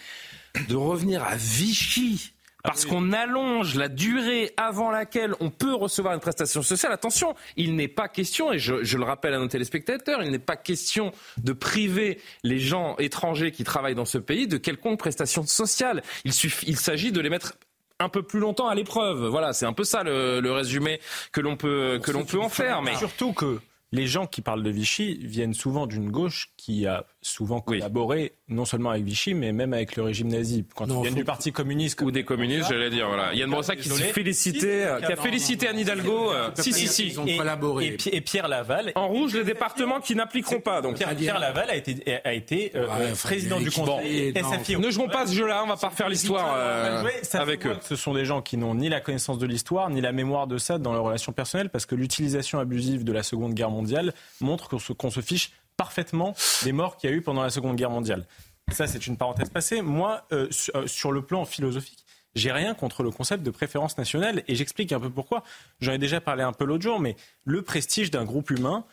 [0.69, 2.33] de revenir à Vichy,
[2.63, 6.91] parce qu'on allonge la durée avant laquelle on peut recevoir une prestation sociale.
[6.93, 10.39] Attention, il n'est pas question, et je, je le rappelle à nos téléspectateurs, il n'est
[10.41, 15.47] pas question de priver les gens étrangers qui travaillent dans ce pays de quelconque prestation
[15.47, 16.03] sociale.
[16.25, 17.55] Il, suffit, il s'agit de les mettre
[18.01, 19.27] un peu plus longtemps à l'épreuve.
[19.27, 21.01] Voilà, c'est un peu ça le, le résumé
[21.33, 22.83] que l'on peut, que l'on peut en faire.
[22.83, 23.61] Mais Surtout que
[23.97, 28.65] les gens qui parlent de Vichy viennent souvent d'une gauche qui a souvent collaboré non
[28.65, 30.65] seulement avec Vichy, mais même avec le régime nazi.
[30.75, 33.09] Quand Non, ils viennent faut- du Parti communiste ou des communistes, j'allais dire.
[33.09, 33.35] Voilà.
[33.35, 36.31] Yann Brossac qui s'est félicité, qui a félicité Anne Hidalgo.
[36.33, 37.17] euh, Si, si, si.
[37.27, 37.37] Et,
[37.83, 38.93] et Pi- et Pierre Laval.
[38.95, 40.81] En rouge, les départements qui n'appliqueront pas.
[40.81, 40.97] Donc.
[40.97, 44.77] Pierre, Pierre Laval a été, a été euh, Ouais, euh, président du Bon, conseil SFI.
[44.77, 47.05] ne jouons pas ce jeu-là, on va pas refaire l'histoire euh,
[47.35, 47.77] avec eux.
[47.83, 50.59] Ce sont des gens qui n'ont ni la connaissance de l'histoire, ni la mémoire de
[50.59, 54.69] ça dans leurs relations personnelles, parce que l'utilisation abusive de la Seconde Guerre mondiale montre
[54.69, 57.77] qu'on se, qu'on se fiche parfaitement des morts qu'il y a eu pendant la Seconde
[57.77, 58.27] Guerre mondiale.
[58.73, 59.81] Ça, c'est une parenthèse passée.
[59.81, 62.05] Moi, euh, euh, sur le plan philosophique,
[62.35, 65.43] j'ai rien contre le concept de préférence nationale et j'explique un peu pourquoi.
[65.81, 68.85] J'en ai déjà parlé un peu l'autre jour, mais le prestige d'un groupe humain,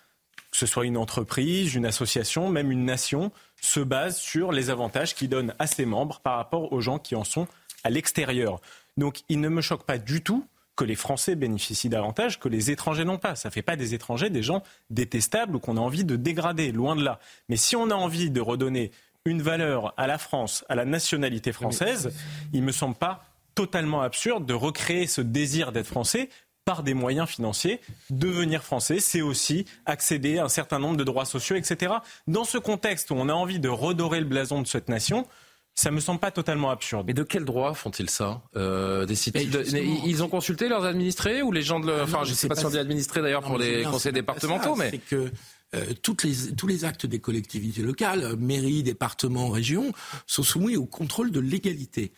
[0.51, 5.15] que ce soit une entreprise, une association, même une nation, se base sur les avantages
[5.15, 7.47] qu'il donne à ses membres par rapport aux gens qui en sont
[7.83, 8.61] à l'extérieur.
[8.95, 10.45] Donc il ne me choque pas du tout
[10.75, 13.35] que les Français bénéficient davantage que les étrangers n'ont pas.
[13.35, 16.71] Ça ne fait pas des étrangers des gens détestables ou qu'on a envie de dégrader,
[16.71, 17.19] loin de là.
[17.49, 18.91] Mais si on a envie de redonner
[19.25, 22.13] une valeur à la France, à la nationalité française,
[22.53, 23.23] il ne me semble pas
[23.55, 26.29] totalement absurde de recréer ce désir d'être français
[26.65, 27.79] par des moyens financiers.
[28.09, 31.93] Devenir français, c'est aussi accéder à un certain nombre de droits sociaux, etc.
[32.27, 35.27] Dans ce contexte où on a envie de redorer le blason de cette nation,
[35.75, 37.05] ça me semble pas totalement absurde.
[37.07, 39.63] Mais de quel droit font-ils ça euh, des sites- de-
[40.05, 41.87] Ils ont consulté leurs administrés ou les gens de.
[41.87, 43.57] le- Ah Enfin, non, je ne sais pas pas si on dit administrés d'ailleurs pour
[43.57, 44.91] les conseils départementaux, ça, mais.
[44.91, 45.31] c'est que
[45.75, 49.91] euh, toutes les, tous les actes des collectivités locales, euh, mairies, départements, régions,
[50.27, 52.13] sont soumis au contrôle de l'égalité.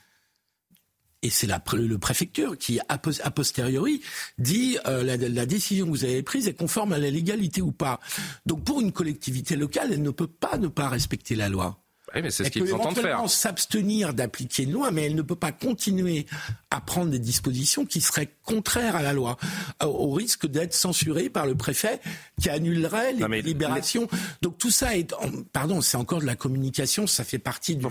[1.22, 2.98] Et c'est le préfecture qui, a
[3.32, 4.02] posteriori,
[4.38, 7.72] dit euh, la, la décision que vous avez prise est conforme à la légalité ou
[7.72, 8.00] pas.
[8.46, 11.82] Donc pour une collectivité locale, elle ne peut pas ne pas respecter la loi.
[12.16, 13.30] Oui, mais c'est ce Elle qu'ils peut entendent faire.
[13.30, 16.26] s'abstenir d'appliquer une loi, mais elle ne peut pas continuer
[16.72, 19.38] à prendre des dispositions qui seraient contraires à la loi,
[19.84, 22.00] au- au risque d'être censurée par le préfet
[22.42, 24.08] qui annulerait les Non, mais libérations.
[24.42, 25.14] Donc tout ça est,
[25.54, 27.86] pardon, c'est encore de la communication, ça fait partie du,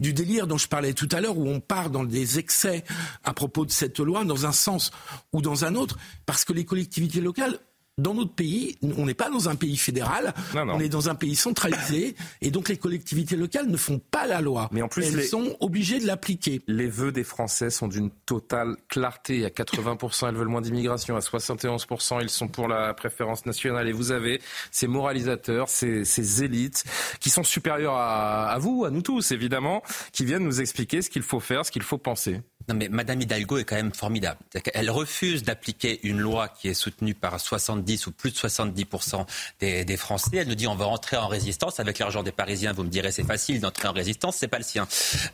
[0.00, 2.84] du délire dont je parlais tout à l'heure, où on part dans des excès
[3.24, 4.90] à propos de cette loi, dans un sens
[5.32, 7.58] ou dans un autre, parce que les collectivités locales
[7.98, 11.36] dans notre pays, on n'est pas dans un pays fédéral, on est dans un pays
[11.36, 14.68] centralisé, et donc les collectivités locales ne font pas la loi.
[14.72, 16.62] Mais en plus, elles les- sont obligées de l'appliquer.
[16.66, 19.44] Les vœux des Français sont d'une totale clarté.
[19.44, 21.16] À 80%, elles veulent moins d'immigration.
[21.16, 23.88] À 71%, ils sont pour la préférence nationale.
[23.88, 24.40] Et vous avez
[24.70, 26.84] ces moralisateurs, ces, ces élites
[27.20, 29.82] qui sont supérieurs à, à vous, à nous tous, évidemment,
[30.12, 32.40] qui viennent nous expliquer ce qu'il faut faire, ce qu'il faut penser.
[32.68, 34.38] Non mais Madame Hidalgo est quand même formidable.
[34.62, 39.26] Qu'elle refuse d'appliquer une loi qui est soutenue par 70 ou plus de 70%
[39.60, 40.38] des, Français.
[40.38, 42.72] Elle nous dit on va entrer en résistance avec l'argent des Parisiens.
[42.72, 44.86] Vous me direz c'est facile d'entrer en résistance, c'est pas le sien.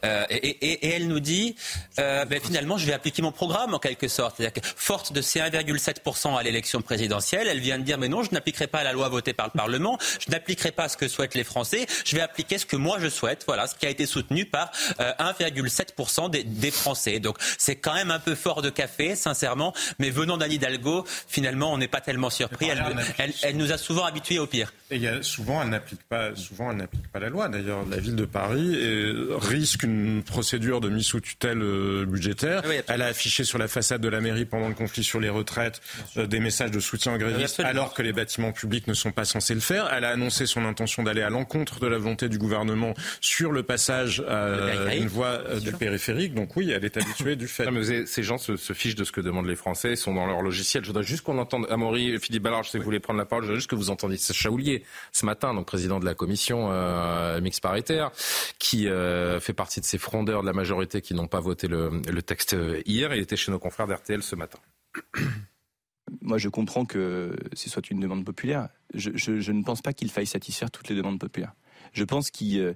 [0.05, 1.55] Euh, et, elle nous dit
[1.99, 4.37] euh, ben, finalement je vais appliquer mon programme en quelque sorte.
[4.37, 8.23] C'est-à-dire que forte de ces 1,7% à l'élection présidentielle, elle vient de dire mais non
[8.23, 11.35] je n'appliquerai pas la loi votée par le Parlement, je n'appliquerai pas ce que souhaitent
[11.35, 13.45] les Français, je vais appliquer ce que moi je souhaite.
[13.47, 17.21] Voilà ce qui a été soutenu par euh, 1,7% des, des Français.
[17.59, 19.73] C'est quand même un peu fort de café, sincèrement.
[19.99, 22.69] Mais venant d'Anne Hidalgo, finalement, on n'est pas tellement surpris.
[22.69, 22.85] Elle,
[23.19, 24.73] elle- elle nous a souvent habitués au pire.
[24.91, 27.49] Et il y a, souvent, elle n'applique pas, souvent, elle n'applique pas la loi.
[27.49, 32.63] D'ailleurs, la ville de Paris euh, risque une procédure de mise sous tutelle euh, budgétaire.
[32.87, 35.83] elle a affiché sur la façade de la mairie pendant le conflit sur les retraites
[36.17, 39.27] euh, des messages de soutien aux grévistes, alors que les bâtiments publics ne sont pas
[39.27, 39.91] censés le faire.
[39.93, 43.63] Elle a annoncé son intention d'aller à l'encontre de la volonté du gouvernement sur le
[43.63, 46.35] passage à une voie de périphérique.
[46.35, 47.67] Donc oui, elle est habituée du fait.
[47.67, 50.15] Non, mais ces gens se, se fichent de ce que demandent les Français, ils sont
[50.15, 50.83] dans leur logiciel.
[50.83, 53.27] Je voudrais juste qu'on entende, Amaury, Philippe Ballard, je sais que vous voulez prendre la
[53.27, 54.51] parole, je voudrais juste que vous entendiez Sacha
[55.13, 58.11] Ce matin, donc président de la commission euh, mixte paritaire,
[58.59, 62.23] qui euh, fait partie de ces frondeurs de la majorité qui n'ont pas voté le,
[62.23, 63.15] texte euh, hier.
[63.15, 64.59] Il était chez nos confrères d'RTL ce matin.
[66.23, 68.69] Moi, je comprends que ce soit une demande populaire.
[68.95, 71.53] Je, ne pense pas qu'il faille satisfaire toutes les demandes populaires.
[71.93, 72.75] Je pense qu'il euh,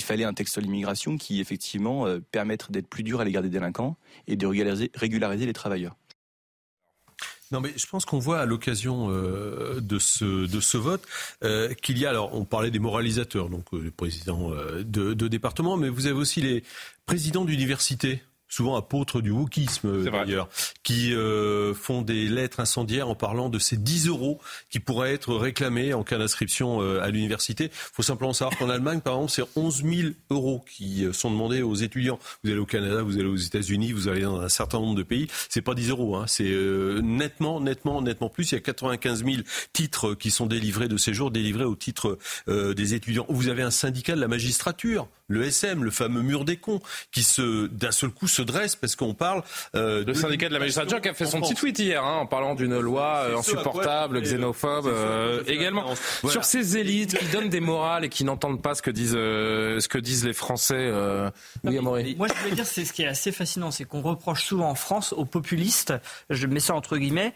[0.00, 3.96] fallait un texte sur l'immigration qui, effectivement, permette d'être plus dur à l'égard des délinquants
[4.26, 5.96] et de régulariser les travailleurs.
[7.54, 11.06] Non, mais je pense qu'on voit à l'occasion euh, de ce vote
[11.44, 12.10] euh, qu'il y a.
[12.10, 16.16] Alors, on parlait des moralisateurs, donc euh, les présidents de, de département, mais vous avez
[16.16, 16.64] aussi les
[17.06, 18.24] présidents d'université.
[18.54, 20.48] Souvent apôtres du wokisme d'ailleurs,
[20.84, 24.40] qui euh, font des lettres incendiaires en parlant de ces 10 euros
[24.70, 27.64] qui pourraient être réclamés en cas d'inscription euh, à l'université.
[27.64, 31.32] Il faut simplement savoir qu'en Allemagne, par exemple, c'est 11 000 euros qui euh, sont
[31.32, 32.20] demandés aux étudiants.
[32.44, 35.02] Vous allez au Canada, vous allez aux États-Unis, vous allez dans un certain nombre de
[35.02, 35.26] pays.
[35.48, 36.26] C'est pas 10 euros, hein.
[36.28, 38.52] c'est euh, nettement, nettement, nettement plus.
[38.52, 39.36] Il y a 95 000
[39.72, 42.18] titres qui sont délivrés de séjour, délivrés au titre
[42.48, 43.26] euh, des étudiants.
[43.28, 46.80] Vous avez un syndicat de la magistrature, le SM, le fameux mur des cons,
[47.12, 49.42] qui se d'un seul coup se dresse parce qu'on parle.
[49.74, 52.26] euh, Le syndicat de la magistrature qui a fait son petit tweet hier hein, en
[52.26, 55.94] parlant d'une loi euh, insupportable, xénophobe euh, également.
[56.22, 56.32] Voilà.
[56.32, 59.80] Sur ces élites qui donnent des morales et qui n'entendent pas ce que disent, euh,
[59.80, 60.74] ce que disent les Français.
[60.78, 61.30] Euh...
[61.64, 62.16] Oui, Amaury.
[62.16, 64.74] Moi, je voulais dire, c'est ce qui est assez fascinant, c'est qu'on reproche souvent en
[64.74, 65.94] France aux populistes,
[66.30, 67.32] je mets ça entre guillemets,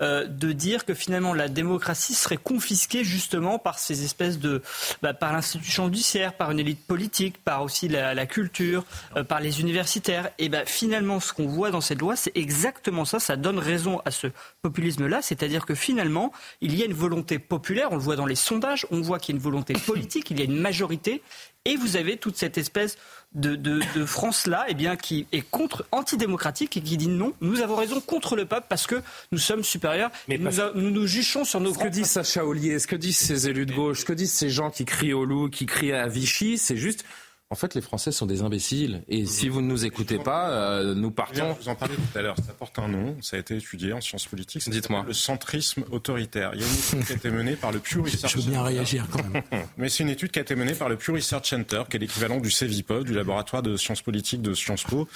[0.00, 4.62] euh, de dire que finalement la démocratie serait confisquée justement par ces espèces de,
[5.02, 8.84] bah, par l'institution judiciaire, par une élite politique, par aussi la, la culture,
[9.16, 10.30] euh, par les universitaires.
[10.38, 13.20] Et ben finalement, ce qu'on voit dans cette loi, c'est exactement ça.
[13.20, 14.28] Ça donne raison à ce
[14.62, 16.32] populisme-là, c'est-à-dire que finalement,
[16.62, 17.92] il y a une volonté populaire.
[17.92, 20.38] On le voit dans les sondages, on voit qu'il y a une volonté politique, il
[20.38, 21.22] y a une majorité.
[21.64, 22.96] Et vous avez toute cette espèce
[23.34, 27.60] de, de, de France-là eh bien, qui est contre, antidémocratique et qui dit non, nous
[27.60, 29.00] avons raison contre le peuple parce que
[29.32, 32.44] nous sommes supérieurs et nous, a- nous nous juchons sur nos Ce que dit Sacha
[32.44, 35.14] Ollier, ce que disent ces élus de gauche, ce que disent ces gens qui crient
[35.14, 37.04] au loup, qui crient à Vichy, c'est juste.
[37.52, 39.02] En fait, les Français sont des imbéciles.
[39.08, 41.52] Et si vous ne nous écoutez pas, euh, nous partons.
[41.60, 44.00] Vous en parlez tout à l'heure, ça porte un nom, ça a été étudié en
[44.00, 44.66] sciences politiques.
[44.70, 45.04] Dites-moi.
[45.06, 46.52] Le centrisme autoritaire.
[46.54, 48.50] Il y a une étude qui a été menée par le Pew Research Je veux
[48.50, 48.74] bien Center.
[48.74, 49.42] réagir quand même.
[49.76, 52.00] Mais c'est une étude qui a été menée par le Pew Research Center, qui est
[52.00, 55.06] l'équivalent du CEVIPOV, du laboratoire de sciences politiques de Sciences Po,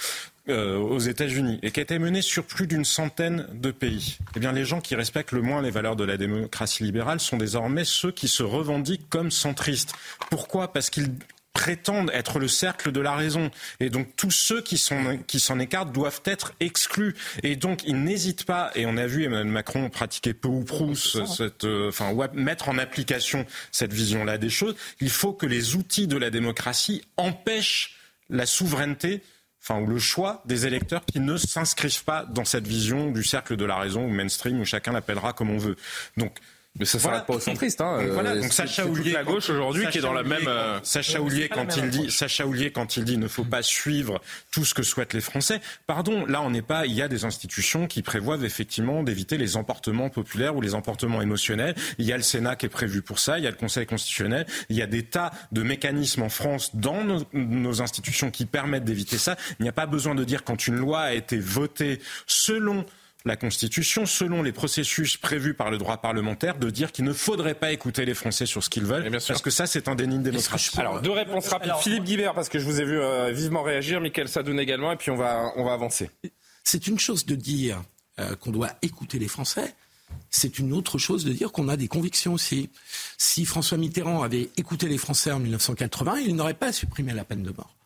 [0.47, 4.19] euh, aux États-Unis, et qui a été menée sur plus d'une centaine de pays.
[4.35, 7.37] Eh bien, les gens qui respectent le moins les valeurs de la démocratie libérale sont
[7.37, 9.93] désormais ceux qui se revendiquent comme centristes.
[10.29, 10.71] Pourquoi?
[10.71, 11.09] Parce qu'ils
[11.57, 13.49] prétendent être le cercle de la raison.
[13.79, 17.15] Et donc tous ceux qui s'en écartent doivent être exclus.
[17.41, 18.69] Et donc ils n'hésitent pas.
[18.75, 22.69] Et on a vu Emmanuel Macron pratiquer peu ou prou ce- cette, euh, enfin mettre
[22.69, 24.75] en application cette vision-là des choses.
[25.01, 27.95] Il faut que les outils de la démocratie empêchent
[28.29, 29.21] la souveraineté.
[29.63, 33.57] Enfin, ou le choix des électeurs qui ne s'inscrivent pas dans cette vision du cercle
[33.57, 35.75] de la raison ou mainstream, où chacun l'appellera comme on veut.
[36.15, 36.37] Donc,
[36.79, 37.99] mais ça s'arrête pas aux centristes, hein.
[38.01, 38.31] Donc, voilà.
[38.31, 40.47] Euh, Donc c'est- Sacha Houlier, la gauche aujourd'hui qui est dans la Sacha même, Houlier,
[40.49, 42.11] euh, Sacha la quand il dit.
[42.11, 44.21] Sacha Houlier quand il dit, ne faut pas suivre
[44.51, 45.59] tout ce que souhaitent les Français.
[45.87, 46.85] Pardon, là on n'est pas.
[46.85, 51.21] Il y a des institutions qui prévoient effectivement d'éviter les emportements populaires ou les emportements
[51.21, 51.75] émotionnels.
[51.97, 53.37] Il y a le Sénat qui est prévu pour ça.
[53.37, 54.45] Il y a le Conseil constitutionnel.
[54.69, 58.85] Il y a des tas de mécanismes en France dans nos, nos institutions qui permettent
[58.85, 59.35] d'éviter ça.
[59.59, 62.85] Il n'y a pas besoin de dire quand une loi a été votée selon
[63.25, 67.55] la Constitution, selon les processus prévus par le droit parlementaire, de dire qu'il ne faudrait
[67.55, 70.23] pas écouter les Français sur ce qu'ils veulent, parce que ça, c'est un déni de
[70.23, 70.79] démocratie.
[70.79, 71.73] Alors, deux réponses rapides.
[71.81, 74.95] Philippe Guibert, parce que je vous ai vu euh, vivement réagir, Michael Sadoun également, et
[74.95, 76.09] puis on va, on va avancer.
[76.63, 77.81] C'est une chose de dire
[78.19, 79.73] euh, qu'on doit écouter les Français.
[80.29, 82.69] C'est une autre chose de dire qu'on a des convictions aussi.
[83.17, 87.43] Si François Mitterrand avait écouté les Français en 1980, il n'aurait pas supprimé la peine
[87.43, 87.76] de mort.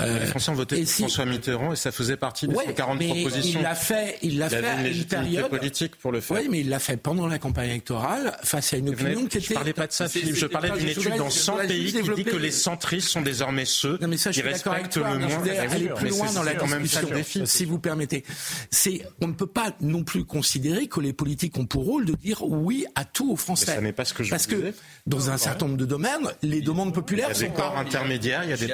[0.00, 2.98] Euh, les Français ont voté pour François Mitterrand et ça faisait partie des Ouais, 140
[2.98, 3.60] mais propositions.
[3.60, 6.36] Il l'a fait, il l'a fait avait une à une période politique pour le faire.
[6.38, 9.44] Oui, mais il l'a fait pendant la campagne électorale face à une opinion qui je
[9.46, 9.54] était.
[9.54, 10.34] parlais pas de ça, Philippe.
[10.36, 13.08] Je parlais d'une je étude dans je 100 voudrais pays qui dit que les centristes
[13.08, 15.74] sont désormais ceux Non, mais ça, je qui suis respectent toi, le mais je moins.
[15.74, 18.24] aller plus loin dans la discussion, si vous permettez.
[18.70, 22.14] C'est, on ne peut pas non plus considérer que les politiques ont pour rôle de
[22.14, 23.66] dire oui à tout aux Français.
[23.68, 24.72] Mais ça n'est pas ce que je Parce que
[25.06, 27.76] dans un certain nombre de domaines, les demandes populaires Il y a des sont corps
[27.78, 28.72] intermédiaires, il y a des...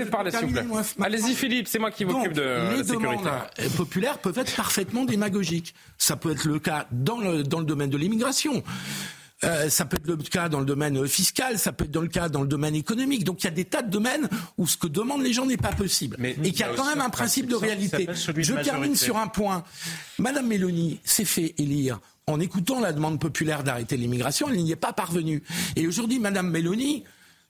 [0.00, 0.64] Euh, laissez parler, s'il vous plaît.
[1.00, 2.94] Allez-y, Philippe, c'est moi qui m'occupe de les la sécurité.
[2.94, 3.28] demandes
[3.58, 5.74] euh, populaires peuvent être parfaitement démagogiques.
[5.98, 8.62] Ça peut être le cas dans le, dans le domaine de l'immigration.
[9.42, 12.02] Euh, ça peut être le cas dans le domaine euh, fiscal, ça peut être dans
[12.02, 13.24] le cas dans le domaine économique.
[13.24, 14.28] Donc il y a des tas de domaines
[14.58, 16.16] où ce que demandent les gens n'est pas possible.
[16.18, 18.06] Mais et qu'il y a quand même un principe de réalité.
[18.06, 19.64] de Je termine sur un point.
[20.18, 24.48] Madame Mélanie s'est fait élire en écoutant la demande populaire d'arrêter l'immigration.
[24.50, 25.42] Elle n'y est pas parvenue.
[25.74, 27.04] Et aujourd'hui, Madame Mélanie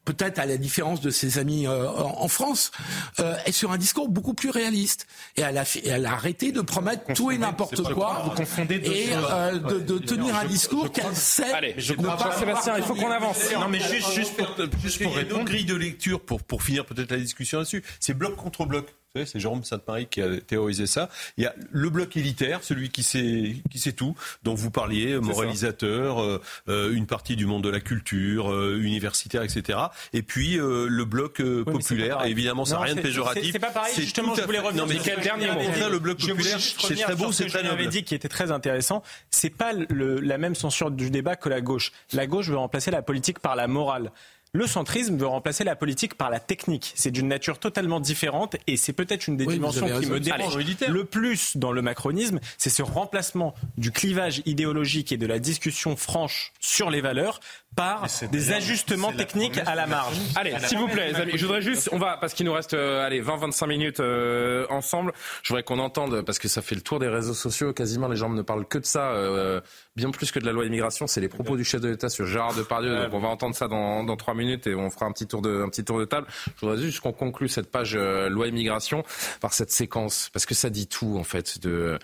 [0.04, 2.70] peut-être à la différence de ses amis euh, en en France,
[3.18, 5.06] euh, est sur un discours beaucoup plus réaliste.
[5.36, 8.78] Et elle a, fait- elle a arrêté de promettre tout et n'importe quoi vous confondez
[8.78, 12.24] deux et euh, de, de tenir un discours qu'elle sait Allez, je ne crois pas
[12.30, 13.38] pas, Sébastien, il faut qu'on avance.
[13.54, 14.48] Non, mais juste, juste pour,
[14.82, 15.44] juste pour répondre.
[15.44, 17.82] grille de lecture pour, pour finir peut-être la discussion là-dessus.
[18.00, 18.86] C'est bloc contre bloc.
[19.12, 21.08] Vous savez, c'est Jérôme Sainte-Marie qui a théorisé ça.
[21.36, 24.14] Il y a le bloc élitaire, celui qui sait, qui sait tout,
[24.44, 29.42] dont vous parliez, moralisateur, euh, euh, une partie du monde de la culture, euh, universitaire,
[29.42, 29.80] etc.
[30.12, 32.24] Et puis euh, le bloc euh, Oui, populaire.
[32.24, 33.50] Et évidemment, ça n'a rien de péjoratif.
[33.50, 35.58] c'est- pas pareil, justement, je voulais revenir Non, mais quel dernier mot.
[35.90, 37.88] Le bloc populaire, c'est très beau, c'est que très noble.
[37.88, 39.02] dit qui était très intéressant.
[39.32, 41.90] C'est pas le- la même censure du débat que la gauche.
[42.12, 44.12] La gauche veut remplacer la politique par la morale.
[44.52, 46.92] Le centrisme veut remplacer la politique par la technique.
[46.96, 50.58] C'est d'une nature totalement différente et c'est peut-être une des Oui, dimensions qui me dérange
[50.88, 52.40] le plus dans le macronisme.
[52.58, 57.38] C'est ce remplacement du clivage idéologique et de la discussion franche sur les valeurs
[57.76, 60.14] par des ajustements techniques à la marge.
[60.36, 62.74] Allez, s'il vous plaît, les amis, je voudrais juste, on va, parce qu'il nous reste,
[62.74, 65.12] euh, allez, 20-25 minutes euh, ensemble.
[65.42, 68.16] Je voudrais qu'on entende, parce que ça fait le tour des réseaux sociaux, quasiment les
[68.16, 69.60] gens ne parlent que de ça, euh,
[69.96, 71.06] bien plus que de la loi immigration.
[71.06, 72.96] C'est les propos du chef de l'État sur Gérard Depardieu.
[72.96, 75.42] Donc on va entendre ça dans, dans 3 minutes et on fera un petit tour
[75.42, 76.26] de, un petit tour de table.
[76.56, 79.04] Je voudrais juste qu'on conclue cette page euh, loi immigration
[79.40, 81.98] par cette séquence, parce que ça dit tout en fait de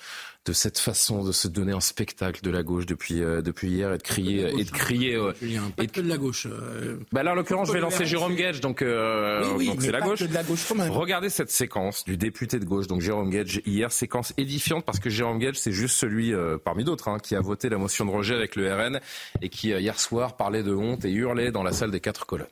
[0.46, 3.92] de cette façon de se donner un spectacle de la gauche depuis euh, depuis hier
[3.92, 6.46] et de crier et de crier Julien, pas que de la gauche.
[6.46, 10.00] euh, bah là, en l'occurrence, je vais lancer Jérôme Gage, donc euh, Oui, c'est la
[10.00, 10.20] gauche.
[10.20, 10.90] que de la gauche quand même.
[10.90, 15.10] Regardez cette séquence du député de gauche, donc Jérôme Gage, hier, séquence édifiante parce que
[15.10, 18.10] Jérôme Gage, c'est juste celui, euh, parmi d'autres, hein, qui a voté la motion de
[18.10, 19.00] rejet avec le RN
[19.42, 22.24] et qui, euh, hier soir, parlait de honte et hurlait dans la salle des quatre
[22.26, 22.46] colonnes.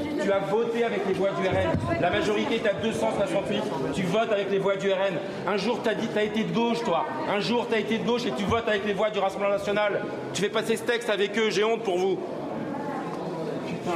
[0.00, 1.76] Tu as voté avec les voix du RN.
[2.00, 3.62] La majorité est à 268.
[3.94, 5.16] Tu votes avec les voix du RN.
[5.48, 7.04] Un jour, tu as dit tu as été de gauche, toi.
[7.28, 9.50] Un jour, tu as été de gauche et tu votes avec les voix du Rassemblement
[9.54, 10.02] national.
[10.34, 11.50] Tu fais passer ce texte avec eux.
[11.50, 12.20] J'ai honte pour vous.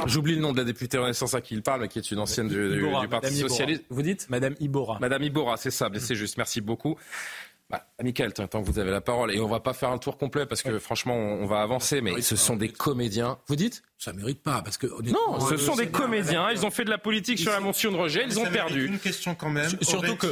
[0.05, 2.19] J'oublie le nom de la députée Renaissance à qui il parle, mais qui est une
[2.19, 3.47] ancienne du, du- Iborra, du Parti Madame.
[3.49, 3.83] Socialiste.
[3.89, 4.27] Vous dites?
[4.29, 4.97] Madame Ibora.
[4.99, 6.35] Madame Ibora, c'est ça, mais c'est juste.
[6.37, 6.97] Merci beaucoup.
[7.73, 10.45] Bah, Michael, que vous avez la parole, et on va pas faire un tour complet
[10.45, 13.37] parce que franchement, on on va avancer, mais ce sont des comédiens.
[13.47, 13.83] Vous dites?
[13.97, 16.49] Ça mérite pas parce que Non, ce sont des comédiens.
[16.51, 18.23] Ils ont fait de la politique sur la motion de rejet.
[18.25, 18.87] Ils ont perdu.
[18.87, 19.69] Une question quand même.
[19.81, 20.27] Surtout que,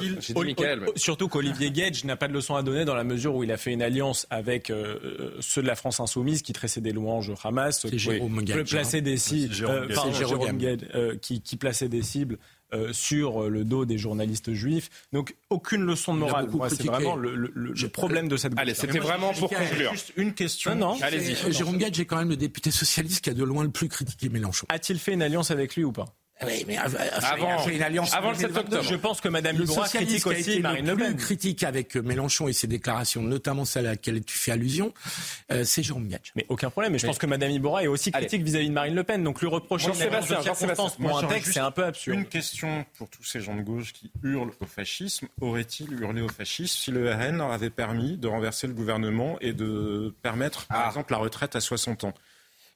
[0.95, 3.57] surtout qu'Olivier Gage n'a pas de leçon à donner dans la mesure où il a
[3.57, 7.35] fait une alliance avec euh, ceux de la France insoumise qui tressaient des louanges au
[7.43, 9.87] Hamas, C'est Jérôme Gage, plaçaient des cibles, euh,
[10.95, 12.37] euh, qui, qui plaçait des cibles
[12.73, 14.89] euh, sur le dos des journalistes juifs.
[15.13, 16.47] Donc aucune leçon de morale.
[16.51, 18.53] Moi, c'est vraiment le, le- le- le problème de cette.
[18.57, 19.91] Allez, c'était vraiment pour conclure.
[19.91, 20.75] Juste une question.
[20.75, 21.01] Non, non.
[21.01, 21.33] Allez-y.
[21.47, 23.87] Euh, Jérôme Gage est quand même le député socialiste qui a de loin le plus
[23.89, 24.65] critiqué Mélenchon.
[24.69, 26.05] A-t-il fait une alliance avec lui ou pas?
[26.45, 28.59] Oui, mais av- av- Avant- a une alliance le 7 2022.
[28.77, 28.83] octobre.
[28.91, 31.95] Je pense que Ibora socialiste critique a été aussi Marine le Le plus critique avec
[31.95, 34.93] euh, Mélenchon et ses déclarations, notamment celle à laquelle tu fais allusion,
[35.51, 36.09] euh, c'est Jérôme.
[36.35, 36.93] Mais aucun problème.
[36.93, 39.23] Mais je pense que Madame Ibora est aussi critique vis-à-vis de Marine Le Pen.
[39.23, 40.75] Donc lui reprocher une de circonstances Jean-Sébastien.
[40.89, 42.17] pour Moi, un texte, c'est un peu absurde.
[42.17, 45.27] Une question pour tous ces gens de gauche qui hurlent au fascisme.
[45.41, 49.53] Aurait-il hurlé au fascisme si le RN leur avait permis de renverser le gouvernement et
[49.53, 50.87] de permettre, par Ah.
[50.87, 52.13] exemple, la retraite à 60 ans?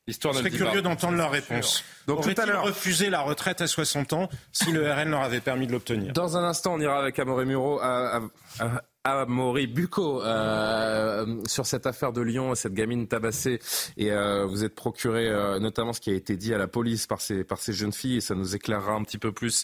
[0.08, 1.84] L'histoire Je serais curieux d'entendre leur réponse.
[2.08, 5.42] Donc, tout à l'heure- refusé la retraite à 60 ans si le RN leur avait
[5.42, 6.14] permis de l'obtenir?
[6.14, 8.22] Dans un instant, on ira avec Amaury Muro, à- à-
[8.60, 13.60] à- Amaury Bucco euh, sur cette affaire de Lyon, cette gamine tabassée.
[13.98, 17.06] Et euh, vous êtes procuré euh, notamment ce qui a été dit à la police
[17.06, 18.18] par ces, par ces jeunes filles.
[18.18, 19.64] Et ça nous éclairera un petit peu plus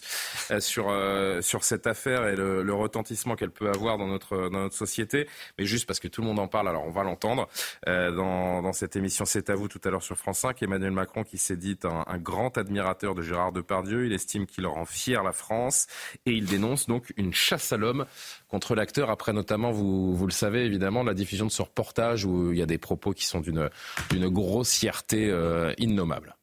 [0.52, 4.48] euh, sur, euh, sur cette affaire et le, le retentissement qu'elle peut avoir dans notre,
[4.48, 5.26] dans notre société.
[5.58, 7.48] Mais juste parce que tout le monde en parle, alors on va l'entendre
[7.86, 10.62] dans, dans cette émission C'est à vous tout à l'heure sur France 5.
[10.62, 14.06] Emmanuel Macron qui s'est dit un, un grand admirateur de Gérard Depardieu.
[14.06, 15.88] Il estime qu'il rend fier la France
[16.26, 18.06] et il dénonce donc une chasse à l'homme
[18.52, 22.52] contre l'acteur après notamment, vous, vous le savez évidemment, la diffusion de ce reportage où
[22.52, 26.36] il y a des propos qui sont d'une grossièreté euh, innommable.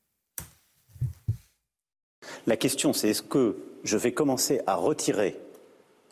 [2.47, 5.39] La question, c'est est-ce que je vais commencer à retirer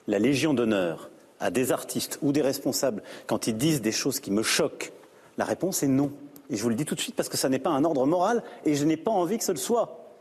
[0.08, 1.10] la Légion d'honneur
[1.40, 4.94] à des artistes ou des responsables quand ils disent des choses qui me choquent?
[5.40, 6.12] La réponse est non.
[6.52, 8.06] Et je vous le dis tout de suite parce que ça n'est pas un ordre
[8.06, 10.14] moral et je n'ai pas envie que ce le soit.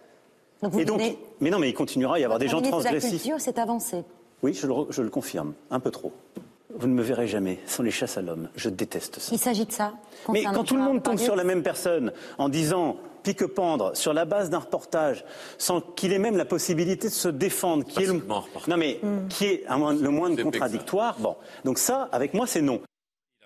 [0.62, 2.60] Donc vous et donc, venez- mais non, mais il continuera à y avoir des gens
[2.60, 3.22] de la transgressifs.
[3.22, 4.04] Culture, c'est avancé.
[4.46, 6.12] Oui, je le, re- je le confirme, un peu trop.
[6.78, 8.48] Vous ne me verrez jamais sans les chasses à l'homme.
[8.54, 9.30] Je déteste ça.
[9.32, 9.94] Il s'agit de ça.
[10.32, 14.24] Mais quand tout le monde tombe sur la même personne en disant pique-pendre sur la
[14.24, 15.24] base d'un reportage
[15.58, 18.22] sans qu'il ait même la possibilité de se défendre, qui est le,
[18.68, 19.00] non mais
[19.30, 21.16] qui est le moins contradictoire.
[21.18, 22.80] Bon, donc ça, avec moi, c'est non.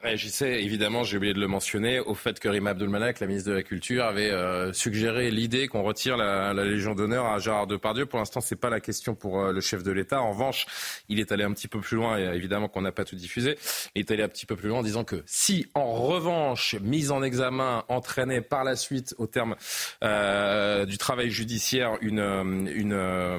[0.03, 3.55] Réagissait évidemment, j'ai oublié de le mentionner, au fait que Rima Abdulmalak, la ministre de
[3.55, 8.07] la Culture, avait euh, suggéré l'idée qu'on retire la, la Légion d'honneur à Gérard Depardieu.
[8.07, 10.23] Pour l'instant, c'est pas la question pour euh, le chef de l'État.
[10.23, 10.67] En revanche,
[11.11, 13.59] il est allé un petit peu plus loin, et évidemment qu'on n'a pas tout diffusé.
[13.95, 17.11] Il est allé un petit peu plus loin en disant que si, en revanche, mise
[17.11, 19.55] en examen entraînait par la suite, au terme
[20.03, 23.39] euh, du travail judiciaire, une, euh, une, euh,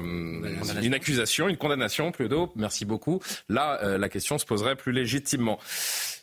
[0.80, 5.58] une accusation, une condamnation plutôt, merci beaucoup, là, euh, la question se poserait plus légitimement.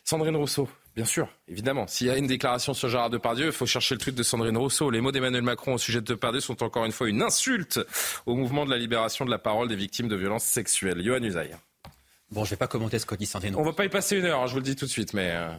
[0.10, 1.86] Sandrine Rousseau, bien sûr, évidemment.
[1.86, 4.58] S'il y a une déclaration sur Gérard Depardieu, il faut chercher le tweet de Sandrine
[4.58, 4.90] Rousseau.
[4.90, 7.80] Les mots d'Emmanuel Macron au sujet de Depardieu sont encore une fois une insulte
[8.26, 11.04] au mouvement de la libération de la parole des victimes de violences sexuelles.
[11.06, 11.56] Johan Usaï.
[12.32, 14.26] Bon, je vais pas commenter ce que dit Sandrine On va pas y passer une
[14.26, 15.32] heure, hein, je vous le dis tout de suite, mais...
[15.32, 15.50] euh,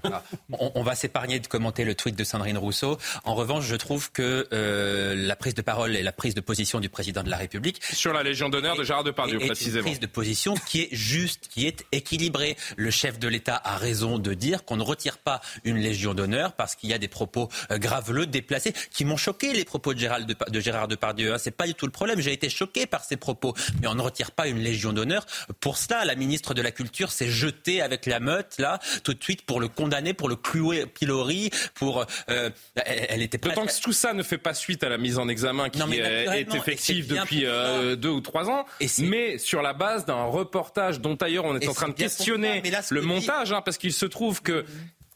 [0.53, 2.97] on, on va s'épargner de commenter le tweet de Sandrine Rousseau.
[3.25, 6.79] En revanche, je trouve que euh, la prise de parole et la prise de position
[6.79, 9.83] du président de la République Sur la Légion d'honneur de Gérard Depardieu, est une précisément.
[9.85, 12.57] prise de position qui est juste, qui est équilibrée.
[12.77, 16.53] Le chef de l'État a raison de dire qu'on ne retire pas une Légion d'honneur
[16.53, 19.99] parce qu'il y a des propos euh, graveleux, déplacés, qui m'ont choqué les propos de
[19.99, 21.35] Gérard, Depa- de Gérard Depardieu.
[21.35, 21.39] Hein.
[21.39, 22.21] C'est pas du tout le problème.
[22.21, 25.27] J'ai été choqué par ces propos, mais on ne retire pas une Légion d'honneur.
[25.59, 29.23] Pour cela, la ministre de la Culture s'est jetée avec la meute là tout de
[29.23, 33.39] suite pour le condamner, pour le clouer au pilori, pour euh, elle, elle était.
[33.39, 35.89] D'autant que tout ça ne fait pas suite à la mise en examen qui Non,
[35.91, 38.67] euh, est effective depuis euh, deux ou trois ans,
[38.99, 42.63] mais sur la base d'un reportage dont d'ailleurs on est Et en train de questionner
[42.65, 44.65] ça, là, le montage, hein, parce qu'il se trouve que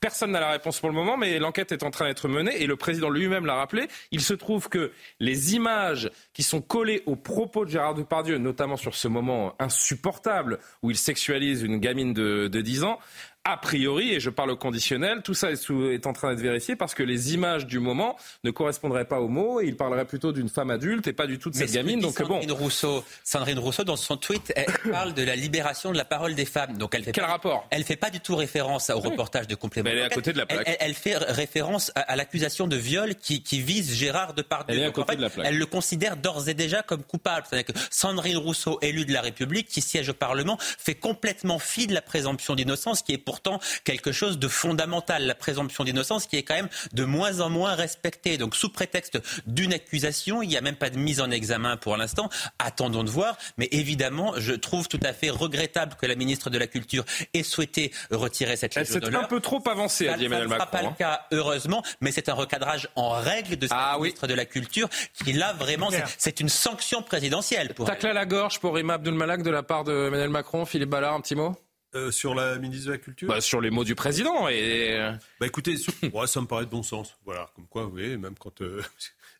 [0.05, 2.67] Personne n'a la réponse pour le moment, mais l'enquête est en train d'être menée et
[2.67, 3.89] le président lui-même l'a rappelé.
[4.11, 8.77] Il se trouve que les images qui sont collées aux propos de Gérard Depardieu, notamment
[8.77, 12.99] sur ce moment insupportable où il sexualise une gamine de, de 10 ans,
[13.45, 16.41] a priori, et je parle au conditionnel, tout ça est, sous- est en train d'être
[16.43, 20.07] vérifié parce que les images du moment ne correspondraient pas aux mots et il parlerait
[20.07, 22.01] plutôt d'une femme adulte et pas du tout de Mais cette gamine.
[22.01, 26.05] bon, Sandrine Rousseau, Sandrine Rousseau, dans son tweet, elle parle de la libération de la
[26.07, 26.79] parole des femmes.
[26.79, 27.67] Donc elle fait Quel pas, rapport?
[27.71, 29.85] Elle fait pas du tout référence au reportage de complément.
[29.91, 30.77] Mais elle est à côté de la plaque.
[30.81, 34.75] Elle, fait référence à, à l'accusation de viol qui, qui vise Gérard Depardieu.
[34.75, 35.47] Elle est à Donc, en côté fait, de la plaque.
[35.47, 37.47] Elle le considère d'ores et déjà comme coupable.
[37.49, 41.87] C'est-à-dire que Sandrine Rousseau, élue de la République, qui siège au Parlement, fait complètement fi
[41.87, 45.27] de la présomption d'innocence, qui est pourtant quelque chose de fondamental.
[45.27, 48.39] La présomption d'innocence qui est quand même de moins en moins respectée.
[48.39, 51.97] Donc sous prétexte d'une accusation, il n'y a même pas de mise en examen pour
[51.97, 52.29] l'instant.
[52.61, 53.37] Attendons de voir.
[53.59, 57.05] Mais évidemment, je trouve tout à fait regrettable que la ministre de la Culture
[57.35, 59.25] ait souhaité retirer cette elle Légion d'honneur.
[59.25, 60.71] un peu trop avancée, a dit ça ne Emmanuel sera Macron.
[60.79, 60.91] pas hein.
[60.91, 64.89] le cas, heureusement, mais c'est un recadrage en règle de cette ministre de la Culture
[65.25, 67.75] qui, là, vraiment, c'est- c'est une sanction présidentielle.
[67.75, 70.65] Pour Tacle à la gorge pour Rima Abdulmalak de la part de Emmanuel Macron.
[70.67, 71.57] Philippe Ballard, un petit mot?
[71.95, 74.49] Euh, sur la ministre de la Culture Bah, Sur les mots du président.
[74.49, 75.13] Et...
[75.39, 77.17] Bah écoutez, sur- ouais, ça me paraît de bon sens.
[77.25, 78.83] Voilà, comme quoi, vous voyez, même quand euh,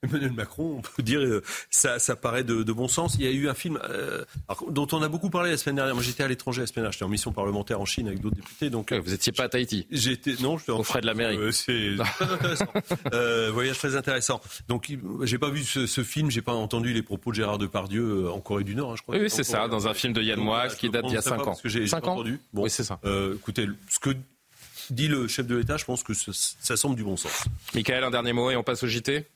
[0.05, 3.17] Emmanuel Macron, on peut dire, euh, ça, ça paraît de, de bon sens.
[3.19, 4.25] Il y a eu un film euh,
[4.71, 5.95] dont on a beaucoup parlé la semaine dernière.
[5.95, 6.93] Moi, j'étais à l'étranger la semaine dernière.
[6.93, 8.71] J'étais en mission parlementaire en Chine avec d'autres députés.
[8.71, 11.37] Donc, vous étiez pas à Tahiti J'étais non, j'étais en Au frais de la mairie.
[11.37, 12.67] Euh, c'est très intéressant.
[13.13, 14.41] Euh, voyage très intéressant.
[14.69, 18.03] Donc, j'ai pas vu ce, ce film, j'ai pas entendu les propos de Gérard Depardieu
[18.27, 19.15] euh, en Corée du Nord, hein, je crois.
[19.17, 21.17] Oui, oui, c'est ça, dans un film de Yann Moix qui je date d'il y
[21.17, 21.45] a prononcerai pas 5 ans.
[21.53, 22.41] Parce que j'ai j'ai 5 pas ans entendu.
[22.53, 22.99] Bon, Oui, c'est ça.
[23.05, 24.11] Euh, écoutez, ce que
[24.91, 27.45] dit le chef de l'État, je pense que ça, ça semble du bon sens.
[27.75, 29.27] Michael, un dernier mot et on passe au JT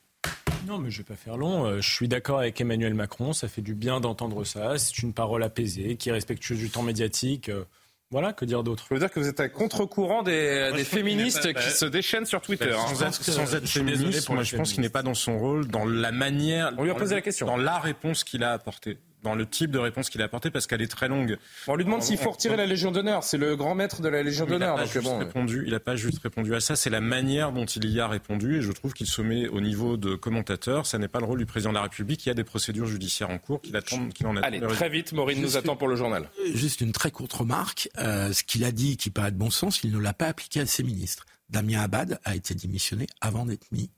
[0.67, 1.65] Non, mais je vais pas faire long.
[1.65, 3.33] Euh, Je suis d'accord avec Emmanuel Macron.
[3.33, 4.77] Ça fait du bien d'entendre ça.
[4.77, 7.49] C'est une parole apaisée, qui est respectueuse du temps médiatique.
[7.49, 7.63] Euh,
[8.11, 8.85] Voilà, que dire d'autre?
[8.89, 12.25] Je veux dire que vous êtes à contre-courant des, des féministes pas- qui se déchaînent
[12.25, 12.71] sur Twitter.
[12.73, 12.87] hein.
[12.87, 15.85] Sans être, sans féministe, pour moi je pense qu'il n'est pas dans son rôle, dans
[15.85, 16.73] la manière.
[16.79, 17.45] On lui a dans posé le- la question.
[17.45, 18.97] Dans la réponse qu'il a apportée.
[19.23, 21.37] Dans le type de réponse qu'il a apporté parce qu'elle est très longue.
[21.67, 23.23] On lui demande s'il faut retirer la Légion d'honneur.
[23.23, 24.77] C'est le grand maître de la Légion d'honneur.
[24.77, 26.75] Il n'a pas, répondu, il a pas juste répondu à ça.
[26.75, 28.57] C'est la manière dont il y a répondu.
[28.57, 30.85] Et je trouve qu'il se met au niveau de commentateur.
[30.85, 32.25] Ça n'est pas le rôle du président de la République.
[32.25, 34.47] Il y a des procédures judiciaires en cours qu'il attend, qu'il en attend.
[34.47, 36.29] Allez, très vite, Maureen nous attend pour le journal.
[36.53, 37.89] Juste une très courte remarque.
[37.97, 40.61] Euh, ce qu'il a dit, qui paraît de bon sens, il ne l'a pas appliqué
[40.61, 41.25] à ses ministres.
[41.49, 43.89] Damien Abad a été démissionné avant d'être mis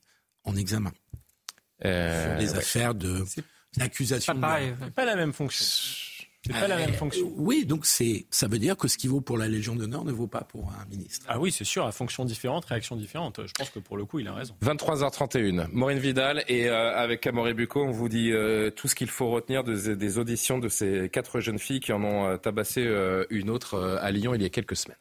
[0.44, 0.92] en examen.
[1.84, 3.26] Euh, sur les affaires de
[3.78, 4.40] l'accusation.
[4.40, 4.60] Pas,
[4.96, 5.66] pas la même fonction.
[6.44, 7.28] C'est pas la même fonction.
[7.28, 10.04] Euh, oui, donc c'est, ça veut dire que ce qui vaut pour la Légion d'honneur
[10.04, 11.24] ne vaut pas pour un ministre.
[11.30, 13.40] Ah oui, c'est sûr, à fonction différente, réaction différente.
[13.46, 14.56] Je pense que pour le coup, il a raison.
[14.64, 19.10] 23h31, Maureen Vidal et euh, avec Amaury Bucco, on vous dit euh, tout ce qu'il
[19.10, 22.82] faut retenir des auditions de ces quatre jeunes filles qui en ont tabassé
[23.30, 24.98] une autre à Lyon il y a quelques semaines.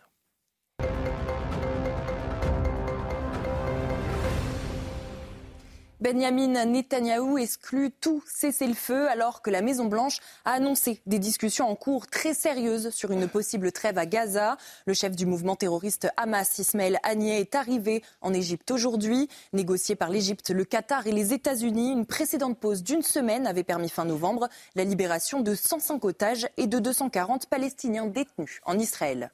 [6.01, 12.06] Benjamin Netanyahou exclut tout cessez-le-feu alors que la Maison-Blanche a annoncé des discussions en cours
[12.06, 14.56] très sérieuses sur une possible trêve à Gaza.
[14.86, 19.28] Le chef du mouvement terroriste Hamas, Ismaël Haniyeh, est arrivé en Égypte aujourd'hui.
[19.52, 23.90] Négocié par l'Égypte, le Qatar et les États-Unis, une précédente pause d'une semaine avait permis
[23.90, 29.32] fin novembre la libération de 105 otages et de 240 Palestiniens détenus en Israël.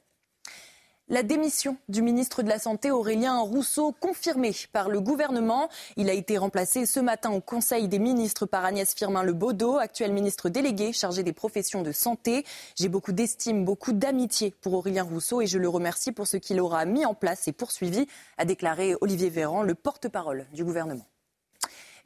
[1.09, 5.69] La démission du ministre de la Santé Aurélien Rousseau confirmée par le gouvernement.
[5.95, 9.77] Il a été remplacé ce matin au Conseil des ministres par Agnès Firmin Le Baudot,
[9.77, 12.43] actuel ministre délégué chargé des professions de santé.
[12.75, 16.59] J'ai beaucoup d'estime, beaucoup d'amitié pour Aurélien Rousseau et je le remercie pour ce qu'il
[16.59, 18.05] aura mis en place et poursuivi,
[18.37, 21.05] a déclaré Olivier Véran, le porte-parole du gouvernement.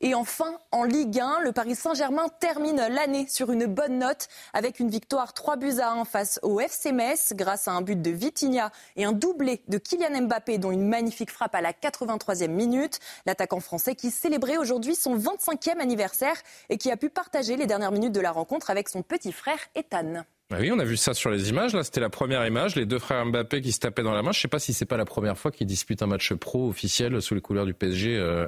[0.04, 4.80] Et enfin, en Ligue 1, le Paris Saint-Germain termine l'année sur une bonne note avec
[4.80, 8.10] une victoire 3 buts à 1 face au FC Metz grâce à un but de
[8.10, 13.00] Vitinha et un doublé de Kylian Mbappé dont une magnifique frappe à la 83e minute.
[13.28, 16.36] L'attaquant français qui célébrait aujourd'hui son 25e anniversaire
[16.70, 19.60] et qui a pu partager les dernières minutes de la rencontre avec son petit frère
[19.76, 20.26] Ethan.
[20.50, 21.76] Bah oui, on a vu ça sur les images.
[21.76, 24.32] Là, c'était la première image, les deux frères Mbappé qui se tapaient dans la main.
[24.32, 26.68] Je ne sais pas si c'est pas la première fois qu'ils disputent un match pro
[26.68, 28.18] officiel sous les couleurs du PSG.
[28.18, 28.48] Euh,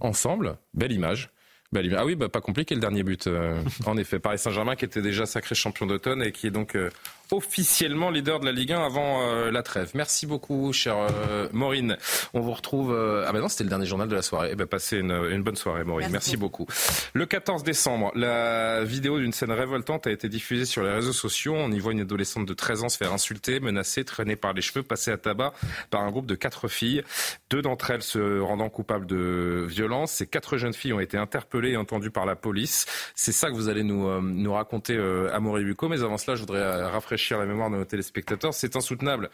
[0.00, 0.56] ensemble.
[0.74, 1.30] Belle image.
[1.74, 3.26] Ah oui, bah, pas compliqué le dernier but.
[3.26, 6.76] Euh, en effet, Paris Saint-Germain qui était déjà sacré champion d'automne et qui est donc
[6.76, 6.90] euh,
[7.32, 9.90] officiellement leader de la Ligue 1 avant euh, la trêve.
[9.94, 11.96] Merci beaucoup, chère euh, Maureen.
[12.34, 12.92] On vous retrouve.
[12.92, 14.50] Euh, ah ben non, c'était le dernier journal de la soirée.
[14.52, 16.10] Eh ben, passez une, une bonne soirée, Maureen.
[16.10, 16.66] Merci, beaucoup.
[17.14, 21.54] Le 14 décembre, la vidéo d'une scène révoltante a été diffusée sur les réseaux sociaux.
[21.56, 24.62] On y voit une adolescente de 13 ans se faire insulter, menacer, traîner par les
[24.62, 25.52] cheveux, passer à tabac
[25.90, 27.02] par un groupe de quatre filles.
[27.50, 30.12] Deux d'entre elles se rendant coupables de violence.
[30.12, 32.86] Ces quatre jeunes filles ont été interpellées et entendues par la police.
[33.14, 34.98] C'est ça que vous allez nous, nous raconter,
[35.32, 35.88] à Maurice Bucco.
[35.88, 38.54] Mais avant cela, je voudrais rafraîchir la mémoire de nos téléspectateurs.
[38.54, 39.30] C'est insoutenable.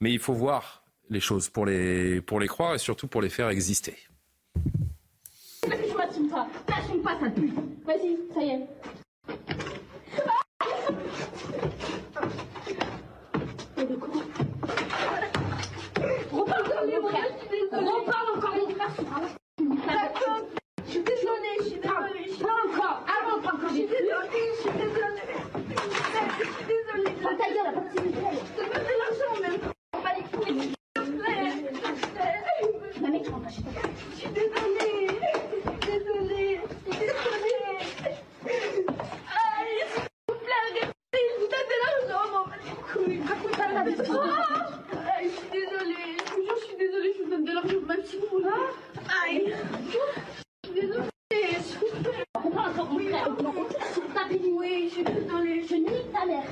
[0.00, 3.30] Mais il faut voir les choses pour les, pour les croire et surtout pour les
[3.30, 3.96] faire exister.
[5.64, 6.46] Je m'assume pas.
[6.66, 7.52] T'assumes pas, ça pue.
[7.84, 8.66] Vas-y, ça y est.
[17.72, 18.56] Reparle encore
[19.60, 20.12] mon frère.
[20.84, 22.30] Je suis désolée, je suis désolée.
[22.40, 22.99] Pas encore.
[23.52, 25.34] Je suis désolée, je suis désolée.
[26.38, 27.14] Je suis désolée.
[27.20, 29.58] Ta gueule, Je te donne l'argent même.
[29.90, 30.60] Pas les couilles.
[30.62, 31.50] S'il te plaît.
[31.50, 33.00] S'il te plaît.
[33.00, 33.72] Ma mec, tu rentres pas chez toi.
[34.14, 35.18] Je suis désolée.
[35.80, 36.60] Désolée.
[36.86, 37.66] Désolée.
[38.46, 40.86] Aïe, s'il vous plaît, arrêtez.
[41.14, 42.24] Je vous donne de l'argent.
[42.30, 43.20] M'en pas les couilles.
[43.26, 43.96] Raconte pas la vie.
[45.18, 46.10] Aïe, je suis désolée.
[46.24, 47.12] Je vous jure, je suis désolée.
[47.18, 48.48] Je vous donne de l'argent même si vous voulez.
[49.24, 49.54] Aïe.
[49.86, 51.08] Je suis désolée.
[51.60, 52.24] S'il vous plaît.
[52.40, 53.00] Comprends encore mon frère.
[53.00, 53.10] Oui, je suis désolée.
[53.10, 53.28] Je nie ta
[56.26, 56.42] mère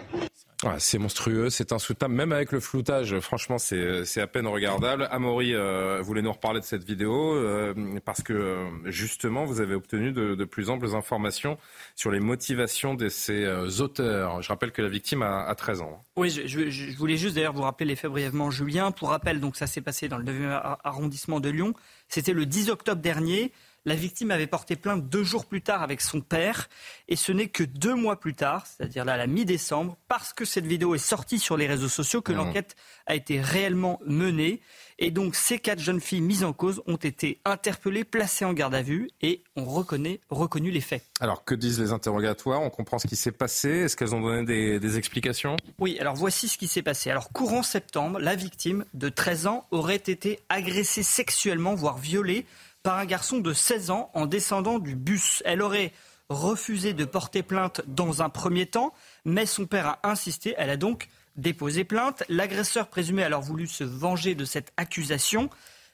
[0.79, 5.09] c'est monstrueux, c'est insoutenable, même avec le floutage, franchement, c'est à peine regardable.
[5.11, 7.75] Amaury euh, voulait nous reparler de cette vidéo euh,
[8.05, 11.59] parce que euh, justement, vous avez obtenu de, plus amples informations
[11.95, 14.43] sur les motivations de ces euh, auteurs.
[14.43, 16.05] Je rappelle que la victime a, 13 ans.
[16.17, 18.91] Oui, je, je voulais juste d'ailleurs vous rappeler les faits brièvement, Julien.
[18.91, 21.75] Pour rappel, donc ça s'est passé dans le 9e arrondissement de Lyon.
[22.09, 23.53] C'était le 10 octobre dernier.
[23.89, 26.69] La victime avait porté plainte deux jours plus tard avec son père.
[27.09, 30.67] Et ce n'est que deux mois plus tard, c'est-à-dire là, la mi-décembre, parce que cette
[30.67, 32.37] vidéo est sortie sur les réseaux sociaux, que mmh.
[32.37, 34.61] l'enquête a été réellement menée.
[34.99, 38.75] Et donc, ces quatre jeunes filles mises en cause ont été interpellées, placées en garde
[38.75, 41.03] à vue et ont reconnu, reconnu les faits.
[41.21, 42.61] Alors, que disent les interrogatoires?
[42.61, 43.71] On comprend ce qui s'est passé?
[43.71, 45.57] Est-ce qu'elles ont donné des, des explications?
[45.79, 47.11] Oui, alors voici ce qui s'est passé.
[47.11, 52.45] Alors, courant septembre, la victime de 13 ans aurait été agressée sexuellement, voire violée
[52.89, 55.43] par un garçon de 16 ans en descendant du bus.
[55.45, 55.93] Elle aurait
[56.31, 58.95] refusé de porter plainte dans un premier temps,
[59.27, 60.55] mais son père a insisté.
[60.57, 62.25] Elle a donc déposé plainte.
[62.31, 65.51] L'agresseur présumé a alors voulu se venger de cette accusation.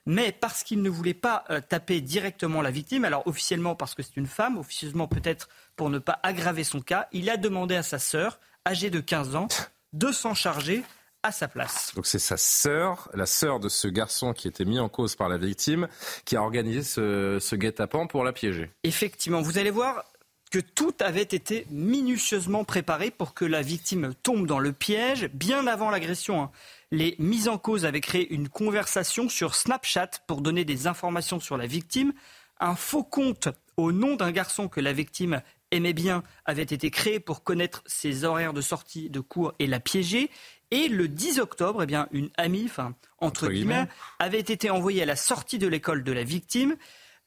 [0.07, 4.05] mais parce qu'il ne voulait pas euh, taper directement la victime, alors officiellement parce que
[4.05, 7.83] c'est une femme, officieusement peut-être pour ne pas aggraver son cas, il a demandé à
[7.83, 9.49] sa sœur, âgée de 15 ans,
[9.95, 10.85] de s'en charger
[11.25, 11.93] à sa place.
[11.97, 15.29] Donc c'est sa sœur, la sœur de ce garçon qui était mis en cause par
[15.29, 15.89] la victime,
[16.25, 18.71] qui a organisé ce, ce guet-apens pour la piéger.
[18.85, 20.05] Effectivement, vous allez voir
[20.51, 25.67] que tout avait été minutieusement préparé pour que la victime tombe dans le piège bien
[25.67, 26.43] avant l'agression.
[26.45, 26.51] hein.
[26.93, 31.57] Les mises en cause avaient créé une conversation sur Snapchat pour donner des informations sur
[31.57, 32.13] la victime.
[32.61, 35.43] Un faux compte au nom d'un garçon que la victime
[35.73, 39.81] aimait bien avait été créé pour connaître ses horaires de sortie de cours et la
[39.81, 40.31] piéger.
[40.71, 43.89] Et le 10 octobre, eh bien, une amie, enfin, entre, Entre guillemets, guillemets.
[44.19, 46.77] avait été envoyée à la sortie de l'école de la victime.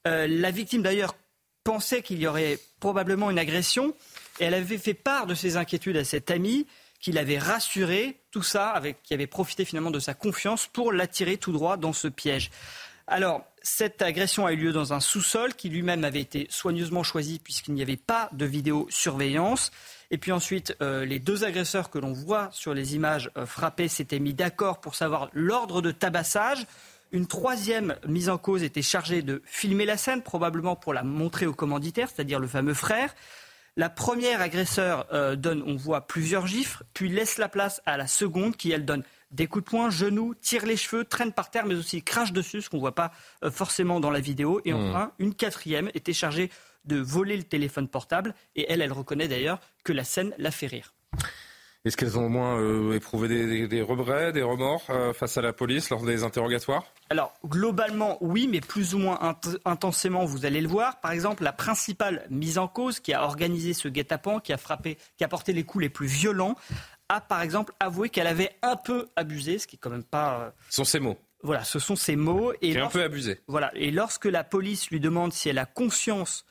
[0.08, 1.16] Euh, la victime, d'ailleurs,
[1.64, 3.94] pensait qu'il y aurait probablement une agression
[4.40, 6.66] et elle avait fait part de ses inquiétudes à cette amie
[7.00, 11.38] qui l'avait rassuré, tout ça, avec, qui avait profité finalement de sa confiance pour l'attirer
[11.38, 12.50] tout droit dans ce piège.
[13.08, 17.40] Alors, cette agression a eu lieu dans un sous-sol qui lui-même avait été soigneusement choisi
[17.40, 19.72] puisqu'il n'y avait pas de vidéosurveillance.
[20.12, 23.88] Et puis ensuite, euh, les deux agresseurs que l'on voit sur les images euh, frappées
[23.88, 26.66] s'étaient mis d'accord pour savoir l'ordre de tabassage.
[27.14, 31.46] Une troisième mise en cause était chargée de filmer la scène, probablement pour la montrer
[31.46, 33.16] au commanditaire, c'est-à-dire le fameux frère.
[33.78, 38.08] La première agresseur euh, donne, on voit, plusieurs gifles, puis laisse la place à la
[38.08, 41.66] seconde qui, elle, donne des coups de poing, genoux, tire les cheveux, traîne par terre,
[41.66, 43.12] mais aussi crache dessus, ce qu'on ne voit pas
[43.44, 44.62] euh, forcément dans la vidéo.
[44.66, 44.90] Et Hmm.
[44.90, 46.50] enfin, une quatrième était chargée
[46.86, 48.34] de voler le téléphone portable.
[48.56, 50.94] Et elle, elle reconnaît d'ailleurs que la scène l'a fait rire.
[51.86, 55.38] Est-ce qu'elles ont au moins euh, éprouvé des, des- des regrets, des remords euh, face
[55.38, 56.84] à la police lors des interrogatoires?
[57.10, 61.00] Alors, globalement, oui, mais plus ou moins int- intensément, vous allez le voir.
[61.00, 64.98] Par exemple, la principale mise en cause qui a organisé ce guet-apens, qui a frappé,
[65.18, 66.56] qui a porté les coups les plus violents,
[67.10, 70.40] a par exemple avoué qu'elle avait un peu abusé, ce qui est quand même pas.
[70.42, 71.18] euh, Ce sont ces mots.
[71.44, 72.52] Voilà, ce sont ses mots.
[72.62, 73.40] Et un peu abusé.
[73.48, 76.46] Voilà, et lorsque la police lui demande si elle a conscience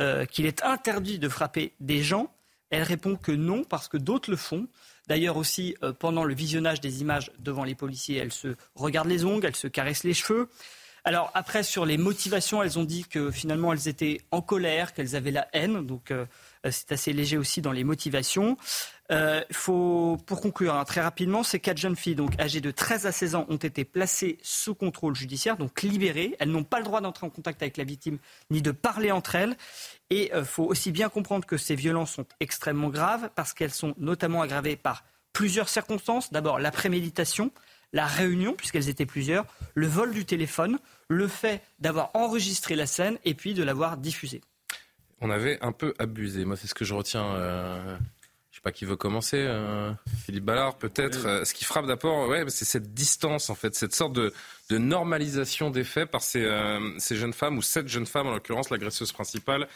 [0.00, 2.32] euh, qu'il est interdit de frapper des gens,
[2.70, 4.66] elle répond que non, parce que d'autres le font.
[5.06, 9.24] D'ailleurs aussi, euh, pendant le visionnage des images devant les policiers, elle se regarde les
[9.24, 10.48] ongles, elle se caresse les cheveux.
[11.04, 15.16] Alors après, sur les motivations, elles ont dit que finalement, elles étaient en colère, qu'elles
[15.16, 15.84] avaient la haine.
[15.84, 16.24] Donc euh,
[16.70, 18.56] c'est assez léger aussi dans les motivations.
[19.12, 23.06] Euh, faut, pour conclure hein, très rapidement, ces quatre jeunes filles, donc âgées de 13
[23.06, 26.34] à 16 ans, ont été placées sous contrôle judiciaire, donc libérées.
[26.40, 28.18] Elles n'ont pas le droit d'entrer en contact avec la victime
[28.50, 29.56] ni de parler entre elles.
[30.08, 33.94] Et il faut aussi bien comprendre que ces violences sont extrêmement graves parce qu'elles sont
[33.98, 36.32] notamment aggravées par plusieurs circonstances.
[36.32, 37.52] D'abord, la préméditation,
[37.92, 39.44] la réunion, puisqu'elles étaient plusieurs,
[39.74, 40.78] le vol du téléphone,
[41.08, 44.40] le fait d'avoir enregistré la scène et puis de l'avoir diffusée.
[45.20, 46.44] On avait un peu abusé.
[46.44, 47.24] Moi, c'est ce que je retiens.
[47.24, 47.96] euh,
[48.62, 49.38] sais pas qui veut commencer.
[49.38, 49.92] euh,
[50.24, 51.26] Philippe Ballard, peut-être.
[51.26, 54.32] Euh, Ce qui frappe d'abord, ouais, c'est cette distance, en fait, cette sorte de,
[54.70, 58.32] de normalisation des faits par ces, euh, ces jeunes femmes, ou cette jeune femme, en
[58.32, 59.66] l'occurrence, l'agresseuse principale,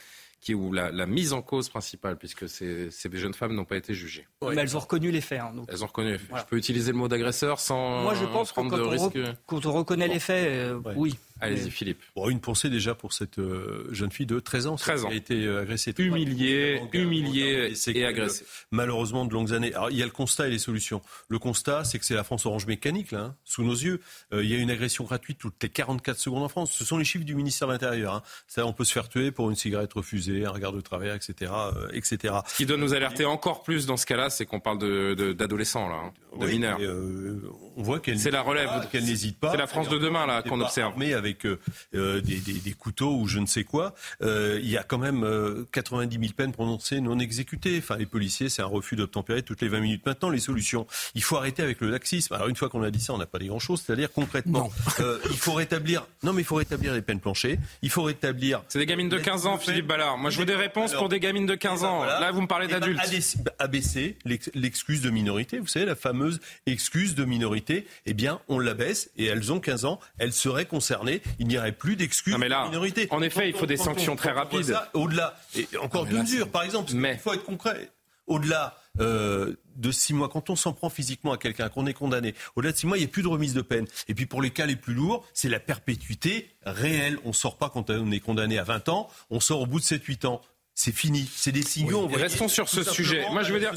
[0.40, 3.76] qui, ou la, la mise en cause principale, puisque ces, ces jeunes femmes n'ont pas
[3.76, 4.26] été jugées.
[4.42, 5.40] Mais elles ont reconnu les faits.
[5.40, 5.68] hein, donc.
[5.72, 6.18] Elles ont reconnu.
[6.18, 8.90] Je peux utiliser le mot d'agresseur sans Moi, je pense que prendre quand de on,
[8.90, 9.16] risque.
[9.16, 11.16] re- quand on reconnaît les faits, euh, oui.
[11.40, 12.00] Allez-y, Philippe.
[12.14, 15.08] Bon, une pensée déjà pour cette euh, jeune fille de 13 ans, 13 ans.
[15.08, 15.94] qui a été euh, agressée.
[15.98, 18.44] Humiliée, humiliée séquelles, et agressée.
[18.70, 19.74] Malheureusement de longues années.
[19.74, 21.02] Alors il y a le constat et les solutions.
[21.28, 24.00] Le constat, c'est que c'est la France orange mécanique là, hein, sous nos yeux.
[24.32, 26.72] Euh, il y a une agression gratuite toutes les 44 secondes en France.
[26.72, 28.14] Ce sont les chiffres du ministère de l'Intérieur.
[28.14, 28.22] Hein.
[28.46, 31.52] Ça, on peut se faire tuer pour une cigarette refusée, un regard de travers, etc.,
[31.54, 32.34] euh, etc.
[32.46, 35.32] Ce qui doit nous alerter encore plus dans ce cas-là, c'est qu'on parle de- de-
[35.32, 36.80] d'adolescents, là, hein, de Oui, mineurs.
[36.80, 37.40] et, euh,
[37.76, 38.70] on voit qu'elle C'est la relève.
[38.90, 39.50] Qu'elle n'hésite pas.
[39.50, 40.94] C'est la France de demain, là, qu'on observe.
[41.02, 41.58] avec euh,
[41.94, 43.94] euh, des, des- des couteaux ou je ne sais quoi.
[44.22, 47.78] Euh, il y a quand même euh, 90 000 peines prononcées non exécutées.
[47.78, 50.06] Enfin, les policiers, c'est un refus d'obtempérer toutes les 20 minutes.
[50.06, 50.86] Maintenant, les solutions.
[51.14, 52.34] Il faut arrêter avec le laxisme.
[52.34, 53.82] Alors, une fois qu'on a dit ça, on n'a pas dit grand-chose.
[53.84, 54.70] C'est-à-dire concrètement,
[55.00, 56.06] euh, il faut rétablir.
[56.22, 57.58] Non, mais il faut rétablir les peines planchées.
[57.82, 58.62] Il faut rétablir.
[58.68, 60.18] C'est des gamines de 15 ans, Philippe Ballard.
[60.18, 62.04] Moi, je veux des réponses pour des gamines de 15 ans.
[62.04, 63.00] Là, vous me parlez Eh ben, d'adultes.
[63.00, 68.40] abaisser- Abaisser l'ex- l'excuse de minorité, vous savez, la fameuse excuse de minorité, eh bien,
[68.48, 72.36] on l'abaisse et elles ont 15 ans, elles seraient concernées, il n'y aurait plus d'excuses
[72.38, 73.08] mais de minorité.
[73.10, 74.76] en effet, il faut des sanctions très on rapides.
[74.94, 77.90] Au-delà, et encore mais deux là, mesures, par exemple, parce qu'il faut être concret.
[78.26, 82.34] Au-delà euh, de six mois, quand on s'en prend physiquement à quelqu'un, qu'on est condamné,
[82.56, 83.86] au-delà de six mois, il n'y a plus de remise de peine.
[84.08, 87.18] Et puis pour les cas les plus lourds, c'est la perpétuité réelle.
[87.24, 89.78] On ne sort pas quand on est condamné à 20 ans, on sort au bout
[89.78, 90.40] de 7-8 ans.
[90.78, 91.26] C'est fini.
[91.34, 92.06] C'est des signaux.
[92.06, 93.24] Restons sur ce sujet.
[93.32, 93.72] Moi, je veux dire,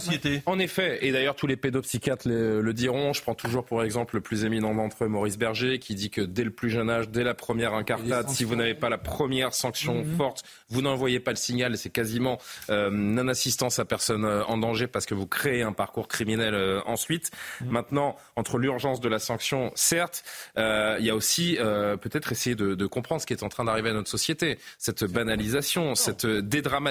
[0.45, 3.13] en effet, et d'ailleurs tous les pédopsychiatres le, le, diront.
[3.13, 6.19] Je prends toujours pour exemple le plus éminent d'entre eux, Maurice Berger, qui dit que
[6.19, 9.53] dès le plus jeune âge, dès la première incartade, si vous n'avez pas la première
[9.53, 10.17] sanction Mhm.
[10.17, 11.77] forte, vous n'envoyez pas le signal.
[11.77, 12.37] C'est quasiment
[12.69, 16.81] euh, non-assistance à personne euh, en danger parce que vous créez un parcours criminel euh,
[16.85, 17.31] ensuite.
[17.61, 17.69] Mhm.
[17.69, 20.25] Maintenant, entre l'urgence de la sanction, certes,
[20.57, 23.49] euh, il y a aussi euh, peut-être essayer de, de comprendre ce qui est en
[23.49, 26.88] train d'arriver à notre société, cette banalisation, cette dédramatisation.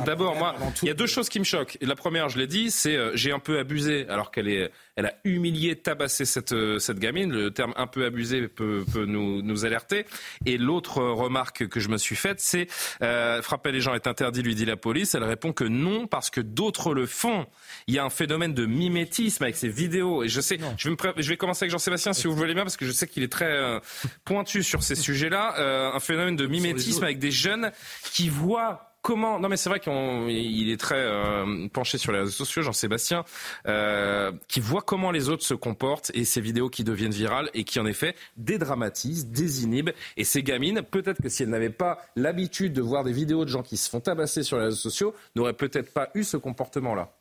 [0.00, 1.78] D'abord, moi, il y a deux choses qui me choquent.
[1.80, 4.70] Et la première, je l'ai dit, c'est euh, j'ai un peu abusé, alors qu'elle est,
[4.96, 7.32] elle a humilié, tabassé cette euh, cette gamine.
[7.32, 10.06] Le terme un peu abusé peut, peut nous nous alerter.
[10.46, 12.66] Et l'autre euh, remarque que je me suis faite, c'est
[13.02, 15.14] euh, frapper les gens est interdit, lui dit la police.
[15.14, 17.46] Elle répond que non parce que d'autres le font.
[17.86, 20.22] Il y a un phénomène de mimétisme avec ces vidéos.
[20.22, 22.64] Et je sais, je vais, me je vais commencer avec Jean-Sébastien si vous voulez bien
[22.64, 23.80] parce que je sais qu'il est très
[24.24, 25.54] pointu sur ces sujets-là.
[25.58, 27.72] Euh, un phénomène de mimétisme avec des jeunes
[28.12, 32.30] qui voient comment non mais c'est vrai qu'il est très euh, penché sur les réseaux
[32.30, 33.24] sociaux Jean-Sébastien
[33.66, 37.64] euh, qui voit comment les autres se comportent et ces vidéos qui deviennent virales et
[37.64, 42.72] qui en effet dédramatisent désinhibent et ces gamines peut-être que si elles n'avaient pas l'habitude
[42.72, 45.52] de voir des vidéos de gens qui se font tabasser sur les réseaux sociaux n'auraient
[45.52, 47.12] peut-être pas eu ce comportement là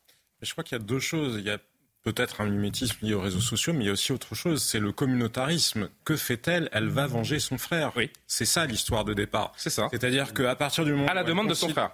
[0.41, 1.35] Je crois qu'il y a deux choses.
[1.37, 1.57] Il y a
[2.03, 4.79] peut-être un mimétisme lié aux réseaux sociaux, mais il y a aussi autre chose, c'est
[4.79, 5.89] le communautarisme.
[6.05, 6.69] Que fait-elle?
[6.71, 7.91] Elle va venger son frère.
[7.95, 8.09] Oui.
[8.27, 9.53] C'est ça l'histoire de départ.
[9.57, 9.87] C'est ça.
[9.91, 11.91] C'est-à-dire qu'à partir du moment à la demande de son frère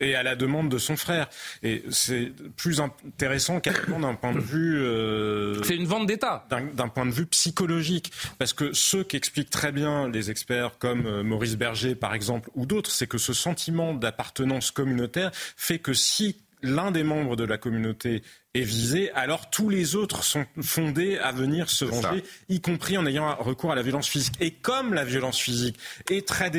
[0.00, 1.28] et à la demande de son frère.
[1.62, 4.78] Et c'est plus intéressant carrément d'un point de vue.
[4.78, 6.46] euh, c'est une vente d'État.
[6.50, 8.12] D'un point de vue psychologique.
[8.38, 12.50] Parce que ceux qui expliquent très bien les experts comme euh, Maurice Berger par exemple
[12.54, 17.44] ou d'autres, c'est que ce sentiment d'appartenance communautaire fait que si l'un des membres de
[17.44, 18.22] la communauté
[18.54, 23.06] est visé, alors tous les autres sont fondés à venir se venger, y compris en
[23.06, 24.34] ayant recours à la violence physique.
[24.40, 25.78] Et comme la violence physique
[26.10, 26.50] est très,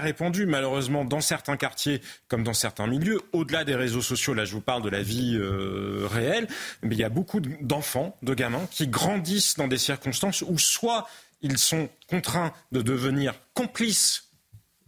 [0.00, 4.52] répandue, malheureusement, dans certains quartiers comme dans certains milieux, au-delà des réseaux sociaux, là je
[4.52, 6.48] vous parle de la vie euh, réelle,
[6.82, 10.58] mais il y a beaucoup de- d'enfants, de gamins, qui grandissent dans des circonstances où
[10.58, 11.08] soit
[11.40, 14.24] ils sont contraints de devenir complices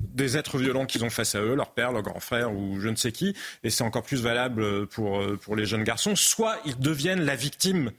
[0.00, 2.88] des êtres violents qu'ils ont face à eux, leur père, leur grand frère ou je
[2.88, 6.58] ne sais qui, et c'est encore plus valable pour, euh, pour les jeunes garçons, soit
[6.64, 7.92] ils deviennent la victime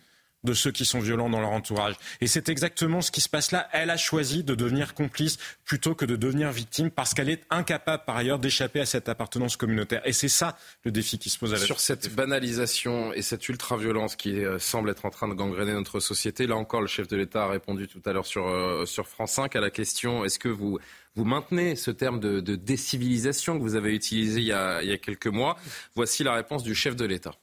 [0.43, 1.95] de ceux qui sont violents dans leur entourage.
[2.19, 3.68] Et c'est exactement ce qui se passe là.
[3.72, 8.03] Elle a choisi de devenir complice plutôt que de devenir victime parce qu'elle est incapable
[8.05, 10.01] par ailleurs d'échapper à cette appartenance communautaire.
[10.05, 13.47] Et c'est ça le défi qui se pose à la Sur cette banalisation et cette
[13.49, 17.07] ultra-violence qui euh, semble être en train de gangréner notre société, là encore, le chef
[17.07, 20.26] de l'État a répondu tout à l'heure sur, euh, sur France 5 à la question
[20.26, 20.80] est-ce que vous,
[21.15, 24.89] vous maintenez ce terme de, de décivilisation que vous avez utilisé il y, a, il
[24.89, 25.57] y a quelques mois?
[25.95, 27.35] Voici la réponse du chef de l'État.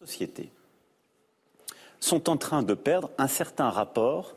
[0.00, 0.50] sociétés
[2.02, 4.34] sont en train de perdre un certain rapport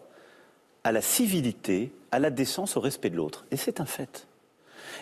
[0.83, 3.45] à la civilité, à la décence, au respect de l'autre.
[3.49, 4.27] Et c'est un fait.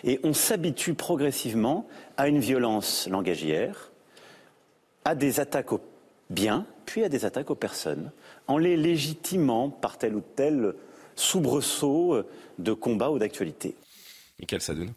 [0.02, 1.86] Et on s'habitue progressivement
[2.16, 3.92] à une violence langagière,
[5.04, 5.82] à des attaques aux
[6.30, 8.10] biens, puis à des attaques aux personnes,
[8.46, 10.74] en les légitimant par tel ou tel
[11.16, 12.22] soubresaut
[12.58, 13.76] de combat ou d'actualité.
[14.40, 14.94] Michael Sadoun.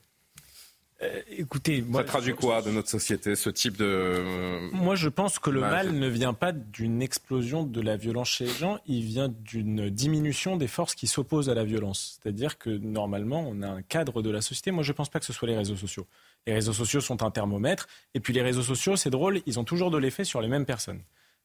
[1.04, 3.86] Euh, écoutez, moi, Ça traduit quoi de notre société, ce type de.
[3.86, 8.30] euh, Moi, je pense que le mal ne vient pas d'une explosion de la violence
[8.30, 12.20] chez les gens, il vient d'une diminution des forces qui s'opposent à la violence.
[12.20, 14.72] C'est-à-dire que normalement, on a un cadre de la société.
[14.72, 16.08] Moi, je ne pense pas que ce soit les réseaux sociaux.
[16.48, 19.64] Les réseaux sociaux sont un thermomètre, et puis les réseaux sociaux, c'est drôle, ils ont
[19.66, 21.02] toujours de l'effet sur les mêmes personnes.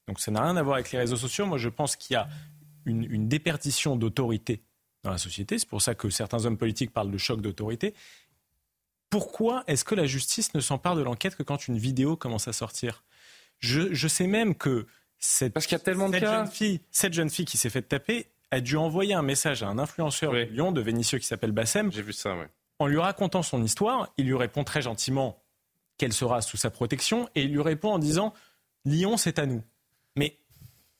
[0.08, 1.44] Donc ça n'a rien à voir avec les réseaux sociaux.
[1.44, 2.26] Moi, je pense qu'il y a
[2.86, 4.62] une, une déperdition d'autorité
[5.04, 5.58] dans la société.
[5.58, 7.92] C'est pour ça que certains hommes politiques parlent de choc d'autorité.
[9.12, 12.54] Pourquoi est-ce que la justice ne s'empare de l'enquête que quand une vidéo commence à
[12.54, 13.04] sortir?
[13.58, 14.86] Je, je sais même que
[15.18, 16.38] cette, Parce qu'il y a tellement de cette cas.
[16.38, 19.68] jeune fille, cette jeune fille qui s'est fait taper a dû envoyer un message à
[19.68, 21.92] un influenceur de Lyon, de Vénissieux, qui s'appelle Bassem.
[21.92, 22.46] J'ai vu ça, oui.
[22.78, 25.42] En lui racontant son histoire, il lui répond très gentiment
[25.98, 28.32] qu'elle sera sous sa protection et il lui répond en disant
[28.86, 29.62] Lyon, c'est à nous.
[30.16, 30.38] Mais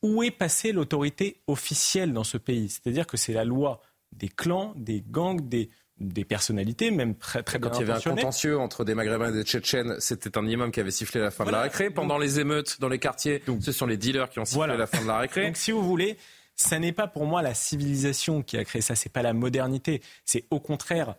[0.02, 2.68] où est passée l'autorité officielle dans ce pays?
[2.68, 3.80] C'est-à-dire que c'est la loi
[4.12, 5.70] des clans, des gangs, des,
[6.02, 9.30] des personnalités, même très, très Quand bien il y avait un contentieux entre des Maghrébins
[9.30, 11.90] et des Tchétchènes, c'était un imam qui avait sifflé la fin de la récré.
[11.90, 14.76] Pendant les émeutes dans les quartiers, ce sont les dealers qui ont sifflé Voilà.
[14.76, 15.46] la fin de la récré.
[15.46, 16.16] Donc, si vous voulez,
[16.56, 20.02] ça n'est pas pour moi la civilisation qui a créé ça, c'est pas la modernité,
[20.24, 21.14] c'est au contraire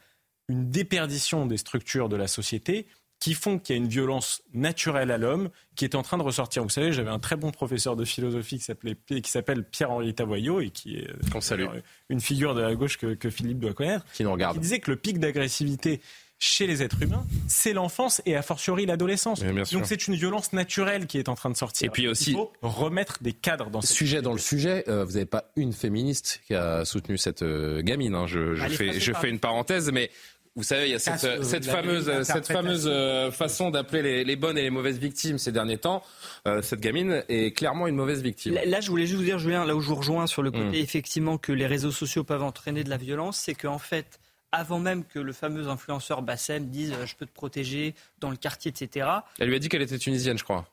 [0.49, 2.85] une déperdition des structures de la société
[3.23, 6.23] qui font qu'il y a une violence naturelle à l'homme qui est en train de
[6.23, 6.61] ressortir.
[6.61, 10.97] Vous savez, j'avais un très bon professeur de philosophie qui s'appelle Pierre-Henri Tavoyot et qui
[10.97, 11.07] est
[11.39, 11.67] salue.
[12.09, 14.55] une figure de la gauche que, que Philippe doit connaître, qui nous regarde.
[14.55, 16.01] qui disait que le pic d'agressivité
[16.39, 19.41] chez les êtres humains, c'est l'enfance et a fortiori l'adolescence.
[19.71, 21.87] Donc c'est une violence naturelle qui est en train de sortir.
[21.87, 25.05] Et puis aussi- il faut remettre des cadres dans cette Sujet dans le sujet, euh,
[25.05, 28.15] vous n'avez pas une féministe qui a soutenu cette euh, gamine.
[28.15, 28.27] hein.
[28.27, 30.11] Je, fais, je fais une parenthèse, mais
[30.55, 32.53] Vous savez, il y a cette, Casse, euh, cette la- fameuse, cette l'interprétation.
[32.55, 36.03] fameuse euh, façon d'appeler les, les bonnes et les mauvaises victimes ces derniers temps.
[36.47, 38.53] Euh, cette gamine est clairement une mauvaise victime.
[38.53, 40.51] Là, là, je voulais juste vous dire, Julien, là où je vous rejoins sur le
[40.51, 40.73] côté Mm.
[40.75, 44.19] effectivement que les réseaux sociaux peuvent entraîner de la violence, c'est qu'en fait,
[44.51, 48.35] avant même que le fameux influenceur Bassem dise euh, je peux te protéger dans le
[48.37, 49.07] quartier, etc.
[49.39, 50.67] Elle lui a dit qu'elle était tunisienne, je crois.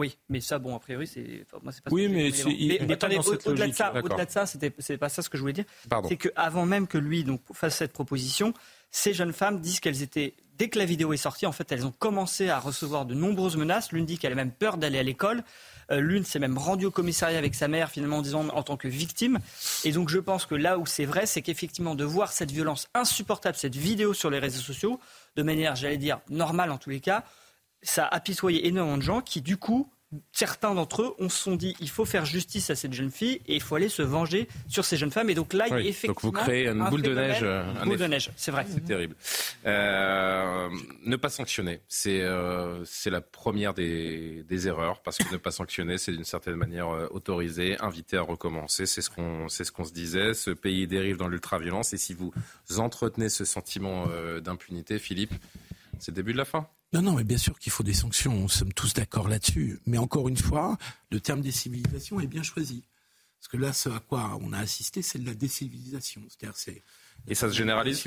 [0.00, 1.42] Oui, mais ça, bon, a priori, c'est.
[1.44, 4.46] enfin, moi, c'est pas Oui, ce mais c'est- attendez, au-delà de ça, au-delà de ça,
[4.46, 5.66] c'était, c'est pas ça ce que je voulais dire.
[5.90, 6.08] Pardon.
[6.08, 8.54] C'est qu'avant même que lui donc fasse cette proposition,
[8.90, 11.84] ces jeunes femmes disent qu'elles étaient dès que la vidéo est sortie, en fait, elles
[11.86, 13.92] ont commencé à recevoir de nombreuses menaces.
[13.92, 15.42] L'une dit qu'elle a même peur d'aller à l'école.
[15.90, 18.76] Euh, L'une s'est même rendue au commissariat avec sa mère, finalement, en disant en tant
[18.76, 19.38] que victime.
[19.84, 22.88] Et donc, je pense que là où c'est vrai, c'est qu'effectivement, de voir cette violence
[22.94, 24.98] insupportable, cette vidéo sur les réseaux sociaux,
[25.36, 27.24] de manière, j'allais dire, normale en tous les cas,
[27.82, 29.90] ça a apitoyé énormément de gens qui, du coup,
[30.32, 33.40] certains d'entre eux, on se sont dit il faut faire justice à cette jeune fille
[33.46, 35.30] et il faut aller se venger sur ces jeunes femmes.
[35.30, 36.14] Et donc là, il y a effectivement.
[36.14, 38.50] donc vous créez une un boule de neige, euh, une un boule de neige, c'est
[38.50, 38.66] vrai.
[38.68, 39.14] C'est terrible.
[39.66, 40.68] Euh,
[41.04, 45.52] ne pas sanctionner, c'est euh, c'est la première des, des erreurs parce que ne pas
[45.52, 48.86] sanctionner, c'est d'une certaine manière autoriser, inviter à recommencer.
[48.86, 50.34] C'est ce qu'on c'est ce qu'on se disait.
[50.34, 52.32] Ce pays dérive dans l'ultraviolence et si vous
[52.78, 54.06] entretenez ce sentiment
[54.42, 55.34] d'impunité, Philippe,
[56.00, 56.68] c'est le début de la fin.
[56.92, 59.80] Non, non, mais bien sûr qu'il faut des sanctions, nous sommes tous d'accord là-dessus.
[59.86, 60.76] Mais encore une fois,
[61.10, 62.84] le terme décivilisation est bien choisi.
[63.38, 66.22] Parce que là, ce à quoi on a assisté, c'est de la décivilisation.
[66.28, 66.82] C'est-à-dire, c'est
[67.28, 68.04] Et ça se généralise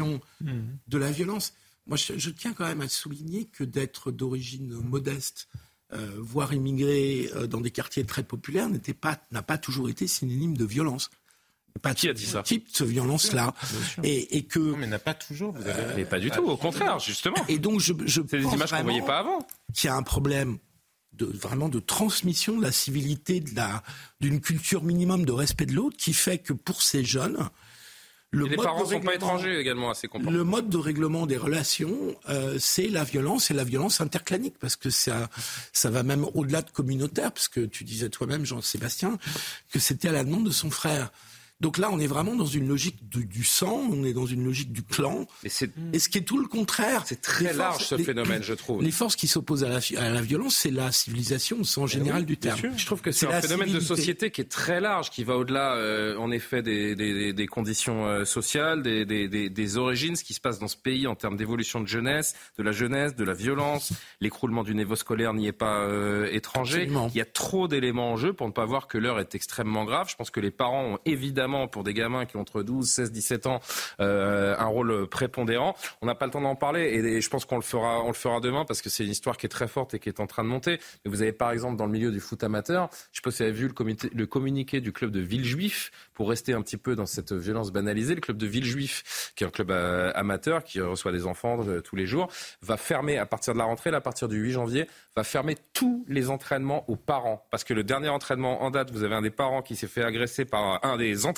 [0.87, 1.53] de la violence.
[1.87, 5.47] Moi, je, je tiens quand même à souligner que d'être d'origine modeste,
[5.93, 10.07] euh, voire immigré euh, dans des quartiers très populaires, n'était pas, n'a pas toujours été
[10.07, 11.09] synonyme de violence.
[11.81, 13.53] Pas Qui a dit ça type de violence-là.
[14.03, 14.59] Et, et que.
[14.59, 15.53] mais n'a pas toujours.
[15.53, 15.95] Vous avez...
[15.95, 17.35] Mais pas du tout, au contraire, justement.
[17.47, 19.45] Et donc, je, je C'est des pense images qu'on voyait pas avant.
[19.73, 20.59] Qu'il y a un problème
[21.13, 23.83] de vraiment de transmission de la civilité, de la
[24.19, 27.49] d'une culture minimum de respect de l'autre, qui fait que pour ces jeunes,
[28.33, 30.35] le Et les mode parents de sont pas étrangers également à ces comportements.
[30.35, 34.75] le mode de règlement des relations, euh, c'est la violence et la violence interclanique, parce
[34.75, 35.29] que ça,
[35.71, 39.19] ça va même au-delà de communautaire, parce que tu disais toi-même, Jean-Sébastien,
[39.71, 41.11] que c'était à la demande de son frère.
[41.63, 44.43] Donc là, on est vraiment dans une logique du, du sang, on est dans une
[44.45, 45.25] logique du clan.
[45.43, 47.03] Et, c'est, et ce qui est tout le contraire.
[47.05, 48.83] c'est très large ce phénomène, je trouve.
[48.83, 52.25] Les forces qui s'opposent à la, à la violence, c'est la civilisation au sens général
[52.25, 52.59] du terme.
[52.75, 55.75] Je trouve que c'est un phénomène de société qui est très large, qui va au-delà,
[55.75, 60.23] euh, en effet, des, des- des conditions euh, sociales, des, des- des- des origines, ce
[60.25, 63.23] qui se passe dans ce pays en termes d'évolution de jeunesse, de la jeunesse, de
[63.23, 63.93] la violence.
[64.19, 66.79] L'écroulement du niveau scolaire n'y est pas euh, étranger.
[66.81, 67.09] Absolument.
[67.13, 69.85] Il y a trop d'éléments en jeu pour ne pas voir que l'heure est extrêmement
[69.85, 70.07] grave.
[70.09, 73.11] Je pense que les parents ont évidemment, pour des gamins qui ont entre 12, 16,
[73.11, 73.59] 17 ans,
[73.99, 75.75] euh, un rôle prépondérant.
[76.01, 78.13] On n'a pas le temps d'en parler et, je pense qu'on le fera, on le
[78.13, 80.27] fera demain parce que c'est une histoire qui est très forte et qui est en
[80.27, 80.79] train de monter.
[81.05, 83.51] Vous avez par exemple dans le milieu du foot amateur, je pas si vous avez
[83.51, 83.69] vu
[84.13, 88.15] le communiqué du club de Villejuif pour rester un petit peu dans cette violence banalisée.
[88.15, 91.81] Le club de Villejuif, qui est un club euh, amateur qui reçoit des enfants euh,
[91.81, 92.27] tous les jours,
[92.61, 95.55] va fermer à partir de la rentrée, là, à partir du 8 janvier, va fermer
[95.73, 97.45] tous les entraînements aux parents.
[97.51, 100.03] Parce que le dernier entraînement en date, vous avez un des parents qui s'est fait
[100.03, 101.32] agresser par un des entraîneurs